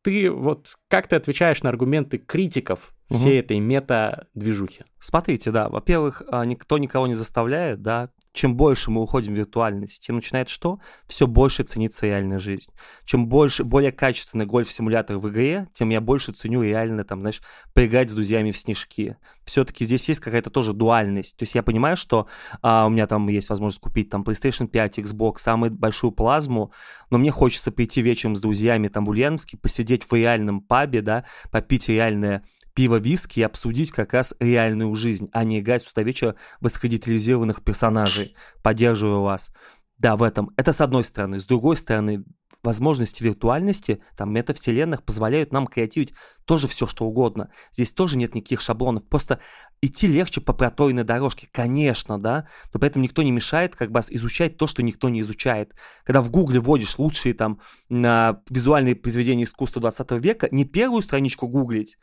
Ты 0.02 0.30
вот 0.30 0.76
как 0.88 1.08
ты 1.08 1.16
отвечаешь 1.16 1.62
на 1.62 1.70
аргументы 1.70 2.18
критиков 2.18 2.94
всей 3.10 3.40
этой 3.40 3.58
мета-движухи? 3.60 4.84
Смотрите, 5.00 5.50
да, 5.50 5.68
во-первых, 5.68 6.22
а, 6.28 6.44
никто 6.44 6.78
никого 6.78 7.06
не 7.06 7.14
заставляет, 7.14 7.82
да, 7.82 8.10
чем 8.38 8.56
больше 8.56 8.92
мы 8.92 9.02
уходим 9.02 9.34
в 9.34 9.36
виртуальность, 9.36 10.04
тем 10.06 10.14
начинает 10.16 10.48
что? 10.48 10.78
Все 11.08 11.26
больше 11.26 11.64
ценится 11.64 12.06
реальная 12.06 12.38
жизнь. 12.38 12.70
Чем 13.04 13.26
больше, 13.26 13.64
более 13.64 13.90
качественный 13.90 14.46
гольф-симулятор 14.46 15.18
в 15.18 15.28
игре, 15.28 15.66
тем 15.74 15.88
я 15.88 16.00
больше 16.00 16.30
ценю 16.30 16.62
реально, 16.62 17.02
там, 17.02 17.20
знаешь, 17.20 17.40
поиграть 17.74 18.10
с 18.10 18.12
друзьями 18.12 18.52
в 18.52 18.58
снежки. 18.58 19.16
Все-таки 19.44 19.84
здесь 19.84 20.08
есть 20.08 20.20
какая-то 20.20 20.50
тоже 20.50 20.72
дуальность. 20.72 21.36
То 21.36 21.42
есть 21.42 21.56
я 21.56 21.64
понимаю, 21.64 21.96
что 21.96 22.28
а, 22.62 22.86
у 22.86 22.90
меня 22.90 23.08
там 23.08 23.26
есть 23.28 23.48
возможность 23.48 23.80
купить 23.80 24.08
там 24.08 24.22
PlayStation 24.22 24.68
5, 24.68 25.00
Xbox, 25.00 25.38
самую 25.38 25.72
большую 25.72 26.12
плазму, 26.12 26.70
но 27.10 27.18
мне 27.18 27.32
хочется 27.32 27.72
прийти 27.72 28.02
вечером 28.02 28.36
с 28.36 28.40
друзьями 28.40 28.86
там 28.86 29.04
в 29.04 29.08
Ульяновске, 29.08 29.56
посидеть 29.56 30.04
в 30.08 30.14
реальном 30.14 30.60
пабе, 30.60 31.02
да, 31.02 31.24
попить 31.50 31.88
реальное 31.88 32.44
пиво, 32.78 32.94
виски 32.94 33.40
и 33.40 33.42
обсудить 33.42 33.90
как 33.90 34.12
раз 34.12 34.34
реальную 34.38 34.94
жизнь, 34.94 35.28
а 35.32 35.42
не 35.42 35.58
играть 35.58 35.84
утра 35.84 36.04
вечера 36.04 36.36
высокодетализированных 36.60 37.64
персонажей. 37.64 38.36
Поддерживаю 38.62 39.22
вас. 39.22 39.50
Да, 39.98 40.16
в 40.16 40.22
этом. 40.22 40.50
Это 40.56 40.72
с 40.72 40.80
одной 40.80 41.02
стороны. 41.02 41.40
С 41.40 41.44
другой 41.44 41.76
стороны, 41.76 42.22
возможности 42.62 43.24
виртуальности, 43.24 44.00
там, 44.16 44.32
метавселенных 44.32 45.02
позволяют 45.02 45.52
нам 45.52 45.66
креативить 45.66 46.14
тоже 46.44 46.68
все, 46.68 46.86
что 46.86 47.04
угодно. 47.04 47.50
Здесь 47.72 47.92
тоже 47.92 48.16
нет 48.16 48.36
никаких 48.36 48.60
шаблонов. 48.60 49.08
Просто 49.08 49.40
идти 49.80 50.06
легче 50.06 50.40
по 50.40 50.52
проторенной 50.52 51.02
дорожке, 51.02 51.48
конечно, 51.50 52.16
да, 52.20 52.46
но 52.72 52.78
при 52.78 52.90
этом 52.90 53.02
никто 53.02 53.24
не 53.24 53.32
мешает 53.32 53.74
как 53.74 53.90
бы 53.90 54.00
изучать 54.08 54.56
то, 54.56 54.68
что 54.68 54.84
никто 54.84 55.08
не 55.08 55.20
изучает. 55.22 55.74
Когда 56.04 56.20
в 56.20 56.30
Гугле 56.30 56.60
вводишь 56.60 56.96
лучшие 56.96 57.34
там 57.34 57.60
визуальные 57.88 58.94
произведения 58.94 59.44
искусства 59.44 59.80
20 59.80 60.12
века, 60.12 60.48
не 60.52 60.64
первую 60.64 61.02
страничку 61.02 61.48
гуглить, 61.48 61.98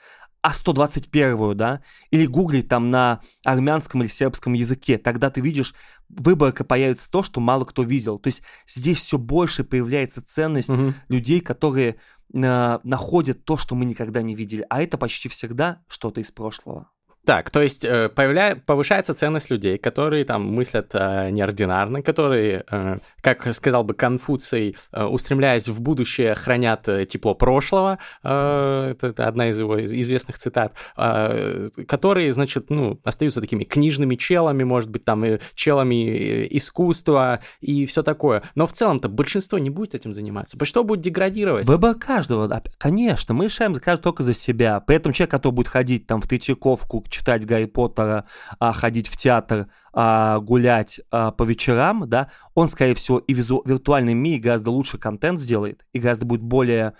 а 0.45 0.51
121-ю, 0.51 1.55
да, 1.55 1.81
или 2.11 2.27
гуглить 2.27 2.67
там 2.67 2.91
на 2.91 3.21
армянском 3.43 4.03
или 4.03 4.09
сербском 4.09 4.53
языке, 4.53 4.99
тогда 4.99 5.31
ты 5.31 5.41
видишь, 5.41 5.73
выборка 6.07 6.63
появится 6.63 7.09
то, 7.09 7.23
что 7.23 7.39
мало 7.39 7.65
кто 7.65 7.81
видел. 7.81 8.19
То 8.19 8.27
есть 8.27 8.43
здесь 8.67 8.99
все 8.99 9.17
больше 9.17 9.63
появляется 9.63 10.21
ценность 10.21 10.69
Мгм. 10.69 10.93
людей, 11.09 11.41
которые 11.41 11.95
э, 12.31 12.79
находят 12.83 13.43
то, 13.43 13.57
что 13.57 13.73
мы 13.73 13.85
никогда 13.85 14.21
не 14.21 14.35
видели, 14.35 14.63
а 14.69 14.83
это 14.83 14.99
почти 14.99 15.29
всегда 15.29 15.81
что-то 15.87 16.21
из 16.21 16.31
прошлого. 16.31 16.91
Так, 17.25 17.49
то 17.49 17.61
есть 17.61 17.83
э, 17.83 18.09
появля... 18.09 18.55
повышается 18.65 19.15
ценность 19.15 19.49
людей, 19.49 19.77
которые 19.77 20.25
там 20.25 20.45
мыслят 20.45 20.91
э, 20.93 21.29
неординарно, 21.31 22.03
которые, 22.03 22.63
э, 22.69 22.97
как 23.21 23.53
сказал 23.55 23.83
бы 23.83 23.95
Конфуций, 23.95 24.77
э, 24.91 25.03
устремляясь 25.03 25.67
в 25.67 25.81
будущее, 25.81 26.35
хранят 26.35 26.87
э, 26.87 27.05
тепло 27.05 27.33
прошлого. 27.33 27.97
Э, 28.23 28.91
это, 28.91 29.07
это 29.07 29.27
одна 29.27 29.49
из 29.49 29.59
его 29.59 29.83
известных 29.83 30.37
цитат. 30.37 30.73
Э, 30.97 31.69
которые, 31.87 32.31
значит, 32.31 32.69
ну, 32.69 32.99
остаются 33.03 33.41
такими 33.41 33.63
книжными 33.63 34.15
челами, 34.15 34.63
может 34.63 34.91
быть, 34.91 35.03
там 35.03 35.25
и 35.25 35.39
челами 35.55 36.07
э, 36.07 36.47
искусства 36.51 37.39
и 37.59 37.87
все 37.87 38.03
такое. 38.03 38.43
Но 38.53 38.67
в 38.67 38.73
целом-то 38.73 39.09
большинство 39.09 39.57
не 39.57 39.71
будет 39.71 39.95
этим 39.95 40.13
заниматься. 40.13 40.57
Что 40.63 40.83
будет 40.83 41.01
деградировать? 41.01 41.65
Выбор 41.65 41.95
каждого, 41.95 42.61
конечно, 42.77 43.33
мы 43.33 43.45
решаем 43.45 43.73
только 43.73 44.21
за 44.21 44.33
себя. 44.33 44.79
Поэтому 44.85 45.13
человек, 45.13 45.31
который 45.31 45.53
будет 45.53 45.67
ходить 45.69 46.05
там 46.05 46.21
в 46.21 46.27
Третьяковку, 46.27 47.03
читать 47.15 47.45
Гарри 47.45 47.65
Поттера, 47.65 48.25
а, 48.59 48.73
ходить 48.73 49.07
в 49.07 49.17
театр, 49.17 49.67
а, 49.93 50.39
гулять 50.39 50.99
а, 51.11 51.31
по 51.31 51.43
вечерам, 51.43 52.07
да, 52.07 52.29
он, 52.53 52.67
скорее 52.67 52.93
всего, 52.93 53.19
и 53.19 53.33
визу- 53.33 53.61
виртуальном 53.65 54.17
мире 54.17 54.39
гораздо 54.39 54.71
лучше 54.71 54.97
контент 54.97 55.39
сделает, 55.39 55.85
и 55.93 55.99
гораздо 55.99 56.25
будет 56.25 56.41
более 56.41 56.93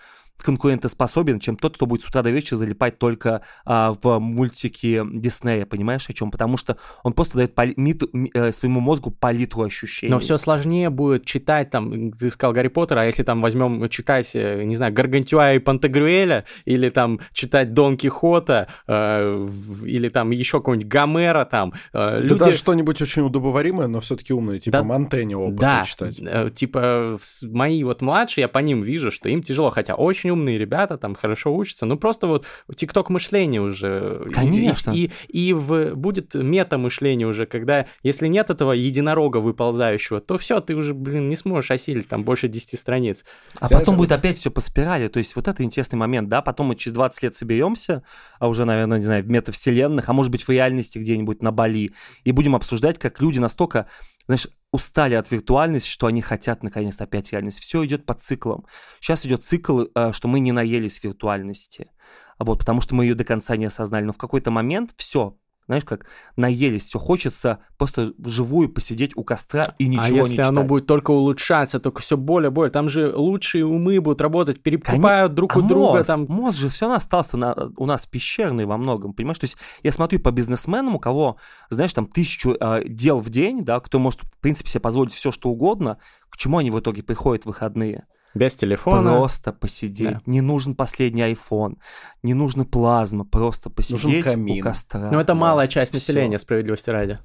конкурентоспособен, 0.43 1.39
чем 1.39 1.55
тот, 1.57 1.75
кто 1.75 1.85
будет 1.85 2.01
с 2.03 2.07
утра 2.07 2.21
до 2.21 2.29
вечера 2.29 2.57
залипать 2.57 2.97
только 2.99 3.41
а, 3.65 3.93
в 4.01 4.19
мультики 4.19 5.01
Диснея, 5.13 5.65
понимаешь 5.65 6.09
о 6.09 6.13
чем? 6.13 6.31
Потому 6.31 6.57
что 6.57 6.77
он 7.03 7.13
просто 7.13 7.37
дает 7.37 7.53
поли- 7.55 7.73
мит- 7.77 8.03
ми- 8.13 8.31
э, 8.33 8.51
своему 8.51 8.79
мозгу 8.79 9.11
палитру 9.11 9.63
ощущений. 9.63 10.11
Но 10.11 10.19
все 10.19 10.37
сложнее 10.37 10.89
будет 10.89 11.25
читать, 11.25 11.69
там, 11.69 12.11
ты 12.11 12.31
сказал 12.31 12.53
Гарри 12.53 12.67
Поттера, 12.69 13.01
а 13.01 13.05
если 13.05 13.23
там 13.23 13.41
возьмем 13.41 13.87
читать, 13.89 14.31
э, 14.33 14.63
не 14.63 14.75
знаю, 14.75 14.93
Гаргантюа 14.93 15.53
и 15.53 15.59
Пантагрюэля, 15.59 16.45
или 16.65 16.89
там 16.89 17.19
читать 17.33 17.73
Дон 17.73 17.97
Кихота, 17.97 18.67
э, 18.87 19.47
или 19.85 20.09
там 20.09 20.31
еще 20.31 20.59
какого-нибудь 20.59 20.87
Гомера 20.87 21.45
там, 21.45 21.73
э, 21.93 21.97
Да 21.97 22.19
люди... 22.19 22.35
даже 22.39 22.57
что-нибудь 22.57 23.01
очень 23.01 23.21
удобоваримое, 23.23 23.87
но 23.87 23.99
все-таки 24.01 24.33
умное, 24.33 24.59
типа 24.59 24.77
Да- 24.79 24.83
Монтэни 24.83 25.33
опыта 25.33 25.61
Да, 25.61 25.83
читать. 25.83 26.19
э, 26.21 26.49
типа 26.55 27.17
мои 27.43 27.83
вот 27.83 28.01
младшие, 28.01 28.43
я 28.43 28.47
по 28.47 28.59
ним 28.59 28.81
вижу, 28.83 29.11
что 29.11 29.29
им 29.29 29.41
тяжело, 29.41 29.69
хотя 29.69 29.95
очень 29.95 30.24
умные 30.31 30.57
ребята, 30.57 30.97
там 30.97 31.15
хорошо 31.15 31.55
учатся, 31.55 31.85
ну 31.85 31.97
просто 31.97 32.27
вот 32.27 32.45
тикток 32.75 33.09
мышление 33.09 33.61
уже. 33.61 34.23
И- 34.27 34.29
Конечно. 34.31 34.91
И, 34.91 35.11
и, 35.27 35.53
в, 35.53 35.95
будет 35.95 36.33
мета-мышление 36.33 37.27
уже, 37.27 37.45
когда 37.45 37.87
если 38.03 38.27
нет 38.27 38.49
этого 38.49 38.71
единорога 38.71 39.37
выползающего, 39.37 40.21
то 40.21 40.37
все, 40.37 40.59
ты 40.59 40.75
уже, 40.75 40.93
блин, 40.93 41.29
не 41.29 41.35
сможешь 41.35 41.71
осилить 41.71 42.07
там 42.07 42.23
больше 42.23 42.47
10 42.47 42.79
страниц. 42.79 43.23
А 43.59 43.67
Знаешь, 43.67 43.81
потом 43.81 43.95
а 43.95 43.97
будет 43.99 44.11
опять 44.11 44.37
все 44.37 44.51
по 44.51 44.61
спирали. 44.61 45.07
То 45.07 45.17
есть 45.17 45.35
вот 45.35 45.47
это 45.47 45.63
интересный 45.63 45.97
момент, 45.97 46.29
да. 46.29 46.41
Потом 46.41 46.67
мы 46.67 46.75
через 46.75 46.93
20 46.93 47.23
лет 47.23 47.35
соберемся, 47.35 48.03
а 48.39 48.47
уже, 48.47 48.65
наверное, 48.65 48.97
не 48.97 49.03
знаю, 49.03 49.23
в 49.23 49.29
метавселенных, 49.29 50.07
а 50.09 50.13
может 50.13 50.31
быть 50.31 50.43
в 50.43 50.49
реальности 50.49 50.97
где-нибудь 50.97 51.41
на 51.41 51.51
Бали, 51.51 51.91
и 52.23 52.31
будем 52.31 52.55
обсуждать, 52.55 52.99
как 52.99 53.21
люди 53.21 53.39
настолько, 53.39 53.87
знаешь, 54.27 54.47
устали 54.71 55.15
от 55.15 55.31
виртуальности, 55.31 55.89
что 55.89 56.07
они 56.07 56.21
хотят 56.21 56.63
наконец-то 56.63 57.05
опять 57.05 57.31
реальность. 57.31 57.59
Все 57.59 57.85
идет 57.85 58.05
по 58.05 58.13
циклам. 58.13 58.65
Сейчас 58.99 59.25
идет 59.25 59.43
цикл, 59.43 59.85
э, 59.93 60.11
что 60.11 60.27
мы 60.27 60.39
не 60.39 60.51
наелись 60.51 61.01
виртуальности. 61.03 61.91
Вот, 62.39 62.59
потому 62.59 62.81
что 62.81 62.95
мы 62.95 63.05
ее 63.05 63.15
до 63.15 63.23
конца 63.23 63.55
не 63.55 63.65
осознали. 63.65 64.03
Но 64.03 64.13
в 64.13 64.17
какой-то 64.17 64.51
момент 64.51 64.91
все, 64.97 65.37
знаешь, 65.67 65.83
как 65.83 66.05
наелись, 66.35 66.83
все 66.83 66.99
хочется 66.99 67.59
просто 67.77 68.13
вживую 68.17 68.69
посидеть 68.69 69.13
у 69.15 69.23
костра 69.23 69.73
и 69.79 69.87
ничего 69.87 70.03
а 70.03 70.09
не 70.09 70.17
если 70.17 70.31
читать. 70.33 70.47
оно 70.47 70.63
будет 70.63 70.85
только 70.85 71.11
улучшаться, 71.11 71.79
только 71.79 72.01
все 72.01 72.17
более 72.17 72.51
более, 72.51 72.71
там 72.71 72.87
же 72.89 73.11
лучшие 73.15 73.65
умы 73.65 73.99
будут 73.99 74.21
работать, 74.21 74.61
перекупают 74.61 75.33
друг 75.33 75.55
А 75.55 75.59
у 75.59 75.61
друга 75.63 75.97
мозг, 75.97 76.07
там. 76.07 76.25
мозг 76.29 76.57
же 76.59 76.69
все 76.69 76.85
равно 76.85 76.97
остался 76.97 77.37
на- 77.37 77.71
у 77.77 77.85
нас 77.85 78.05
пещерный 78.05 78.65
во 78.65 78.77
многом, 78.77 79.13
понимаешь? 79.13 79.39
То 79.39 79.45
есть 79.45 79.57
я 79.83 79.91
смотрю 79.91 80.19
по 80.19 80.31
бизнесменам, 80.31 80.95
у 80.95 80.99
кого, 80.99 81.37
знаешь, 81.69 81.93
там 81.93 82.05
тысячу 82.05 82.55
э, 82.59 82.83
дел 82.87 83.19
в 83.19 83.29
день, 83.29 83.65
да, 83.65 83.79
кто 83.79 83.97
может, 83.99 84.21
в 84.21 84.39
принципе, 84.39 84.69
себе 84.69 84.81
позволить 84.81 85.13
все, 85.13 85.31
что 85.31 85.49
угодно, 85.49 85.97
к 86.29 86.37
чему 86.37 86.59
они 86.59 86.69
в 86.71 86.79
итоге 86.79 87.01
приходят 87.03 87.43
в 87.43 87.47
выходные? 87.47 88.05
Без 88.35 88.53
телефона. 88.55 89.15
Просто 89.15 89.51
посидеть. 89.53 90.11
Да. 90.11 90.21
Не 90.25 90.41
нужен 90.41 90.75
последний 90.75 91.23
iPhone, 91.23 91.77
не 92.21 92.33
нужна 92.33 92.65
плазма, 92.65 93.25
просто 93.25 93.69
посидеть 93.69 94.25
камин. 94.25 94.59
у 94.59 94.61
костра. 94.61 95.09
Но 95.11 95.19
это 95.21 95.33
Да, 95.33 95.35
малая 95.35 95.67
часть 95.67 95.91
всё. 95.91 95.97
населения, 95.97 96.37
справедливости 96.37 96.89
ради. 96.91 97.17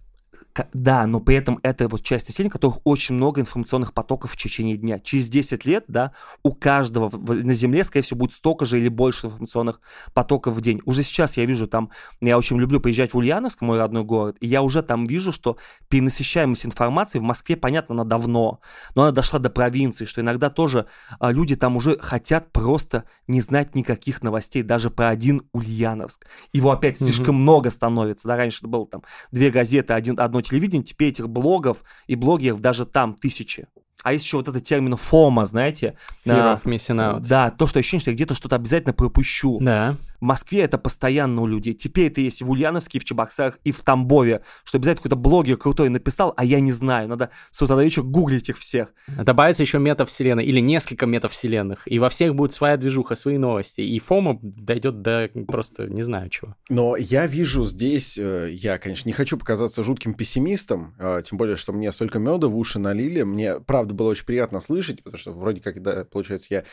Да, 0.73 1.07
но 1.07 1.21
при 1.21 1.37
этом 1.37 1.61
это 1.63 1.89
вот 1.89 2.03
часть 2.03 2.29
населения, 2.29 2.51
у 2.51 2.53
которых 2.53 2.79
очень 2.85 3.15
много 3.15 3.41
информационных 3.41 3.93
потоков 3.93 4.33
в 4.33 4.37
течение 4.37 4.77
дня. 4.77 4.99
Через 4.99 5.29
10 5.29 5.65
лет, 5.65 5.85
да, 5.87 6.13
у 6.43 6.53
каждого 6.53 7.11
на 7.17 7.53
Земле, 7.53 7.85
скорее 7.85 8.03
всего, 8.05 8.19
будет 8.21 8.33
столько 8.33 8.65
же 8.65 8.81
или 8.81 8.89
больше 8.89 9.27
информационных 9.27 9.81
потоков 10.13 10.55
в 10.55 10.61
день. 10.61 10.81
Уже 10.85 11.03
сейчас 11.03 11.37
я 11.37 11.45
вижу 11.45 11.67
там, 11.67 11.91
я 12.21 12.37
очень 12.37 12.59
люблю 12.59 12.81
приезжать 12.81 13.15
в 13.15 13.17
Ульяновск, 13.17 13.61
мой 13.61 13.79
родной 13.79 14.05
город, 14.05 14.37
и 14.41 14.47
я 14.47 14.63
уже 14.63 14.83
там 14.83 15.05
вижу, 15.05 15.33
что 15.33 15.57
перенасыщаемость 15.89 16.67
информации 16.67 17.19
в 17.19 17.23
Москве, 17.23 17.57
понятно, 17.57 17.95
она 17.95 18.05
давно, 18.05 18.61
но 18.95 19.03
она 19.03 19.13
дошла 19.13 19.39
до 19.39 19.51
провинции, 19.51 20.05
что 20.05 20.21
иногда 20.21 20.51
тоже 20.51 20.87
а, 21.21 21.31
люди 21.31 21.55
там 21.55 21.77
уже 21.77 21.99
хотят 21.99 22.51
просто 22.51 23.05
не 23.29 23.41
знать 23.41 23.75
никаких 23.77 24.23
новостей, 24.23 24.63
даже 24.63 24.91
про 24.91 25.09
один 25.09 25.43
Ульяновск. 25.53 26.27
Его 26.53 26.73
опять 26.73 26.99
слишком 26.99 27.37
много 27.37 27.71
становится, 27.71 28.27
да, 28.27 28.37
раньше 28.37 28.59
это 28.59 28.69
было 28.69 28.87
там 28.87 29.03
две 29.31 29.51
газеты, 29.51 29.95
один, 29.95 30.19
одно 30.19 30.40
телевидение, 30.43 30.85
теперь 30.85 31.09
этих 31.09 31.29
блогов 31.29 31.79
и 32.07 32.15
блогеров 32.15 32.61
даже 32.61 32.87
там 32.87 33.15
тысячи. 33.15 33.67
А 34.03 34.13
есть 34.15 34.25
еще 34.25 34.39
вот 34.39 34.49
этот 34.49 34.65
термин 34.65 34.97
фома, 34.97 35.45
знаете? 35.45 35.95
Fear 36.25 36.33
А, 36.33 36.55
of 36.55 36.63
missing 36.65 36.97
out. 36.97 37.27
Да, 37.29 37.51
то, 37.51 37.67
что 37.67 37.79
ощущение, 37.81 38.01
что 38.01 38.11
я 38.11 38.15
где-то 38.15 38.35
что-то 38.35 38.57
обязательно 38.57 38.95
пропущу. 38.95 39.59
Да. 39.61 39.97
В 40.21 40.25
Москве 40.25 40.63
это 40.63 40.79
постоянно 40.79 41.43
у 41.43 41.47
людей. 41.47 41.75
Теперь 41.75 42.09
это 42.09 42.21
есть 42.21 42.41
и 42.41 42.45
в 42.45 42.51
Ульяновске, 42.51 42.99
и 42.99 43.01
в 43.01 43.05
Чебоксарах, 43.05 43.59
и 43.65 43.73
в 43.73 43.83
Тамбове, 43.83 44.43
что 44.65 44.79
обязательно 44.79 45.03
какой-то 45.03 45.17
блогер 45.17 45.57
крутой 45.57 45.89
написал, 45.89 46.35
а 46.37 46.45
я 46.45 46.61
не 46.61 46.73
знаю. 46.73 47.09
Надо 47.09 47.31
с 47.51 47.61
утра 47.63 47.77
до 47.77 47.85
вечера 47.85 48.05
гуглить 48.05 48.49
их 48.49 48.59
всех. 48.59 48.93
Добавится 49.09 49.63
еще 49.63 49.79
метавселенная 49.79 50.45
или 50.45 50.61
несколько 50.61 51.07
метавселенных, 51.07 51.91
и 51.91 51.99
во 51.99 52.11
всех 52.11 52.35
будет 52.35 52.53
своя 52.53 52.77
движуха, 52.77 53.15
свои 53.15 53.39
новости, 53.39 53.81
и 53.81 53.99
фома 53.99 54.39
дойдет 54.43 55.03
до 55.03 55.31
просто 55.47 55.87
не 55.87 56.03
знаю 56.03 56.29
чего. 56.31 56.55
Но 56.69 56.97
я 56.97 57.27
вижу 57.27 57.65
здесь, 57.65 58.19
э, 58.19 58.51
я, 58.53 58.79
конечно, 58.79 59.09
не 59.09 59.13
хочу 59.13 59.37
показаться 59.37 59.83
жутким 59.83 60.15
пессимистом, 60.15 60.95
э, 60.99 61.23
тем 61.25 61.39
более, 61.39 61.57
что 61.57 61.73
мне 61.73 61.91
столько 61.93 62.19
меда 62.19 62.49
в 62.49 62.57
уши 62.57 62.79
налили. 62.79 63.23
Мне, 63.23 63.61
правда, 63.61 63.95
было 63.95 64.11
очень 64.11 64.25
приятно 64.25 64.61
слышать, 64.61 65.03
потому 65.03 65.19
что 65.19 65.33
вроде 65.33 65.61
как, 65.61 65.83
да, 65.83 66.05
получается, 66.05 66.49
я 66.51 66.65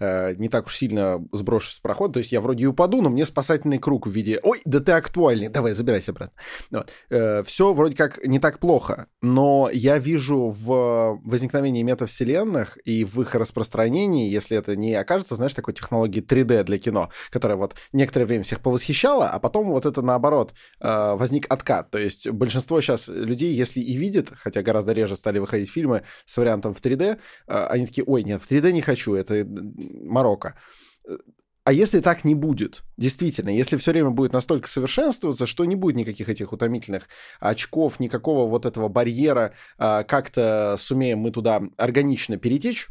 э, 0.00 0.34
не 0.36 0.48
так 0.48 0.66
уж 0.66 0.76
сильно 0.76 1.24
сброшу 1.32 1.70
с 1.70 1.78
прохода, 1.78 2.14
то 2.14 2.18
есть 2.18 2.32
я 2.32 2.40
вроде 2.40 2.64
и 2.64 2.66
упаду, 2.66 2.95
но 3.02 3.10
мне 3.10 3.26
спасательный 3.26 3.78
круг 3.78 4.06
в 4.06 4.10
виде 4.10 4.40
«Ой, 4.42 4.60
да 4.64 4.80
ты 4.80 4.92
актуальный, 4.92 5.48
давай, 5.48 5.72
забирайся 5.72 6.12
обратно». 6.12 7.44
все 7.44 7.72
вроде 7.72 7.96
как 7.96 8.24
не 8.26 8.38
так 8.38 8.58
плохо, 8.58 9.08
но 9.22 9.70
я 9.72 9.98
вижу 9.98 10.50
в 10.50 11.20
возникновении 11.24 11.82
метавселенных 11.82 12.78
и 12.84 13.04
в 13.04 13.20
их 13.20 13.34
распространении, 13.34 14.30
если 14.30 14.56
это 14.56 14.76
не 14.76 14.94
окажется, 14.94 15.36
знаешь, 15.36 15.54
такой 15.54 15.74
технологией 15.74 16.24
3D 16.24 16.64
для 16.64 16.78
кино, 16.78 17.10
которая 17.30 17.56
вот 17.56 17.74
некоторое 17.92 18.26
время 18.26 18.44
всех 18.44 18.60
повосхищала, 18.60 19.28
а 19.28 19.38
потом 19.38 19.68
вот 19.68 19.86
это 19.86 20.02
наоборот 20.02 20.54
э, 20.80 21.14
возник 21.14 21.46
откат. 21.52 21.90
То 21.90 21.98
есть 21.98 22.28
большинство 22.30 22.80
сейчас 22.80 23.08
людей, 23.08 23.52
если 23.54 23.80
и 23.80 23.96
видят, 23.96 24.28
хотя 24.34 24.62
гораздо 24.62 24.92
реже 24.92 25.16
стали 25.16 25.38
выходить 25.38 25.70
фильмы 25.70 26.02
с 26.24 26.36
вариантом 26.36 26.74
в 26.74 26.80
3D, 26.80 27.18
э, 27.48 27.66
они 27.66 27.86
такие, 27.86 28.04
ой, 28.04 28.24
нет, 28.24 28.42
в 28.42 28.50
3D 28.50 28.72
не 28.72 28.82
хочу, 28.82 29.14
это 29.14 29.36
э, 29.36 29.44
Марокко. 29.44 30.56
А 31.66 31.72
если 31.72 31.98
так 31.98 32.24
не 32.24 32.36
будет, 32.36 32.84
действительно, 32.96 33.48
если 33.48 33.76
все 33.76 33.90
время 33.90 34.10
будет 34.10 34.32
настолько 34.32 34.68
совершенствоваться, 34.68 35.46
что 35.46 35.64
не 35.64 35.74
будет 35.74 35.96
никаких 35.96 36.28
этих 36.28 36.52
утомительных 36.52 37.08
очков, 37.40 37.98
никакого 37.98 38.48
вот 38.48 38.66
этого 38.66 38.86
барьера, 38.86 39.52
а, 39.76 40.04
как-то 40.04 40.76
сумеем 40.78 41.18
мы 41.18 41.32
туда 41.32 41.60
органично 41.76 42.36
перетечь, 42.36 42.88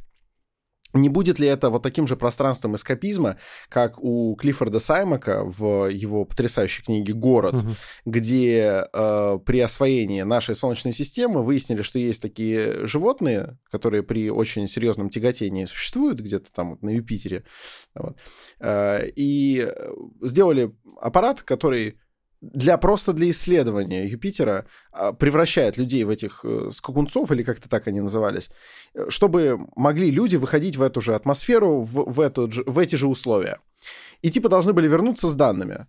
не 0.95 1.09
будет 1.09 1.39
ли 1.39 1.47
это 1.47 1.69
вот 1.69 1.83
таким 1.83 2.07
же 2.07 2.15
пространством 2.15 2.75
эскапизма, 2.75 3.37
как 3.69 4.01
у 4.03 4.35
Клиффорда 4.35 4.79
Саймака 4.79 5.43
в 5.43 5.87
его 5.89 6.25
потрясающей 6.25 6.83
книге 6.83 7.13
«Город», 7.13 7.53
Мгм. 7.55 7.75
где 8.05 8.87
э, 8.91 9.39
при 9.45 9.59
освоении 9.59 10.21
нашей 10.23 10.55
Солнечной 10.55 10.93
системы 10.93 11.43
выяснили, 11.43 11.81
что 11.81 11.99
есть 11.99 12.21
такие 12.21 12.85
животные, 12.85 13.57
которые 13.71 14.03
при 14.03 14.29
очень 14.29 14.67
серьезном 14.67 15.09
тяготении 15.09 15.65
существуют 15.65 16.19
где-то 16.19 16.51
там 16.53 16.71
вот 16.71 16.81
на 16.81 16.89
Юпитере, 16.89 17.43
вот, 17.93 18.17
Э, 18.59 19.07
и 19.15 19.67
э, 19.67 19.91
сделали 20.21 20.71
аппарат, 21.01 21.41
который 21.41 21.99
для 22.53 22.77
просто 22.77 23.13
для 23.13 23.29
исследования 23.29 24.07
Юпитера 24.07 24.65
а, 24.91 25.13
превращает 25.13 25.77
людей 25.77 26.03
в 26.03 26.09
этих 26.09 26.41
э, 26.43 26.69
скакунцов, 26.71 27.31
или 27.31 27.43
как-то 27.43 27.69
так 27.69 27.87
они 27.87 28.01
назывались, 28.01 28.49
э, 28.93 29.09
чтобы 29.09 29.59
могли 29.75 30.11
люди 30.11 30.35
выходить 30.35 30.75
в 30.75 30.81
эту 30.81 31.01
же 31.01 31.15
атмосферу, 31.15 31.81
в, 31.81 32.11
в, 32.11 32.19
эту 32.19 32.49
в 32.65 32.79
эти 32.79 32.95
же 32.95 33.07
условия. 33.07 33.59
И 34.21 34.29
типа 34.29 34.49
должны 34.49 34.73
были 34.73 34.87
вернуться 34.87 35.29
с 35.29 35.33
данными. 35.33 35.87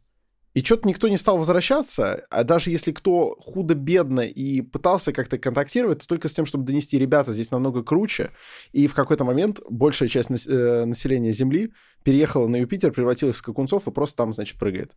И 0.56 0.62
что-то 0.62 0.88
никто 0.88 1.08
не 1.08 1.18
стал 1.18 1.36
возвращаться, 1.36 2.24
а 2.30 2.42
даже 2.42 2.70
если 2.70 2.90
кто 2.90 3.36
худо-бедно 3.38 4.20
и 4.22 4.62
пытался 4.62 5.12
как-то 5.12 5.36
контактировать, 5.36 5.98
то 5.98 6.06
только 6.06 6.28
с 6.28 6.32
тем, 6.32 6.46
чтобы 6.46 6.64
донести, 6.64 6.98
ребята, 6.98 7.34
здесь 7.34 7.50
намного 7.50 7.82
круче. 7.82 8.30
И 8.72 8.86
в 8.86 8.94
какой-то 8.94 9.24
момент 9.24 9.60
большая 9.68 10.08
часть 10.08 10.30
э, 10.30 10.84
населения 10.86 11.30
Земли 11.32 11.74
переехала 12.04 12.48
на 12.48 12.56
Юпитер, 12.56 12.90
превратилась 12.90 13.36
в 13.36 13.40
скакунцов 13.40 13.86
и 13.86 13.90
просто 13.90 14.16
там, 14.16 14.32
значит, 14.32 14.58
прыгает. 14.58 14.92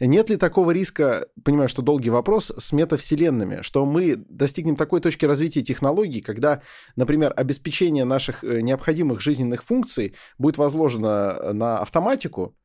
Нет 0.00 0.30
ли 0.30 0.36
такого 0.36 0.72
риска, 0.72 1.28
понимаю, 1.44 1.68
что 1.68 1.80
долгий 1.80 2.10
вопрос, 2.10 2.50
с 2.58 2.72
метавселенными, 2.72 3.62
что 3.62 3.86
мы 3.86 4.16
достигнем 4.16 4.74
такой 4.74 5.00
точки 5.00 5.26
развития 5.26 5.62
технологий, 5.62 6.22
когда, 6.22 6.60
например, 6.96 7.32
обеспечение 7.36 8.04
наших 8.04 8.42
э, 8.42 8.62
необходимых 8.62 9.20
жизненных 9.20 9.62
функций 9.62 10.16
будет 10.38 10.58
возложено 10.58 11.52
на 11.52 11.78
автоматику, 11.78 12.56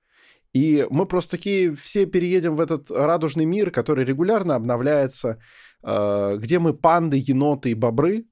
и 0.53 0.87
мы 0.89 1.05
просто 1.05 1.31
такие 1.31 1.75
все 1.75 2.05
переедем 2.05 2.55
в 2.55 2.59
этот 2.59 2.89
радужный 2.89 3.45
мир, 3.45 3.71
который 3.71 4.05
регулярно 4.05 4.55
обновляется, 4.55 5.39
э, 5.83 6.37
где 6.37 6.59
мы 6.59 6.73
панды, 6.73 7.17
еноты 7.17 7.71
и 7.71 7.75
бобры, 7.75 8.25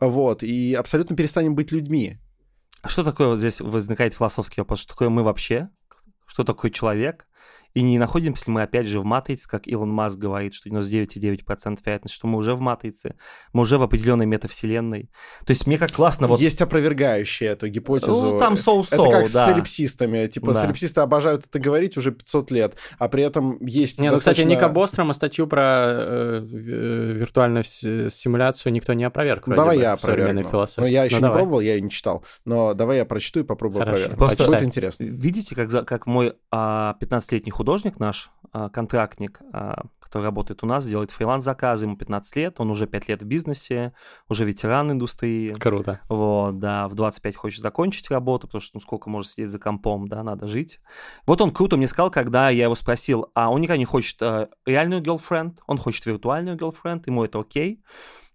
вот, 0.00 0.42
и 0.42 0.74
абсолютно 0.74 1.16
перестанем 1.16 1.54
быть 1.54 1.72
людьми. 1.72 2.18
А 2.82 2.88
что 2.88 3.02
такое 3.02 3.28
вот 3.28 3.38
здесь 3.38 3.60
возникает 3.60 4.14
философский 4.14 4.60
вопрос? 4.60 4.80
Что 4.80 4.92
такое 4.92 5.08
мы 5.08 5.22
вообще? 5.22 5.70
Что 6.26 6.44
такое 6.44 6.70
человек? 6.70 7.26
И 7.74 7.82
не 7.82 7.98
находимся 7.98 8.44
ли 8.46 8.52
мы 8.52 8.62
опять 8.62 8.86
же 8.86 9.00
в 9.00 9.04
матрице, 9.04 9.48
как 9.48 9.66
Илон 9.66 9.90
Маск 9.90 10.16
говорит, 10.16 10.54
что 10.54 10.68
99,9% 10.70 11.78
вероятность, 11.84 12.14
что 12.14 12.26
мы 12.28 12.38
уже 12.38 12.54
в 12.54 12.60
матрице, 12.60 13.16
мы 13.52 13.62
уже 13.62 13.78
в 13.78 13.82
определенной 13.82 14.26
метавселенной. 14.26 15.10
То 15.44 15.50
есть 15.50 15.66
мне 15.66 15.76
как 15.76 15.90
классно 15.90 16.28
вот... 16.28 16.40
Есть 16.40 16.62
опровергающие 16.62 17.50
эту 17.50 17.66
гипотезу. 17.68 18.34
Ну, 18.34 18.38
там 18.38 18.56
соу-соу, 18.56 19.06
Это 19.06 19.10
как 19.10 19.32
да. 19.32 19.44
с 19.44 19.50
солипсистами. 19.50 20.26
Типа 20.28 20.52
Да. 20.52 20.62
солипсисты 20.62 21.00
обожают 21.00 21.46
это 21.46 21.58
говорить 21.58 21.96
уже 21.96 22.12
500 22.12 22.50
лет, 22.52 22.76
а 22.98 23.08
при 23.08 23.24
этом 23.24 23.58
есть 23.66 24.00
Не, 24.00 24.10
ну, 24.10 24.18
кстати, 24.18 24.36
достаточно- 24.36 24.48
Ника 24.54 24.68
Бострома 24.68 25.12
статью 25.12 25.46
про 25.48 25.62
э, 25.84 26.42
э, 26.42 27.12
виртуальную 27.12 27.64
с- 27.64 28.10
симуляцию 28.10 28.72
никто 28.72 28.92
не 28.92 29.02
опроверг. 29.02 29.44
Давай 29.48 29.76
бы, 29.76 29.82
я 29.82 29.92
опровергну. 29.94 30.44
философии. 30.48 30.80
Ну, 30.80 30.86
я 30.86 31.04
еще 31.04 31.16
Ну, 31.16 31.18
не 31.18 31.22
давай. 31.22 31.38
пробовал, 31.38 31.60
я 31.60 31.74
ее 31.74 31.80
не 31.80 31.90
читал. 31.90 32.24
Но 32.44 32.72
давай 32.74 32.98
я 32.98 33.04
прочту 33.04 33.40
и 33.40 33.42
попробую 33.42 33.80
Хорошо. 33.84 33.96
проверить. 34.04 34.16
Просто- 34.18 34.44
Будет 34.46 34.62
интересно. 34.62 35.04
Видите, 35.04 35.56
как, 35.56 35.70
за- 35.70 35.82
как 35.82 36.06
мой 36.06 36.34
а, 36.52 36.94
15-летний 37.00 37.50
художник 37.50 37.63
наш, 37.98 38.30
а, 38.52 38.68
контрактник, 38.68 39.40
а, 39.52 39.86
который 40.00 40.26
работает 40.26 40.62
у 40.62 40.66
нас, 40.66 40.86
делает 40.86 41.10
фриланс-заказы, 41.10 41.86
ему 41.86 41.96
15 41.96 42.36
лет, 42.36 42.60
он 42.60 42.70
уже 42.70 42.86
5 42.86 43.08
лет 43.08 43.22
в 43.22 43.26
бизнесе, 43.26 43.92
уже 44.28 44.44
ветеран 44.44 44.92
индустрии. 44.92 45.52
Круто. 45.54 46.00
Вот, 46.08 46.60
да, 46.60 46.86
в 46.86 46.94
25 46.94 47.34
хочет 47.34 47.62
закончить 47.62 48.10
работу, 48.12 48.46
потому 48.46 48.62
что 48.62 48.70
ну 48.74 48.80
сколько 48.80 49.10
может 49.10 49.32
сидеть 49.32 49.50
за 49.50 49.58
компом, 49.58 50.06
да, 50.06 50.22
надо 50.22 50.46
жить. 50.46 50.78
Вот 51.26 51.40
он 51.40 51.50
круто 51.50 51.76
мне 51.76 51.88
сказал, 51.88 52.12
когда 52.12 52.48
я 52.48 52.64
его 52.64 52.76
спросил, 52.76 53.30
а 53.34 53.50
он 53.50 53.60
никогда 53.60 53.78
не 53.78 53.86
хочет 53.86 54.22
э, 54.22 54.46
реальную 54.66 55.02
girlfriend, 55.02 55.58
он 55.66 55.78
хочет 55.78 56.06
виртуальную 56.06 56.56
girlfriend, 56.56 57.02
ему 57.06 57.24
это 57.24 57.40
окей. 57.40 57.82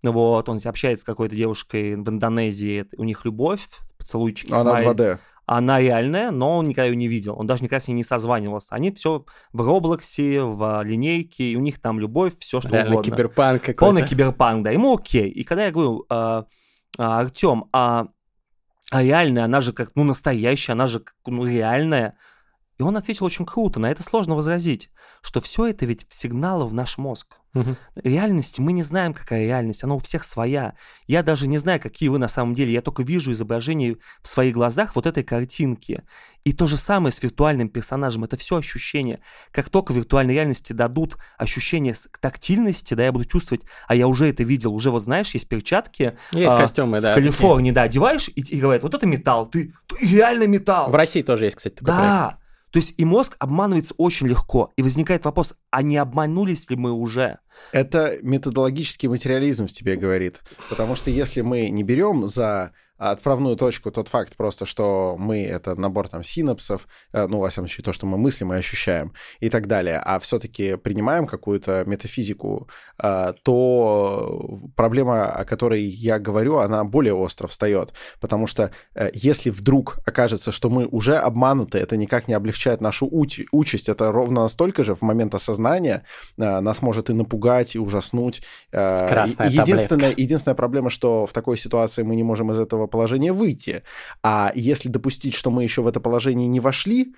Ну 0.03 0.11
Вот, 0.11 0.49
он 0.49 0.59
общается 0.63 1.03
с 1.03 1.05
какой-то 1.05 1.35
девушкой 1.35 1.95
в 1.95 2.09
Индонезии, 2.09 2.87
у 2.97 3.05
них 3.05 3.23
любовь, 3.23 3.61
поцелуйчики, 3.97 4.51
Она 4.51 4.71
смайлик. 4.71 4.99
2D. 4.99 5.19
Она 5.51 5.79
реальная, 5.79 6.29
но 6.29 6.59
он 6.59 6.67
никогда 6.67 6.85
ее 6.85 6.95
не 6.95 7.07
видел. 7.07 7.33
Он 7.35 7.47
даже 7.47 7.63
никогда 7.63 7.83
с 7.83 7.87
ней 7.87 7.95
не 7.95 8.03
созванивался. 8.03 8.67
Они 8.75 8.91
все 8.91 9.25
в 9.51 9.61
Роблоксе, 9.61 10.43
в 10.43 10.83
линейке, 10.83 11.45
и 11.45 11.55
у 11.55 11.59
них 11.59 11.81
там 11.81 11.99
любовь, 11.99 12.33
все 12.37 12.61
что 12.61 12.69
Реально 12.69 12.91
угодно. 12.91 13.11
киберпанк 13.11 13.61
какой-то. 13.61 13.79
Полный 13.79 14.07
киберпанк, 14.07 14.63
да, 14.63 14.69
ему 14.69 14.95
окей. 14.95 15.27
И 15.27 15.43
когда 15.43 15.65
я 15.65 15.71
говорю, 15.71 16.05
а, 16.07 16.45
а, 16.99 17.21
Артем, 17.21 17.65
а, 17.73 18.09
а 18.91 19.01
реальная, 19.01 19.45
она 19.45 19.59
же 19.61 19.73
как, 19.73 19.89
ну, 19.95 20.03
настоящая, 20.03 20.73
она 20.73 20.85
же 20.85 20.99
как, 20.99 21.15
ну, 21.25 21.47
реальная. 21.47 22.15
И 22.79 22.83
он 22.83 22.95
ответил 22.95 23.25
очень 23.25 23.45
круто, 23.45 23.77
на 23.79 23.91
это 23.91 24.03
сложно 24.03 24.35
возразить, 24.35 24.89
что 25.21 25.41
все 25.41 25.67
это 25.67 25.85
ведь 25.85 26.07
сигналы 26.09 26.65
в 26.65 26.73
наш 26.73 26.97
мозг. 26.97 27.35
Мгм. 27.53 27.75
Реальность, 27.95 28.57
мы 28.59 28.71
не 28.71 28.83
знаем, 28.83 29.13
какая 29.13 29.43
реальность, 29.43 29.83
она 29.83 29.95
у 29.95 29.99
всех 29.99 30.23
своя. 30.23 30.75
Я 31.05 31.21
даже 31.21 31.47
не 31.47 31.57
знаю, 31.57 31.81
какие 31.81 32.07
вы 32.07 32.19
на 32.19 32.29
самом 32.29 32.53
деле, 32.53 32.71
я 32.71 32.81
только 32.81 33.03
вижу 33.03 33.33
изображение 33.33 33.97
в 34.21 34.29
своих 34.29 34.53
глазах 34.53 34.95
вот 34.95 35.07
этой 35.07 35.23
картинки. 35.23 36.03
И 36.45 36.53
то 36.53 36.67
же 36.67 36.77
самое 36.77 37.11
с 37.11 37.21
виртуальным 37.21 37.67
персонажем, 37.67 38.23
это 38.23 38.37
все 38.37 38.55
ощущение. 38.55 39.19
Как 39.51 39.69
только 39.69 39.91
виртуальной 39.91 40.35
реальности 40.35 40.71
дадут 40.71 41.17
ощущение 41.37 41.97
тактильности, 42.21 42.93
да, 42.93 43.03
я 43.03 43.11
буду 43.11 43.25
чувствовать, 43.25 43.63
а 43.89 43.95
я 43.95 44.07
уже 44.07 44.29
это 44.29 44.43
видел, 44.43 44.73
уже 44.73 44.89
вот 44.89 45.03
знаешь, 45.03 45.31
есть 45.31 45.49
перчатки, 45.49 46.17
Есть 46.31 46.53
а, 46.53 46.57
костюмы, 46.57 47.01
да. 47.01 47.11
в 47.11 47.15
Калифорнии, 47.15 47.71
да, 47.71 47.81
одеваешь 47.81 48.29
и, 48.29 48.39
и 48.39 48.57
говорят, 48.57 48.83
вот 48.83 48.93
это 48.93 49.05
металл, 49.05 49.49
ты, 49.49 49.73
ты 49.87 50.07
реально 50.07 50.47
металл. 50.47 50.85
такие. 50.85 50.93
В 50.93 50.95
России 50.95 51.21
тоже 51.23 51.43
есть, 51.43 51.57
кстати, 51.57 51.73
такой 51.73 51.93
проект. 51.93 52.38
То 52.71 52.77
есть 52.77 52.93
и 52.97 53.05
мозг 53.05 53.35
обманывается 53.39 53.93
очень 53.97 54.27
легко. 54.27 54.71
И 54.75 54.83
возникает 54.83 55.25
вопрос, 55.25 55.53
а 55.71 55.81
не 55.81 55.97
обманулись 55.97 56.69
ли 56.69 56.75
мы 56.75 56.91
уже? 56.91 57.39
Это 57.71 58.17
методологический 58.21 59.07
материализм 59.09 59.67
в 59.67 59.71
тебе 59.71 59.95
говорит. 59.95 60.41
Потому 60.69 60.95
что 60.95 61.11
если 61.11 61.41
мы 61.41 61.69
не 61.69 61.83
берем 61.83 62.27
за 62.27 62.73
отправную 62.99 63.55
точку 63.55 63.91
тот 63.91 64.09
факт 64.09 64.35
просто, 64.35 64.65
что 64.65 65.15
мы— 65.17 65.45
это 65.45 65.75
набор 65.75 66.09
там 66.09 66.23
синапсов, 66.23 66.87
э, 67.13 67.27
ну, 67.27 67.39
во 67.39 67.49
всяком 67.49 67.67
случае, 67.67 67.85
то, 67.85 67.93
что 67.93 68.05
мы 68.05 68.17
мыслим 68.17 68.53
и 68.53 68.57
ощущаем 68.57 69.13
и 69.39 69.49
так 69.49 69.67
далее, 69.67 70.01
а 70.03 70.19
все-таки 70.19 70.75
принимаем 70.75 71.25
какую-то 71.25 71.85
метафизику, 71.85 72.69
э, 73.01 73.33
то 73.43 74.59
проблема, 74.75 75.27
о 75.27 75.45
которой 75.45 75.83
я 75.83 76.19
говорю, 76.19 76.57
она 76.57 76.83
более 76.83 77.13
остро 77.13 77.47
встает. 77.47 77.93
Потому 78.19 78.47
что 78.47 78.71
э, 78.95 79.09
если 79.13 79.49
вдруг 79.49 79.99
окажется, 80.05 80.51
что 80.51 80.69
мы 80.69 80.85
уже 80.85 81.15
обмануты, 81.15 81.77
это 81.77 81.95
никак 81.95 82.27
не 82.27 82.33
облегчает 82.33 82.81
нашу 82.81 83.07
уч- 83.07 83.45
участь. 83.51 83.87
Это 83.87 84.11
ровно 84.11 84.41
настолько 84.41 84.83
же 84.83 84.93
в 84.93 85.01
момент 85.01 85.33
осознания 85.35 86.03
нас 86.37 86.81
может 86.81 87.09
и 87.09 87.13
напугать, 87.13 87.48
и 87.75 87.79
ужаснуть. 87.79 88.41
Э, 88.71 89.07
Красная 89.07 89.49
единственная, 89.49 90.13
единственная 90.15 90.55
проблема, 90.55 90.89
что 90.89 91.25
в 91.25 91.33
такой 91.33 91.57
ситуации 91.57 92.03
мы 92.03 92.15
не 92.15 92.23
можем 92.23 92.51
из 92.51 92.59
этого 92.59 92.87
положения 92.87 93.33
выйти. 93.33 93.83
А 94.23 94.51
если 94.55 94.89
допустить, 94.89 95.35
что 95.35 95.51
мы 95.51 95.63
еще 95.63 95.81
в 95.81 95.87
это 95.87 95.99
положение 95.99 96.47
не 96.47 96.59
вошли, 96.59 97.13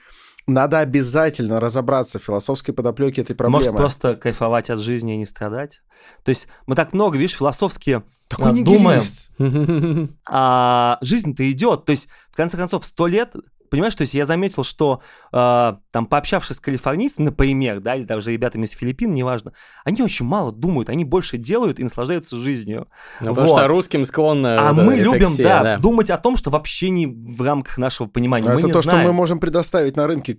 надо 0.48 0.80
обязательно 0.80 1.60
разобраться 1.60 2.20
в 2.20 2.24
философской 2.24 2.74
подоплеке 2.74 3.22
этой 3.22 3.36
проблемы. 3.36 3.72
Может 3.72 3.76
просто 3.76 4.16
кайфовать 4.16 4.70
от 4.70 4.80
жизни 4.80 5.14
и 5.14 5.18
не 5.18 5.26
страдать? 5.26 5.82
То 6.24 6.30
есть 6.30 6.48
мы 6.66 6.76
так 6.76 6.94
много, 6.94 7.18
видишь, 7.18 7.38
философски 7.38 8.02
Такой 8.28 8.52
нигилист. 8.54 9.32
думаем, 9.38 10.18
а 10.28 10.98
жизнь-то 11.02 11.50
идет. 11.52 11.86
То 11.86 11.92
есть, 11.92 12.08
в 12.32 12.36
конце 12.36 12.58
концов, 12.58 12.86
сто 12.86 13.08
лет, 13.08 13.36
понимаешь, 13.72 13.96
то 13.96 14.02
есть 14.02 14.14
я 14.14 14.26
заметил, 14.26 14.64
что 14.64 15.02
а, 15.32 15.80
там, 15.92 16.06
пообщавшись 16.06 16.58
с 16.58 16.60
калифорнийцами, 16.60 17.26
например, 17.26 17.80
да, 17.80 17.96
или 17.96 18.04
даже 18.04 18.32
ребятами 18.32 18.66
из 18.66 18.72
Филиппин, 18.72 19.14
неважно, 19.14 19.54
они 19.86 20.04
очень 20.04 20.26
мало 20.26 20.52
думают, 20.52 20.90
они 20.90 21.06
больше 21.06 21.38
делают 21.38 21.80
и 21.80 21.84
наслаждаются 21.84 22.38
жизнью. 22.38 22.88
Ну, 23.22 23.30
потому 23.30 23.48
Вот. 23.48 23.58
что 23.58 23.68
русским 23.68 24.06
склонно... 24.06 24.70
А 24.70 24.74
вот 24.74 24.84
мы 24.84 24.96
любим, 24.98 25.14
рефлексия, 25.14 25.46
да, 25.46 25.78
думать 25.78 26.10
о 26.10 26.18
том, 26.18 26.36
что 26.36 26.52
вообще 26.52 26.90
не 26.90 27.08
в 27.08 27.42
рамках 27.42 27.78
нашего 27.78 28.08
понимания. 28.08 28.48
Мы 28.50 28.60
это 28.60 28.68
не 28.68 28.74
то, 28.74 28.82
знаем. 28.82 29.00
что 29.00 29.08
мы 29.08 29.14
можем 29.14 29.40
предоставить 29.40 29.96
на 29.96 30.06
рынке 30.06 30.36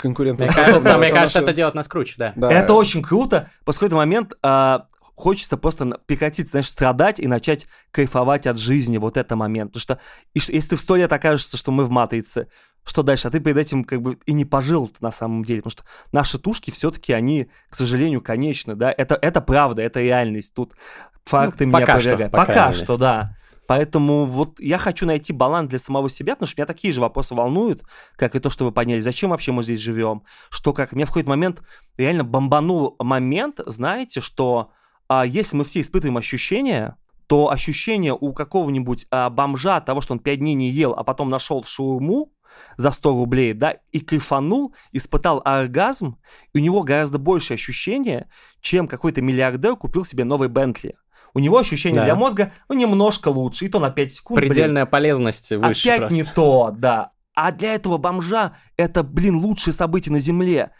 кажется, 0.55 0.99
мне 0.99 1.11
кажется, 1.11 1.41
это 1.41 1.55
делает 1.55 1.75
нас 1.75 1.89
круче, 1.89 2.15
да. 2.19 2.33
Да. 2.37 2.53
Это 2.53 2.75
очень 2.75 3.03
круто. 3.03 3.51
По 3.65 3.73
какой-то 3.73 3.97
момент 3.97 4.35
а, 4.43 4.87
хочется 5.15 5.57
просто 5.57 5.99
прекратить, 6.07 6.51
знаешь, 6.51 6.69
страдать 6.69 7.21
и 7.21 7.27
начать 7.27 7.67
кайфовать 7.91 8.47
от 8.47 8.59
жизни. 8.59 8.99
Вот 8.99 9.17
это 9.17 9.37
момент. 9.37 9.73
Потому 9.73 9.81
что 9.81 10.01
если 10.35 10.61
ты 10.71 10.77
в 10.77 10.81
сто 10.81 10.97
лет 10.97 11.13
окажешься, 11.13 11.57
что 11.57 11.71
мы 11.71 11.85
в 11.85 11.91
матрице, 11.91 12.49
что 12.85 13.03
дальше? 13.03 13.29
А 13.29 13.31
ты 13.31 13.39
перед 13.39 13.57
этим 13.59 13.85
как 13.85 14.03
бы 14.03 14.19
и 14.27 14.33
не 14.33 14.45
пожил 14.45 14.91
на 15.01 15.13
самом 15.13 15.45
деле. 15.45 15.63
Потому 15.63 15.73
что 15.73 15.85
наши 16.11 16.39
тушки 16.39 16.71
все-таки, 16.71 17.13
они, 17.13 17.49
к 17.71 17.77
сожалению, 17.77 18.21
конечны. 18.21 18.75
Да? 18.75 18.93
Это, 18.97 19.17
это 19.21 19.41
правда, 19.41 19.83
это 19.83 20.01
реальность. 20.01 20.53
Тут 20.55 20.75
факты 21.25 21.67
Ну, 21.67 21.73
меня 21.73 21.81
пока 21.81 22.01
что, 22.01 22.11
опровергают. 22.11 22.33
по 22.33 22.39
Пока 22.39 22.69
мере. 22.71 22.79
что, 22.83 22.97
да. 22.97 23.37
Поэтому 23.69 24.27
вот 24.27 24.59
я 24.59 24.77
хочу 24.77 25.07
найти 25.07 25.33
баланс 25.33 25.71
для 25.71 25.79
самого 25.79 26.09
себя, 26.11 26.35
потому 26.35 26.49
что 26.49 26.61
меня 26.61 26.67
такие 26.67 26.93
же 26.93 27.01
вопросы 27.01 27.35
волнуют, 27.35 27.85
как 28.17 28.35
и 28.35 28.41
то, 28.41 28.51
что 28.51 28.65
вы 28.65 28.73
поняли, 28.73 28.99
зачем 29.01 29.31
вообще 29.31 29.53
мы 29.53 29.63
здесь 29.63 29.79
живем, 29.81 30.25
что 30.51 30.73
как. 30.73 30.93
Меня 30.93 31.07
в 31.07 31.11
какой-то 31.11 31.29
момент 31.29 31.63
реально 31.97 32.25
бомбанул 32.25 32.97
момент, 32.99 33.61
знаете, 33.65 34.21
что 34.21 34.73
а, 35.13 35.27
если 35.27 35.57
мы 35.57 35.65
все 35.65 35.81
испытываем 35.83 36.17
ощущения, 36.17 36.97
то 37.27 37.51
ощущение 37.51 38.17
у 38.19 38.33
какого-нибудь 38.33 39.07
а, 39.11 39.29
бомжа 39.29 39.81
того, 39.81 40.01
что 40.01 40.15
он 40.15 40.21
пять 40.21 40.39
дней 40.39 40.55
не 40.55 40.71
ел, 40.71 40.93
а 40.93 41.05
потом 41.05 41.29
нашел 41.29 41.65
шаурму 41.65 42.33
за 42.77 42.91
100 42.91 43.11
рублей, 43.11 43.53
да, 43.53 43.77
и 43.91 44.01
кайфанул, 44.01 44.75
испытал 44.93 45.43
оргазм, 45.45 46.19
и 46.55 46.59
у 46.59 46.61
него 46.61 46.83
гораздо 46.83 47.19
больше 47.19 47.55
ощущения, 47.55 48.29
чем 48.61 48.89
какой-то 48.89 49.21
миллиардер 49.21 49.77
купил 49.77 50.05
себе 50.05 50.25
новый 50.25 50.49
Бентли. 50.49 50.97
У 51.35 51.39
него 51.39 51.59
ощущение 51.59 52.01
Да. 52.01 52.05
для 52.05 52.15
мозга 52.15 52.53
ну, 52.69 52.75
немножко 52.75 53.29
лучше, 53.29 53.67
и 53.67 53.69
то 53.69 53.81
на 53.81 53.91
5 53.91 54.15
секунд. 54.15 54.41
блин, 54.41 54.51
Предельная 54.51 54.87
полезность 54.87 55.51
выше 55.51 55.89
Опять 55.89 56.01
просто. 56.01 56.17
не 56.17 56.25
то, 56.25 56.75
да. 56.77 57.13
А 57.35 57.53
для 57.53 57.75
этого 57.75 57.97
бомжа 57.97 58.57
это, 58.77 59.03
блин, 59.03 59.37
лучшее 59.37 59.73
событие 59.73 60.13
на 60.13 60.21
Земле. 60.21 60.73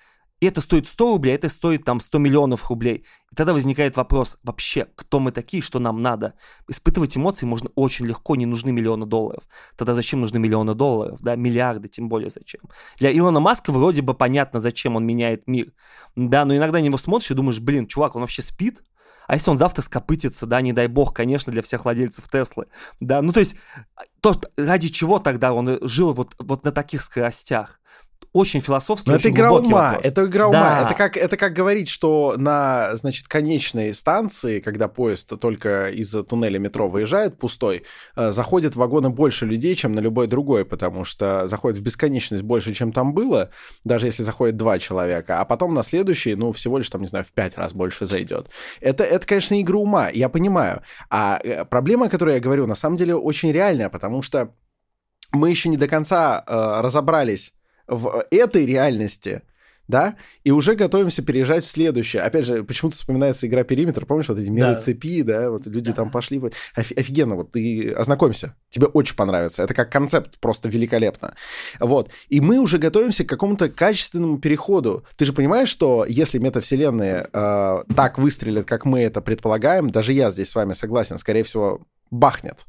И 0.43 0.45
это 0.45 0.61
стоит 0.61 0.89
100 0.89 1.13
рублей, 1.13 1.31
а 1.31 1.35
это 1.37 1.49
стоит 1.49 1.85
там 1.85 2.01
100 2.01 2.19
миллионов 2.19 2.69
рублей. 2.69 3.05
И 3.31 3.37
тогда 3.37 3.53
возникает 3.53 3.97
вопрос, 3.97 4.39
вообще, 4.43 4.89
кто 4.97 5.21
мы 5.21 5.31
такие, 5.31 5.63
что 5.63 5.79
нам 5.79 6.03
надо? 6.03 6.35
Испытывать 6.67 7.17
эмоции 7.17 7.47
можно 7.47 7.71
очень 7.77 8.07
легко, 8.07 8.35
не 8.35 8.45
нужны 8.45 8.73
миллионы 8.73 9.07
долларов. 9.07 9.45
Тогда 9.77 9.95
зачем 9.95 10.21
нужны 10.21 10.41
миллионы 10.41 10.75
долларов, 10.75 11.21
да, 11.23 11.37
миллиарды, 11.37 11.89
тем 11.89 12.09
более 12.09 12.29
зачем? 12.29 12.63
Для 12.99 13.17
Илона 13.17 13.39
Маска 13.39 13.71
вроде 13.71 14.03
бы 14.03 14.15
понятно, 14.15 14.59
зачем 14.59 14.97
он 14.97 15.07
меняет 15.07 15.47
мир, 15.47 15.73
да, 16.17 16.45
но 16.45 16.57
иногда 16.57 16.81
на 16.81 16.83
него 16.83 16.99
смотришь 16.99 17.31
и 17.31 17.35
думаешь, 17.35 17.61
блин, 17.61 17.87
чувак, 17.87 18.17
он 18.17 18.23
вообще 18.23 18.43
спит? 18.43 18.83
А 19.29 19.35
если 19.35 19.49
он 19.49 19.59
завтра 19.59 19.83
скопытится, 19.83 20.47
да, 20.47 20.61
не 20.61 20.73
дай 20.73 20.89
бог, 20.89 21.15
конечно, 21.15 21.53
для 21.53 21.63
всех 21.63 21.85
владельцев 21.85 22.29
Теслы, 22.29 22.67
да, 22.99 23.23
ну 23.23 23.33
то 23.33 23.39
есть, 23.39 23.55
то, 24.21 24.35
ради 24.57 24.89
чего 24.89 25.21
тогда 25.21 25.53
он 25.53 25.79
жил 25.83 26.13
вот, 26.15 26.35
вот 26.41 26.65
на 26.65 26.73
таких 26.73 27.01
скоростях? 27.01 27.79
Очень 28.33 28.61
философский, 28.61 29.11
Но 29.11 29.17
очень 29.17 29.31
это 29.31 29.35
игра 29.35 29.53
ума, 29.53 29.93
вопрос. 29.93 30.05
это 30.05 30.25
игра 30.25 30.49
ума. 30.49 30.59
Да. 30.59 30.87
Это 30.87 30.95
как, 30.95 31.17
это 31.19 31.37
как 31.37 31.53
говорить, 31.53 31.89
что 31.89 32.35
на, 32.39 32.97
значит, 32.97 33.29
конечной 33.29 33.93
станции, 33.93 34.61
когда 34.61 34.89
поезд 34.89 35.39
только 35.39 35.91
из 35.91 36.11
туннеля 36.29 36.59
метро 36.59 36.89
выезжает 36.89 37.39
пустой, 37.39 37.85
э, 38.17 38.31
заходят 38.31 38.75
в 38.75 38.79
вагоны 38.79 39.11
больше 39.11 39.45
людей, 39.45 39.75
чем 39.75 39.93
на 39.93 40.01
любой 40.01 40.29
другой, 40.29 40.65
потому 40.65 41.05
что 41.05 41.47
заходит 41.47 41.79
в 41.79 41.83
бесконечность 41.83 42.43
больше, 42.43 42.73
чем 42.73 42.93
там 42.93 43.13
было, 43.13 43.51
даже 43.85 44.07
если 44.07 44.23
заходит 44.23 44.57
два 44.57 44.79
человека, 44.79 45.41
а 45.41 45.45
потом 45.45 45.75
на 45.75 45.83
следующий, 45.83 46.35
ну, 46.35 46.53
всего 46.53 46.79
лишь, 46.79 46.89
там, 46.89 47.03
не 47.03 47.09
знаю, 47.09 47.27
в 47.27 47.33
пять 47.33 47.59
раз 47.59 47.75
больше 47.75 48.07
зайдет. 48.07 48.49
Это, 48.81 49.05
это 49.05 49.27
конечно, 49.27 49.61
игра 49.61 49.77
ума, 49.77 50.09
я 50.09 50.31
понимаю. 50.31 50.83
А 51.11 51.39
э, 51.45 51.67
проблема, 51.67 52.07
о 52.07 52.09
которой 52.09 52.37
я 52.37 52.41
говорю, 52.41 52.67
на 52.67 52.77
самом 52.77 52.97
деле 52.97 53.15
очень 53.15 53.53
реальная, 53.53 53.91
потому 53.91 54.23
что 54.23 54.55
мы 55.33 55.51
еще 55.51 55.69
не 55.69 55.77
до 55.77 55.87
конца 55.87 56.43
э, 56.47 56.81
разобрались 56.81 57.53
в 57.87 58.27
этой 58.31 58.67
реальности, 58.67 59.43
да, 59.89 60.17
и 60.45 60.51
уже 60.51 60.75
готовимся 60.75 61.23
переезжать 61.23 61.65
в 61.65 61.69
следующее. 61.69 62.23
Опять 62.23 62.47
же, 62.47 62.65
почему-то 62.65 62.97
вспоминается 62.97 63.47
игра 63.47 63.65
«Периметр», 63.65 64.07
помнишь, 64.07 64.29
вот 64.29 64.39
эти 64.39 64.49
меры 64.49 64.73
да. 64.73 64.79
цепи, 64.79 65.23
да, 65.23 65.51
вот 65.51 65.67
люди 65.67 65.91
да. 65.91 65.95
там 65.95 66.11
пошли. 66.11 66.39
Оф- 66.39 66.97
офигенно, 66.97 67.35
вот 67.35 67.53
ты 67.53 67.93
ознакомься, 67.93 68.55
тебе 68.71 68.87
очень 68.87 69.17
понравится. 69.17 69.63
Это 69.63 69.75
как 69.75 69.91
концепт 69.93 70.39
просто 70.41 70.69
великолепно. 70.69 71.35
Вот, 71.79 72.11
и 72.29 72.41
мы 72.41 72.59
уже 72.59 72.79
готовимся 72.79 73.25
к 73.25 73.29
какому-то 73.29 73.69
качественному 73.69 74.39
переходу. 74.39 75.05
Ты 75.17 75.27
же 75.27 75.33
понимаешь, 75.33 75.69
что 75.69 76.07
если 76.09 76.39
метавселенные 76.39 77.29
э, 77.33 77.85
так 77.95 78.19
выстрелят, 78.19 78.67
как 78.67 78.85
мы 78.85 79.03
это 79.03 79.21
предполагаем, 79.21 79.91
даже 79.91 80.13
я 80.13 80.31
здесь 80.31 80.51
с 80.51 80.55
вами 80.55 80.73
согласен, 80.73 81.19
скорее 81.19 81.43
всего, 81.43 81.83
бахнет, 82.13 82.67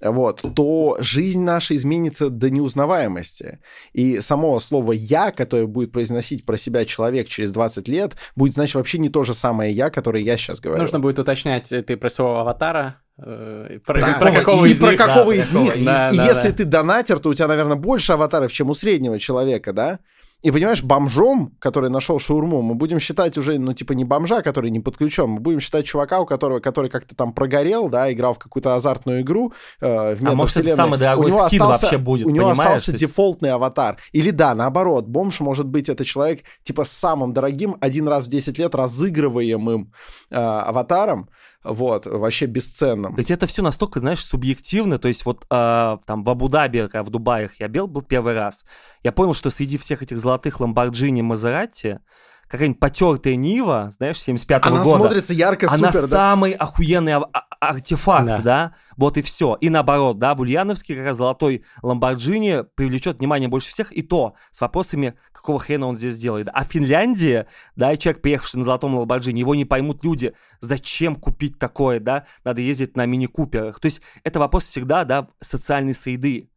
вот, 0.00 0.42
то 0.56 0.96
жизнь 0.98 1.42
наша 1.42 1.76
изменится 1.76 2.30
до 2.30 2.48
неузнаваемости. 2.48 3.60
И 3.92 4.20
само 4.20 4.58
слово 4.60 4.92
«я», 4.92 5.30
которое 5.30 5.66
будет 5.66 5.92
произносить 5.92 6.46
про 6.46 6.56
себя 6.56 6.84
человек 6.86 7.28
через 7.28 7.52
20 7.52 7.86
лет, 7.86 8.16
будет 8.34 8.54
значить 8.54 8.74
вообще 8.74 8.98
не 8.98 9.10
то 9.10 9.24
же 9.24 9.34
самое 9.34 9.72
«я», 9.72 9.90
которое 9.90 10.22
я 10.22 10.36
сейчас 10.38 10.60
говорю. 10.60 10.80
Нужно 10.80 11.00
будет 11.00 11.18
уточнять, 11.18 11.68
ты 11.68 11.96
про 11.98 12.08
своего 12.08 12.38
аватара, 12.38 13.02
э, 13.18 13.78
про, 13.84 14.00
да, 14.00 14.16
про 14.18 14.32
какого 14.32 14.64
из 14.64 14.78
про 14.78 14.92
них, 14.92 14.98
какого 14.98 15.34
да, 15.34 15.40
из 15.40 15.52
них. 15.52 15.84
Да, 15.84 16.10
и 16.10 16.16
да, 16.16 16.26
если 16.26 16.48
да. 16.48 16.56
ты 16.56 16.64
донатер, 16.64 17.18
то 17.18 17.28
у 17.28 17.34
тебя, 17.34 17.48
наверное, 17.48 17.76
больше 17.76 18.12
аватаров, 18.14 18.50
чем 18.50 18.70
у 18.70 18.74
среднего 18.74 19.18
человека, 19.18 19.74
да? 19.74 19.98
И 20.40 20.52
понимаешь, 20.52 20.84
бомжом, 20.84 21.56
который 21.58 21.90
нашел 21.90 22.20
шаурму, 22.20 22.62
мы 22.62 22.76
будем 22.76 23.00
считать 23.00 23.36
уже, 23.36 23.58
ну, 23.58 23.72
типа, 23.72 23.92
не 23.92 24.04
бомжа, 24.04 24.40
который 24.42 24.70
не 24.70 24.78
подключен, 24.78 25.28
мы 25.28 25.40
будем 25.40 25.58
считать 25.58 25.84
чувака, 25.84 26.20
у 26.20 26.26
которого, 26.26 26.60
который 26.60 26.90
как-то 26.90 27.16
там 27.16 27.32
прогорел, 27.32 27.88
да, 27.88 28.12
играл 28.12 28.34
в 28.34 28.38
какую-то 28.38 28.76
азартную 28.76 29.22
игру 29.22 29.52
э, 29.80 30.14
в 30.14 30.24
А 30.24 30.34
может, 30.36 30.56
это 30.58 30.76
самый 30.76 30.96
дорогой 30.96 31.26
у 31.26 31.28
него 31.28 31.48
скин 31.48 31.62
остался, 31.62 31.86
вообще 31.86 31.98
будет, 31.98 32.26
У 32.26 32.30
него 32.30 32.50
остался 32.50 32.92
есть... 32.92 33.04
дефолтный 33.04 33.50
аватар. 33.50 33.98
Или 34.12 34.30
да, 34.30 34.54
наоборот, 34.54 35.06
бомж 35.06 35.40
может 35.40 35.66
быть 35.66 35.88
это 35.88 36.04
человек, 36.04 36.44
типа, 36.62 36.84
с 36.84 36.90
самым 36.92 37.32
дорогим, 37.32 37.76
один 37.80 38.06
раз 38.06 38.26
в 38.26 38.28
10 38.28 38.58
лет 38.58 38.76
разыгрываемым 38.76 39.92
э, 40.30 40.36
аватаром, 40.36 41.30
вот, 41.68 42.06
вообще 42.06 42.46
бесценным. 42.46 43.14
Ведь 43.14 43.30
это 43.30 43.46
все 43.46 43.62
настолько, 43.62 44.00
знаешь, 44.00 44.24
субъективно, 44.24 44.98
то 44.98 45.08
есть 45.08 45.24
вот 45.24 45.44
э, 45.50 45.98
там 46.06 46.22
в 46.22 46.30
Абу-Даби, 46.30 46.88
в 46.92 47.10
Дубаях 47.10 47.60
я 47.60 47.68
бел 47.68 47.86
был 47.86 48.02
первый 48.02 48.34
раз, 48.34 48.64
я 49.02 49.12
понял, 49.12 49.34
что 49.34 49.50
среди 49.50 49.78
всех 49.78 50.02
этих 50.02 50.18
золотых 50.18 50.60
Ламборджини 50.60 51.22
Мазерати 51.22 52.00
какая-нибудь 52.48 52.80
потертая 52.80 53.36
Нива, 53.36 53.90
знаешь, 53.96 54.16
75-го 54.16 54.68
она 54.68 54.78
года. 54.82 54.90
Она 54.90 54.98
смотрится 54.98 55.34
ярко, 55.34 55.68
она 55.70 55.92
супер, 55.92 56.02
да? 56.02 56.08
самый 56.08 56.52
охуенный 56.52 57.14
а- 57.14 57.28
а- 57.32 57.46
артефакт, 57.60 58.26
да. 58.26 58.38
да? 58.38 58.74
Вот 58.96 59.16
и 59.16 59.22
все. 59.22 59.56
И 59.60 59.68
наоборот, 59.68 60.18
да, 60.18 60.34
в 60.34 60.40
Ульяновске 60.40 60.96
как 60.96 61.04
раз 61.04 61.16
золотой 61.18 61.64
Ламборджини 61.82 62.64
привлечет 62.74 63.18
внимание 63.18 63.48
больше 63.48 63.70
всех, 63.70 63.92
и 63.92 64.02
то 64.02 64.34
с 64.50 64.60
вопросами, 64.60 65.14
какого 65.32 65.60
хрена 65.60 65.86
он 65.86 65.96
здесь 65.96 66.18
делает. 66.18 66.48
А 66.52 66.64
Финляндия, 66.64 67.46
да, 67.76 67.92
и 67.92 67.98
человек, 67.98 68.22
приехавший 68.22 68.58
на 68.58 68.64
золотом 68.64 68.96
Ламборджини, 68.96 69.38
его 69.38 69.54
не 69.54 69.64
поймут 69.64 70.02
люди, 70.02 70.32
зачем 70.60 71.16
купить 71.16 71.58
такое, 71.58 72.00
да, 72.00 72.24
надо 72.44 72.60
ездить 72.60 72.96
на 72.96 73.06
мини-куперах. 73.06 73.78
То 73.78 73.86
есть 73.86 74.00
это 74.24 74.40
вопрос 74.40 74.64
всегда, 74.64 75.04
да, 75.04 75.28
социальной 75.40 75.94
среды. 75.94 76.50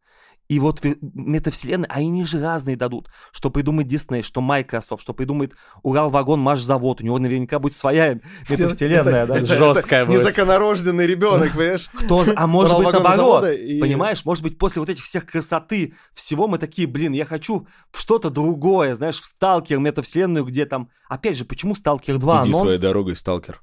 И 0.52 0.58
вот 0.58 0.82
метавселенные, 1.00 1.88
а 1.88 1.94
они 1.94 2.26
же 2.26 2.38
разные 2.38 2.76
дадут. 2.76 3.08
Что 3.32 3.48
придумает 3.48 3.88
Disney, 3.88 4.22
что 4.22 4.42
Microsoft, 4.42 5.02
что 5.02 5.14
придумает 5.14 5.54
Урал-вагон 5.82 6.40
Маш-завод. 6.40 7.00
У 7.00 7.04
него 7.04 7.18
наверняка 7.18 7.58
будет 7.58 7.74
своя 7.74 8.20
метавселенная, 8.50 9.24
да? 9.24 9.38
Жесткая 9.46 10.04
будет. 10.04 10.18
Незаконорожденный 10.18 11.06
ребенок, 11.06 11.52
понимаешь? 11.52 11.88
Кто, 11.94 12.26
а 12.36 12.46
может 12.46 12.76
быть 12.76 12.92
наоборот, 12.92 13.44
понимаешь? 13.44 14.26
Может 14.26 14.42
быть 14.42 14.58
после 14.58 14.80
вот 14.80 14.90
этих 14.90 15.04
всех 15.04 15.24
красоты 15.24 15.94
всего 16.12 16.46
мы 16.48 16.58
такие, 16.58 16.86
блин, 16.86 17.12
я 17.12 17.24
хочу 17.24 17.66
что-то 17.96 18.28
другое, 18.28 18.94
знаешь, 18.94 19.22
в 19.22 19.24
Сталкер, 19.24 19.78
метавселенную, 19.78 20.44
где 20.44 20.66
там... 20.66 20.90
Опять 21.08 21.38
же, 21.38 21.46
почему 21.46 21.74
Сталкер 21.74 22.18
2 22.18 22.42
Иди 22.42 22.52
своей 22.52 22.78
дорогой, 22.78 23.16
Сталкер. 23.16 23.62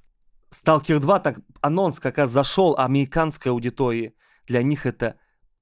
Сталкер 0.49 0.99
2, 0.99 1.19
так 1.19 1.39
анонс 1.61 1.99
как 1.99 2.17
раз 2.17 2.31
зашел 2.31 2.75
американской 2.75 3.51
аудитории. 3.51 4.15
Для 4.47 4.63
них 4.63 4.87
это 4.87 5.17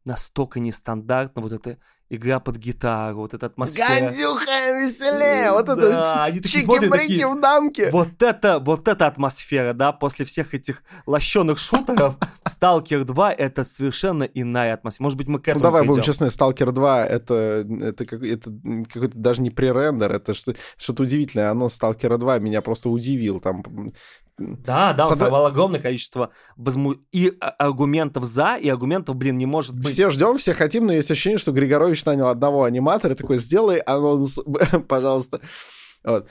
настолько 0.07 0.59
нестандартно, 0.59 1.41
вот 1.41 1.51
эта 1.51 1.77
игра 2.09 2.39
под 2.39 2.55
гитару, 2.55 3.17
вот 3.17 3.33
эта 3.33 3.47
атмосфера. 3.47 3.87
Гандюха 3.87 4.71
веселее! 4.71 5.51
Вот 5.51 5.67
это 5.67 6.23
они 6.23 6.39
чики-брики 6.41 7.25
в 7.25 7.41
дамке. 7.41 7.89
Вот 7.91 8.21
это, 8.21 8.59
вот 8.59 8.87
эта 8.87 9.07
атмосфера, 9.07 9.73
да, 9.73 9.91
после 9.91 10.23
всех 10.23 10.53
этих 10.53 10.83
лощеных 11.05 11.59
шутеров, 11.59 12.15
Сталкер 12.49 13.03
2 13.03 13.33
это 13.33 13.65
совершенно 13.65 14.23
иная 14.23 14.75
атмосфера. 14.75 15.03
Может 15.03 15.17
быть, 15.17 15.27
мы 15.27 15.39
к 15.39 15.49
этому 15.49 15.59
Ну 15.59 15.63
давай 15.63 15.85
будем 15.85 16.01
честны, 16.01 16.29
Сталкер 16.29 16.71
2 16.71 17.05
это, 17.05 17.67
это, 17.81 18.05
как, 18.05 18.23
это 18.23 18.53
какой-то 18.89 19.17
даже 19.17 19.41
не 19.41 19.49
пререндер, 19.49 20.13
это 20.13 20.33
что-то 20.33 21.03
удивительное. 21.03 21.51
Оно 21.51 21.67
Сталкера 21.67 22.17
2 22.17 22.39
меня 22.39 22.61
просто 22.61 22.89
удивил. 22.89 23.41
Там 23.41 23.91
да, 24.37 24.93
да, 24.93 25.07
он 25.07 25.17
сорвал 25.17 25.47
огромное 25.47 25.79
количество 25.79 26.31
возму... 26.55 26.95
и 27.11 27.35
а, 27.39 27.49
аргументов 27.49 28.25
за, 28.25 28.55
и 28.55 28.69
аргументов, 28.69 29.15
блин, 29.15 29.37
не 29.37 29.47
может 29.47 29.75
быть. 29.75 29.93
Все 29.93 30.11
ждем, 30.11 30.37
все 30.37 30.53
хотим, 30.53 30.85
но 30.85 30.93
есть 30.93 31.09
ощущение, 31.09 31.39
что 31.39 31.51
Григорович 31.51 32.05
нанял 32.05 32.27
одного 32.27 32.63
аниматора, 32.63 33.15
такой, 33.15 33.37
сделай 33.37 33.79
анонс, 33.79 34.37
пожалуйста. 34.87 35.41
Вот. 36.03 36.27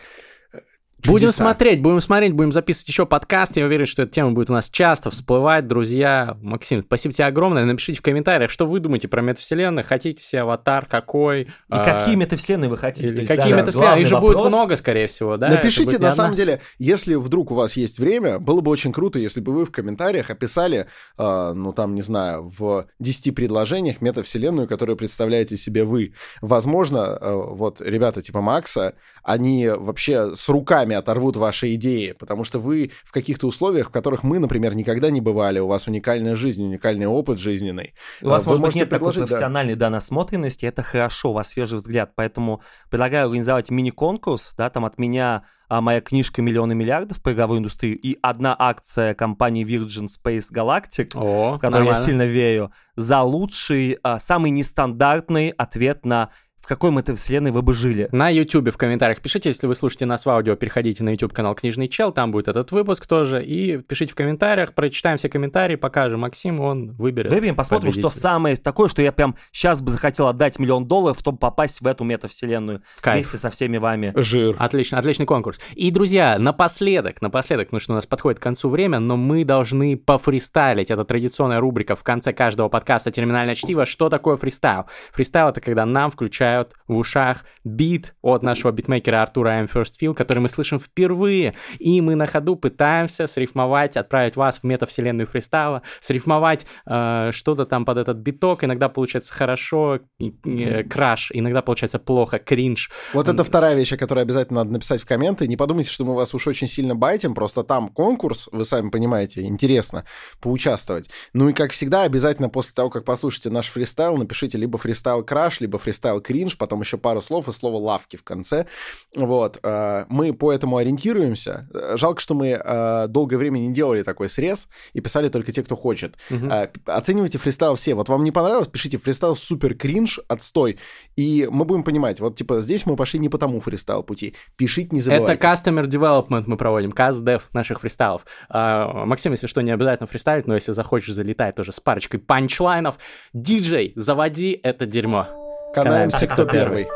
Чудеса. 1.06 1.12
Будем 1.12 1.32
смотреть, 1.32 1.82
будем 1.82 2.00
смотреть, 2.00 2.32
будем 2.32 2.52
записывать 2.52 2.88
еще 2.88 3.06
подкаст. 3.06 3.56
Я 3.56 3.66
уверен, 3.66 3.86
что 3.86 4.02
эта 4.02 4.12
тема 4.12 4.32
будет 4.32 4.50
у 4.50 4.52
нас 4.52 4.68
часто 4.70 5.10
всплывать. 5.10 5.66
Друзья, 5.66 6.36
Максим, 6.42 6.82
спасибо 6.82 7.14
тебе 7.14 7.26
огромное. 7.26 7.64
Напишите 7.64 7.98
в 7.98 8.02
комментариях, 8.02 8.50
что 8.50 8.66
вы 8.66 8.80
думаете 8.80 9.08
про 9.08 9.22
метавселенные. 9.22 9.84
Хотите 9.84 10.22
себе 10.22 10.42
аватар 10.42 10.86
какой? 10.86 11.42
И 11.42 11.48
а... 11.68 11.84
какие 11.84 12.16
метавселенные 12.16 12.68
вы 12.68 12.76
хотите? 12.76 13.08
Или 13.08 13.24
какие 13.24 13.52
да, 13.52 13.60
метавселенные? 13.62 14.02
Их 14.02 14.08
же 14.08 14.14
вопрос... 14.14 14.34
будет 14.34 14.48
много, 14.48 14.76
скорее 14.76 15.06
всего, 15.06 15.36
да? 15.36 15.48
Напишите, 15.48 15.98
на 15.98 16.10
самом 16.10 16.34
деле, 16.34 16.60
если 16.78 17.14
вдруг 17.14 17.52
у 17.52 17.54
вас 17.54 17.76
есть 17.76 17.98
время, 17.98 18.38
было 18.38 18.60
бы 18.60 18.70
очень 18.70 18.92
круто, 18.92 19.18
если 19.18 19.40
бы 19.40 19.52
вы 19.52 19.66
в 19.66 19.70
комментариях 19.70 20.30
описали, 20.30 20.86
э, 21.18 21.52
ну 21.54 21.72
там, 21.72 21.94
не 21.94 22.02
знаю, 22.02 22.52
в 22.58 22.86
10 22.98 23.34
предложениях 23.34 24.00
метавселенную, 24.00 24.66
которую 24.66 24.96
представляете 24.96 25.56
себе 25.56 25.84
вы. 25.84 26.14
Возможно, 26.40 27.18
э, 27.20 27.32
вот 27.32 27.80
ребята 27.80 28.22
типа 28.22 28.40
Макса, 28.40 28.94
они 29.22 29.68
вообще 29.68 30.34
с 30.34 30.48
руками 30.48 30.95
оторвут 30.96 31.36
ваши 31.36 31.74
идеи, 31.74 32.12
потому 32.12 32.44
что 32.44 32.58
вы 32.58 32.90
в 33.04 33.12
каких-то 33.12 33.46
условиях, 33.46 33.88
в 33.88 33.92
которых 33.92 34.22
мы, 34.22 34.38
например, 34.38 34.74
никогда 34.74 35.10
не 35.10 35.20
бывали, 35.20 35.58
у 35.58 35.66
вас 35.66 35.86
уникальная 35.86 36.34
жизнь, 36.34 36.64
уникальный 36.64 37.06
опыт 37.06 37.38
жизненный. 37.38 37.94
У 38.22 38.28
вас, 38.28 38.44
вы 38.44 38.52
может 38.52 38.64
быть, 38.64 38.74
нет 38.76 38.90
такой 38.90 39.12
профессиональной 39.12 39.74
да. 39.74 39.86
да, 39.86 39.90
насмотренности, 39.90 40.66
это 40.66 40.82
хорошо, 40.82 41.30
у 41.30 41.34
вас 41.34 41.48
свежий 41.48 41.78
взгляд, 41.78 42.12
поэтому 42.14 42.62
предлагаю 42.90 43.26
организовать 43.26 43.70
мини-конкурс, 43.70 44.54
да, 44.56 44.70
там 44.70 44.84
от 44.84 44.98
меня 44.98 45.44
а, 45.68 45.80
моя 45.80 46.00
книжка 46.00 46.42
«Миллионы 46.42 46.74
миллиардов» 46.74 47.20
по 47.22 47.32
игровой 47.32 47.58
индустрии 47.58 47.94
и 47.94 48.18
одна 48.22 48.54
акция 48.56 49.14
компании 49.14 49.66
Virgin 49.66 50.06
Space 50.06 50.46
Galactic, 50.52 51.10
О, 51.14 51.56
в 51.56 51.58
которую 51.58 51.88
я 51.88 51.96
сильно 51.96 52.22
верю, 52.22 52.72
за 52.94 53.22
лучший, 53.22 53.98
а, 54.02 54.18
самый 54.18 54.50
нестандартный 54.50 55.50
ответ 55.50 56.04
на 56.04 56.30
в 56.66 56.68
какой 56.68 56.90
метавселенной 56.90 57.52
вы 57.52 57.62
бы 57.62 57.74
жили. 57.74 58.08
На 58.10 58.28
YouTube 58.28 58.70
в 58.72 58.76
комментариях 58.76 59.20
пишите, 59.20 59.50
если 59.50 59.68
вы 59.68 59.76
слушаете 59.76 60.04
нас 60.04 60.26
в 60.26 60.28
аудио, 60.28 60.56
переходите 60.56 61.04
на 61.04 61.10
YouTube 61.10 61.32
канал 61.32 61.54
Книжный 61.54 61.86
Чел, 61.86 62.10
там 62.10 62.32
будет 62.32 62.48
этот 62.48 62.72
выпуск 62.72 63.06
тоже, 63.06 63.40
и 63.40 63.78
пишите 63.78 64.12
в 64.12 64.16
комментариях, 64.16 64.74
прочитаем 64.74 65.16
все 65.16 65.28
комментарии, 65.28 65.76
покажем 65.76 66.20
Максиму, 66.20 66.64
он 66.64 66.90
выберет. 66.94 67.30
Выберем, 67.30 67.54
посмотрим, 67.54 67.92
что 67.92 68.08
самое 68.08 68.56
такое, 68.56 68.88
что 68.88 69.00
я 69.00 69.12
прям 69.12 69.36
сейчас 69.52 69.80
бы 69.80 69.92
захотел 69.92 70.26
отдать 70.26 70.58
миллион 70.58 70.86
долларов, 70.86 71.18
чтобы 71.20 71.38
попасть 71.38 71.80
в 71.80 71.86
эту 71.86 72.02
метавселенную 72.02 72.82
Кайф. 73.00 73.14
вместе 73.14 73.38
со 73.38 73.50
всеми 73.50 73.76
вами. 73.76 74.12
Жир. 74.16 74.56
Отлично, 74.58 74.98
отличный 74.98 75.26
конкурс. 75.26 75.60
И, 75.76 75.92
друзья, 75.92 76.36
напоследок, 76.36 77.22
напоследок, 77.22 77.68
потому 77.68 77.80
что 77.80 77.92
у 77.92 77.94
нас 77.94 78.06
подходит 78.06 78.40
к 78.40 78.42
концу 78.42 78.70
время, 78.70 78.98
но 78.98 79.16
мы 79.16 79.44
должны 79.44 79.96
пофристайлить. 79.96 80.90
Это 80.90 81.04
традиционная 81.04 81.60
рубрика 81.60 81.94
в 81.94 82.02
конце 82.02 82.32
каждого 82.32 82.68
подкаста 82.68 83.12
«Терминальное 83.12 83.54
чтиво». 83.54 83.86
Что 83.86 84.08
такое 84.08 84.36
фристайл? 84.36 84.86
Фристайл— 85.12 85.46
это 85.50 85.60
когда 85.60 85.86
нам 85.86 86.10
включают 86.10 86.55
в 86.88 86.96
ушах 86.96 87.44
бит 87.64 88.14
от 88.22 88.42
нашего 88.42 88.70
битмейкера 88.70 89.22
Артура 89.22 89.50
I'm 89.50 89.70
First 89.70 89.94
Feel, 90.00 90.14
который 90.14 90.38
мы 90.38 90.48
слышим 90.48 90.78
впервые. 90.78 91.54
И 91.78 92.00
мы 92.00 92.14
на 92.14 92.26
ходу 92.26 92.56
пытаемся 92.56 93.26
срифмовать, 93.26 93.96
отправить 93.96 94.36
вас 94.36 94.60
в 94.60 94.64
метавселенную 94.64 95.26
фристайла, 95.26 95.82
срифмовать 96.00 96.66
э, 96.86 97.30
что-то 97.32 97.66
там 97.66 97.84
под 97.84 97.98
этот 97.98 98.18
биток. 98.18 98.64
Иногда 98.64 98.88
получается 98.88 99.32
хорошо, 99.34 100.00
э, 100.20 100.82
краш, 100.84 101.30
иногда 101.32 101.62
получается 101.62 101.98
плохо, 101.98 102.38
кринж. 102.38 102.90
Вот 103.12 103.28
это 103.28 103.44
вторая 103.44 103.74
вещь, 103.74 103.92
о 103.92 103.96
которой 103.96 104.20
обязательно 104.22 104.60
надо 104.60 104.72
написать 104.72 105.02
в 105.02 105.06
комменты. 105.06 105.46
Не 105.48 105.56
подумайте, 105.56 105.90
что 105.90 106.04
мы 106.04 106.14
вас 106.14 106.34
уж 106.34 106.46
очень 106.46 106.68
сильно 106.68 106.94
байтим, 106.94 107.34
просто 107.34 107.62
там 107.62 107.88
конкурс, 107.88 108.48
вы 108.52 108.64
сами 108.64 108.90
понимаете, 108.90 109.42
интересно 109.42 110.04
поучаствовать. 110.40 111.10
Ну 111.32 111.48
и, 111.48 111.52
как 111.52 111.72
всегда, 111.72 112.02
обязательно 112.02 112.48
после 112.48 112.74
того, 112.74 112.90
как 112.90 113.04
послушаете 113.04 113.50
наш 113.50 113.68
фристайл, 113.68 114.16
напишите 114.16 114.58
либо 114.58 114.78
фристайл 114.78 115.24
краш, 115.24 115.60
либо 115.60 115.78
фристайл 115.78 116.20
кринж, 116.20 116.45
потом 116.54 116.80
еще 116.80 116.96
пару 116.98 117.20
слов 117.20 117.48
и 117.48 117.52
слово 117.52 117.78
лавки 117.78 118.16
в 118.16 118.22
конце. 118.22 118.66
Вот. 119.14 119.58
э, 119.62 120.04
Мы 120.08 120.32
по 120.32 120.52
этому 120.52 120.76
ориентируемся. 120.76 121.68
Э, 121.74 121.96
Жалко, 121.96 122.20
что 122.20 122.34
мы 122.34 122.48
э, 122.62 123.06
долгое 123.08 123.36
время 123.36 123.58
не 123.58 123.72
делали 123.72 124.02
такой 124.02 124.28
срез 124.28 124.68
и 124.92 125.00
писали 125.00 125.28
только 125.28 125.52
те, 125.52 125.62
кто 125.62 125.76
хочет. 125.76 126.16
Э, 126.30 126.68
Оценивайте 126.86 127.38
фристайл 127.38 127.74
все. 127.74 127.94
Вот 127.94 128.08
вам 128.08 128.24
не 128.24 128.30
понравилось, 128.30 128.68
пишите 128.68 128.98
фристайл 128.98 129.36
супер 129.36 129.74
кринж, 129.74 130.20
отстой. 130.28 130.78
И 131.16 131.48
мы 131.50 131.64
будем 131.64 131.82
понимать, 131.82 132.20
вот 132.20 132.36
типа 132.36 132.60
здесь 132.60 132.86
мы 132.86 132.96
пошли 132.96 133.18
не 133.18 133.28
по 133.28 133.38
тому 133.38 133.60
фристайл 133.60 134.02
пути. 134.02 134.34
Пишите, 134.56 134.88
не 134.92 135.00
Это 135.00 135.10
забывайте. 135.10 135.42
Customer 135.42 135.86
Development 135.86 136.44
мы 136.46 136.56
проводим, 136.56 136.90
CastDev 136.90 137.42
наших 137.52 137.80
фристайлов. 137.80 138.22
Максим, 138.48 139.32
если 139.32 139.46
что, 139.46 139.60
не 139.62 139.70
обязательно 139.70 140.06
фристайлить, 140.06 140.46
но 140.46 140.54
если 140.54 140.72
захочешь, 140.72 141.14
залетай 141.14 141.52
тоже 141.52 141.72
с 141.72 141.80
парочкой 141.80 142.20
панчлайнов. 142.20 142.98
Диджей, 143.32 143.92
заводи 143.96 144.58
это 144.62 144.86
дерьмо. 144.86 145.45
Канаемся, 145.76 146.26
кто 146.26 146.46
первый. 146.46 146.88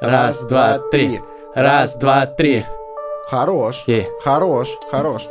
Раз, 0.00 0.44
два, 0.44 0.78
три. 0.92 1.20
Раз, 1.52 1.96
два, 1.96 2.26
три. 2.26 2.64
Хорош. 3.28 3.82
Ей. 3.88 4.06
Хорош, 4.22 4.68
хорош. 4.88 5.26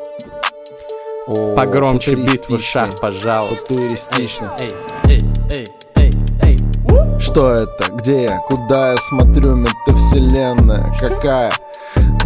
О, 1.28 1.56
Погромче 1.56 2.16
бит 2.16 2.42
в 2.42 2.48
футуристично. 2.48 2.58
ушах, 2.58 3.00
пожалуйста. 3.00 3.56
Футуристично. 3.68 4.52
Эй, 4.60 4.76
эй, 5.08 5.20
эй, 5.52 5.68
эй, 5.96 6.12
эй. 6.44 7.22
Что 7.22 7.54
это? 7.54 7.90
Где 7.94 8.24
я? 8.24 8.40
Куда 8.40 8.92
я 8.92 8.98
смотрю? 8.98 9.56
Метавселенная 9.56 10.94
какая? 11.00 11.52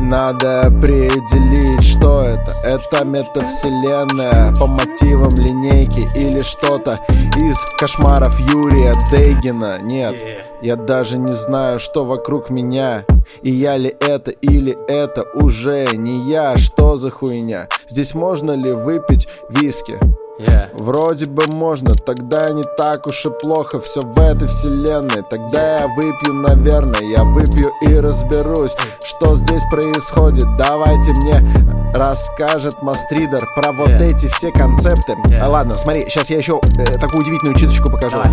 Надо 0.07 0.61
определить, 0.61 1.83
что 1.83 2.21
это. 2.21 2.51
Это 2.63 3.03
метавселенная 3.03 4.53
По 4.55 4.65
мотивам 4.65 5.33
линейки 5.35 6.07
Или 6.15 6.39
что-то 6.39 7.01
из 7.35 7.57
кошмаров 7.77 8.39
Юрия 8.39 8.93
Дейгина 9.11 9.79
Нет, 9.81 10.15
я 10.61 10.77
даже 10.77 11.17
не 11.17 11.33
знаю, 11.33 11.79
что 11.79 12.05
вокруг 12.05 12.49
меня. 12.49 13.05
И 13.41 13.51
я 13.51 13.75
ли 13.77 13.95
это 13.99 14.31
или 14.31 14.77
это 14.87 15.23
уже 15.33 15.85
не 15.93 16.29
я. 16.29 16.57
Что 16.57 16.95
за 16.95 17.11
хуйня? 17.11 17.67
Здесь 17.89 18.13
можно 18.13 18.53
ли 18.53 18.71
выпить 18.71 19.27
виски? 19.49 19.99
Yeah. 20.39 20.69
Вроде 20.73 21.25
бы 21.25 21.43
можно, 21.51 21.95
тогда 21.95 22.49
не 22.51 22.63
так 22.77 23.07
уж 23.07 23.25
и 23.25 23.29
плохо 23.41 23.81
все 23.81 24.01
в 24.01 24.19
этой 24.19 24.47
вселенной. 24.47 25.23
Тогда 25.29 25.79
я 25.79 25.87
выпью, 25.87 26.33
наверное, 26.33 27.01
я 27.01 27.23
выпью 27.23 27.71
и 27.81 27.95
разберусь, 27.99 28.75
что 29.03 29.35
здесь 29.35 29.63
происходит. 29.71 30.45
Давайте 30.57 31.11
мне 31.21 31.91
расскажет 31.93 32.81
Мастридер 32.83 33.41
про 33.55 33.71
вот 33.71 33.89
Yeah. 33.89 34.03
эти 34.03 34.27
все 34.27 34.51
концепты. 34.51 35.13
Yeah. 35.27 35.39
а, 35.41 35.49
Ладно, 35.49 35.71
смотри, 35.71 36.03
сейчас 36.07 36.29
я 36.29 36.37
еще 36.37 36.59
э, 36.77 36.83
такую 36.99 37.21
удивительную 37.21 37.55
читочку 37.55 37.89
покажу. 37.89 38.17
Давай. 38.17 38.31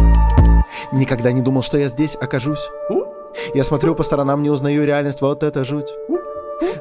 Никогда 0.92 1.32
не 1.32 1.40
думал, 1.40 1.62
что 1.62 1.78
я 1.78 1.88
здесь 1.88 2.16
окажусь. 2.20 2.68
Я 3.54 3.64
смотрю 3.64 3.94
по 3.94 4.02
сторонам, 4.02 4.42
не 4.42 4.50
узнаю 4.50 4.84
реальность, 4.84 5.20
вот 5.20 5.42
это 5.42 5.64
жуть 5.64 5.88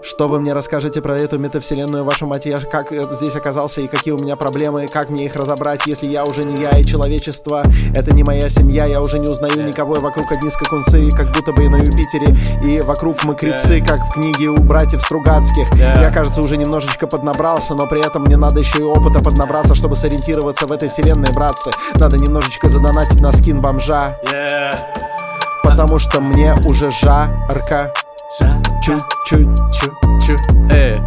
что 0.03 0.27
вы 0.27 0.39
мне 0.39 0.53
расскажете 0.53 1.01
про 1.01 1.15
эту 1.15 1.37
метавселенную, 1.37 2.03
вашу 2.03 2.27
мать, 2.27 2.45
я 2.45 2.57
как 2.57 2.91
э, 2.91 3.01
здесь 3.11 3.35
оказался 3.35 3.81
и 3.81 3.87
какие 3.87 4.13
у 4.13 4.17
меня 4.17 4.35
проблемы, 4.35 4.85
как 4.87 5.09
мне 5.09 5.25
их 5.25 5.35
разобрать, 5.35 5.85
если 5.87 6.09
я 6.09 6.23
уже 6.23 6.43
не 6.43 6.61
я 6.61 6.71
и 6.71 6.83
человечество, 6.83 7.63
это 7.95 8.15
не 8.15 8.23
моя 8.23 8.49
семья, 8.49 8.85
я 8.85 9.01
уже 9.01 9.19
не 9.19 9.27
узнаю 9.27 9.63
никого, 9.63 9.95
и 9.95 9.99
вокруг 9.99 10.31
одни 10.31 10.49
скакунцы, 10.49 11.09
как 11.11 11.31
будто 11.33 11.51
бы 11.51 11.65
и 11.65 11.69
на 11.69 11.77
Юпитере, 11.77 12.35
и 12.63 12.81
вокруг 12.81 13.23
мокрецы, 13.23 13.83
как 13.85 14.07
в 14.07 14.13
книге 14.13 14.49
у 14.49 14.57
братьев 14.57 15.01
Стругацких. 15.01 15.75
Я, 15.75 16.11
кажется, 16.11 16.41
уже 16.41 16.57
немножечко 16.57 17.07
поднабрался, 17.07 17.75
но 17.75 17.87
при 17.87 18.05
этом 18.05 18.23
мне 18.23 18.37
надо 18.37 18.59
еще 18.59 18.79
и 18.79 18.83
опыта 18.83 19.23
поднабраться, 19.23 19.75
чтобы 19.75 19.95
сориентироваться 19.95 20.65
в 20.65 20.71
этой 20.71 20.89
вселенной, 20.89 21.31
братцы. 21.31 21.71
Надо 21.95 22.17
немножечко 22.17 22.69
задонатить 22.69 23.21
на 23.21 23.31
скин 23.31 23.61
бомжа, 23.61 24.17
потому 25.63 25.99
что 25.99 26.21
мне 26.21 26.55
уже 26.67 26.91
жарко, 26.91 27.91
чуть-чуть. 28.83 29.47
Чу. 29.79 29.91
Э, 30.73 30.99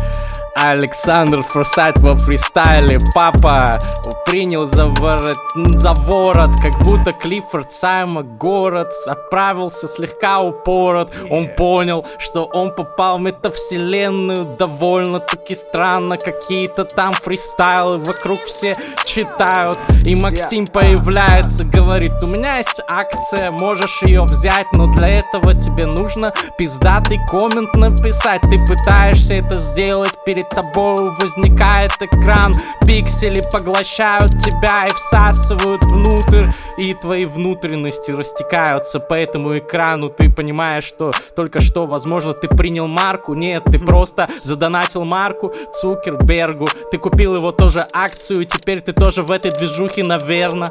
Александр 0.62 1.42
Форсайт 1.42 1.98
во 1.98 2.16
фристайле. 2.16 2.96
Папа 3.14 3.78
принял 4.26 4.66
за 4.66 4.88
ворот, 4.88 5.38
за 5.54 5.92
ворот 5.94 6.50
Как 6.62 6.78
будто 6.82 7.12
Клиффорд 7.12 7.70
Сайма 7.70 8.22
город 8.22 8.92
Отправился 9.07 9.86
слегка 9.86 10.40
упорот. 10.40 11.11
Он 11.30 11.48
понял, 11.48 12.04
что 12.18 12.44
он 12.44 12.74
попал 12.74 13.18
в 13.18 13.22
метавселенную. 13.22 14.57
Довольно-таки 14.59 15.57
странно 15.57 16.16
Какие-то 16.16 16.84
там 16.84 17.12
фристайлы 17.12 17.98
Вокруг 17.98 18.40
все 18.44 18.74
читают. 19.04 19.78
И 20.04 20.14
Максим 20.14 20.66
появляется 20.66 21.64
Говорит, 21.64 22.12
у 22.22 22.26
меня 22.26 22.59
есть 22.59 22.80
акция 22.90 23.50
Можешь 23.50 24.02
ее 24.02 24.22
взять 24.22 24.66
Но 24.72 24.86
для 24.94 25.09
этого 25.09 25.54
тебе 25.54 25.86
нужно 25.86 26.32
пиздатый 26.59 27.18
коммент 27.30 27.74
написать. 27.74 28.42
Ты 28.42 28.59
пытаешься 28.64 29.34
это 29.34 29.59
сделать 29.59 30.12
Перед 30.24 30.45
тобой 30.51 31.11
возникает 31.20 31.92
экран. 32.01 32.51
Пиксели 32.86 33.42
поглощают 33.53 34.30
тебя 34.42 34.86
и 34.86 34.90
всасывают 34.94 35.82
внутрь. 35.84 36.47
И 36.78 36.94
твои 36.94 37.24
внутренности 37.24 38.11
растекаются 38.11 39.01
по 39.01 39.14
этому 39.14 39.59
экрану. 39.59 40.09
Ты 40.09 40.30
понимаешь, 40.30 40.84
что 40.84 41.11
только 41.34 41.61
что, 41.61 41.86
возможно, 41.86 42.32
ты 42.32 42.49
принял 42.49 42.86
марку. 42.86 43.34
Нет, 43.34 43.64
ты 43.64 43.78
просто 43.78 44.28
задонатил 44.36 45.05
марку 45.05 45.53
Цукербергу. 45.80 46.66
Ты 46.90 46.99
купил 46.99 47.36
его 47.36 47.53
тоже 47.53 47.86
акцию 47.92 48.42
И 48.42 48.47
теперь 48.47 48.80
ты 48.80 48.92
тоже 48.92 49.22
в 49.22 49.30
этой 49.30 49.51
движухе, 49.51 50.05
наверное 50.05 50.70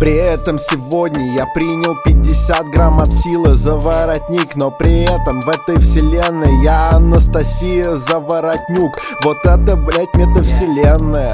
При 0.00 0.16
этом 0.16 0.58
сегодня 0.58 1.32
я 1.34 1.46
принял 1.46 1.94
50 2.04 2.68
грамм 2.70 2.98
от 2.98 3.12
силы 3.12 3.54
за 3.54 3.76
воротник 3.76 4.56
Но 4.56 4.70
при 4.70 5.04
этом 5.04 5.40
в 5.40 5.48
этой 5.48 5.78
вселенной 5.78 6.62
я 6.64 6.90
Анастасия 6.92 7.94
Заворотнюк 7.96 8.98
Вот 9.22 9.38
это, 9.44 9.76
блядь, 9.76 10.14
метавселенная 10.16 11.32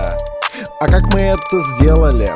А 0.78 0.86
как 0.86 1.02
мы 1.14 1.20
это 1.20 1.62
сделали? 1.74 2.30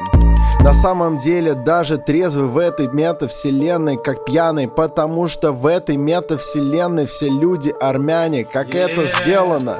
На 0.61 0.73
самом 0.73 1.19
деле 1.19 1.53
даже 1.55 1.99
трезвый 1.99 2.47
в 2.47 2.57
этой 2.57 2.89
метавселенной 2.89 3.99
как 3.99 4.25
пьяный 4.25 4.67
Потому 4.67 5.29
что 5.29 5.53
в 5.53 5.67
этой 5.67 5.99
метавселенной 5.99 7.05
все 7.07 7.29
люди 7.29 7.73
армяне 7.81 8.45
Как 8.45 8.75
это 8.75 9.07
сделано? 9.07 9.79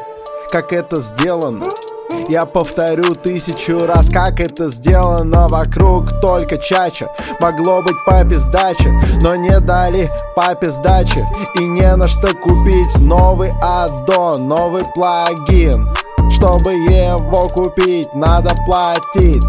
Как 0.51 0.75
это 0.75 1.01
сделано? 1.01 1.65
Я 2.29 2.47
повторю 2.47 3.15
тысячу 3.15 3.87
раз, 3.87 4.09
как 4.09 4.41
это 4.41 4.69
сделано 4.69 5.49
вокруг. 5.49 6.11
Только 6.21 6.59
чача 6.59 7.09
Могло 7.41 7.83
быть 7.83 7.97
папе 8.07 8.35
сдача, 8.35 8.91
но 9.23 9.35
не 9.35 9.61
дали 9.61 10.09
папе 10.35 10.71
сдачи 10.71 11.25
И 11.61 11.65
не 11.65 11.95
на 11.97 12.09
что 12.09 12.29
купить 12.35 12.99
новый 12.99 13.53
аддон, 13.63 14.49
новый 14.49 14.85
плагин. 14.95 15.89
Чтобы 16.33 16.73
его 16.73 17.49
купить, 17.51 18.15
надо 18.15 18.55
платить 18.67 19.45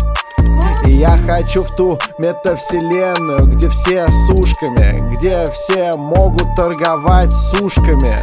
и 0.88 0.98
я 0.98 1.18
хочу 1.26 1.64
в 1.64 1.76
ту 1.76 2.00
метавселенную, 2.18 3.48
где 3.48 3.70
все 3.70 4.08
сушками, 4.28 5.16
где 5.16 5.46
все 5.48 5.92
могут 5.98 6.56
торговать 6.56 7.32
сушками. 7.32 8.14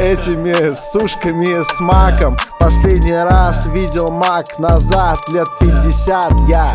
Этими 0.00 0.74
сушками 0.92 1.62
с 1.62 1.80
маком. 1.80 2.36
Последний 2.58 3.16
раз 3.16 3.66
видел 3.66 4.10
мак 4.10 4.58
назад, 4.58 5.18
лет 5.28 5.48
50 5.60 6.32
я 6.48 6.74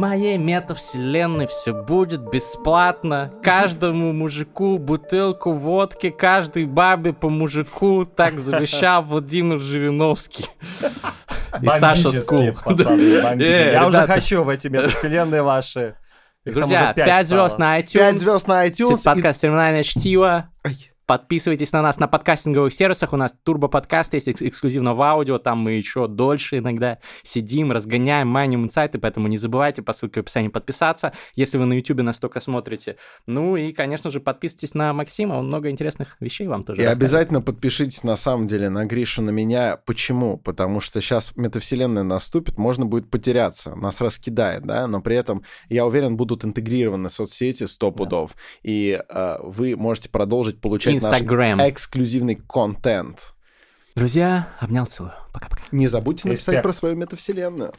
моей 0.00 0.38
метавселенной 0.38 1.46
все 1.46 1.74
будет 1.74 2.22
бесплатно. 2.30 3.30
Каждому 3.42 4.12
мужику 4.12 4.78
бутылку 4.78 5.52
водки, 5.52 6.10
каждой 6.10 6.64
бабе 6.64 7.12
по 7.12 7.28
мужику. 7.28 8.06
Так 8.06 8.40
завещал 8.40 9.02
Владимир 9.02 9.60
Жириновский. 9.60 10.46
И 11.60 11.66
Саша 11.78 12.12
Скул. 12.12 12.40
Я 12.40 13.86
уже 13.86 14.06
хочу 14.06 14.42
в 14.42 14.48
эти 14.48 14.68
метавселенные 14.68 15.42
ваши. 15.42 15.96
Друзья, 16.46 16.94
5 16.94 17.28
звезд 17.28 17.58
на 17.58 17.78
iTunes. 17.78 17.92
5 17.92 18.20
звезд 18.20 18.48
на 18.48 18.66
iTunes. 18.66 19.04
Подкаст 19.04 19.42
«Терминальное 19.42 19.82
чтиво». 19.82 20.48
Подписывайтесь 21.10 21.72
на 21.72 21.82
нас 21.82 21.98
на 21.98 22.06
подкастинговых 22.06 22.72
сервисах. 22.72 23.12
У 23.12 23.16
нас 23.16 23.34
турбо-подкаст 23.42 24.14
есть 24.14 24.28
эксклюзивно 24.28 24.94
в 24.94 25.02
аудио. 25.02 25.38
Там 25.38 25.58
мы 25.58 25.72
еще 25.72 26.06
дольше 26.06 26.58
иногда 26.58 26.98
сидим, 27.24 27.72
разгоняем, 27.72 28.28
майним 28.28 28.62
инсайты. 28.62 29.00
Поэтому 29.00 29.26
не 29.26 29.36
забывайте 29.36 29.82
по 29.82 29.92
ссылке 29.92 30.20
в 30.20 30.22
описании 30.22 30.46
подписаться, 30.46 31.12
если 31.34 31.58
вы 31.58 31.64
на 31.64 31.72
YouTube 31.72 32.02
нас 32.02 32.20
только 32.20 32.38
смотрите. 32.38 32.94
Ну 33.26 33.56
и, 33.56 33.72
конечно 33.72 34.08
же, 34.12 34.20
подписывайтесь 34.20 34.74
на 34.74 34.92
Максима. 34.92 35.34
Он 35.34 35.48
много 35.48 35.68
интересных 35.70 36.16
вещей 36.20 36.46
вам 36.46 36.62
тоже 36.62 36.80
И 36.80 36.84
расскажет. 36.84 37.02
обязательно 37.02 37.42
подпишитесь, 37.42 38.04
на 38.04 38.16
самом 38.16 38.46
деле, 38.46 38.68
на 38.68 38.84
Гришу, 38.84 39.20
на 39.22 39.30
меня. 39.30 39.80
Почему? 39.84 40.36
Потому 40.36 40.78
что 40.78 41.00
сейчас 41.00 41.36
метавселенная 41.36 42.04
наступит, 42.04 42.56
можно 42.56 42.86
будет 42.86 43.10
потеряться, 43.10 43.74
нас 43.74 44.00
раскидает, 44.00 44.62
да, 44.62 44.86
но 44.86 45.02
при 45.02 45.16
этом, 45.16 45.42
я 45.70 45.86
уверен, 45.86 46.16
будут 46.16 46.44
интегрированы 46.44 47.08
соцсети 47.08 47.64
сто 47.64 47.90
пудов, 47.90 48.36
и 48.62 49.02
э, 49.08 49.36
вы 49.42 49.74
можете 49.74 50.08
продолжить 50.08 50.60
получать 50.60 50.99
Инстаграм. 51.08 51.58
наш 51.58 51.68
эксклюзивный 51.68 52.36
контент. 52.36 53.34
Друзья, 53.94 54.48
обнял, 54.60 54.86
целую. 54.86 55.12
Пока-пока. 55.32 55.62
Не 55.72 55.86
забудьте 55.88 56.28
написать 56.28 56.48
Респект. 56.48 56.62
про 56.62 56.72
свою 56.72 56.96
метавселенную. 56.96 57.72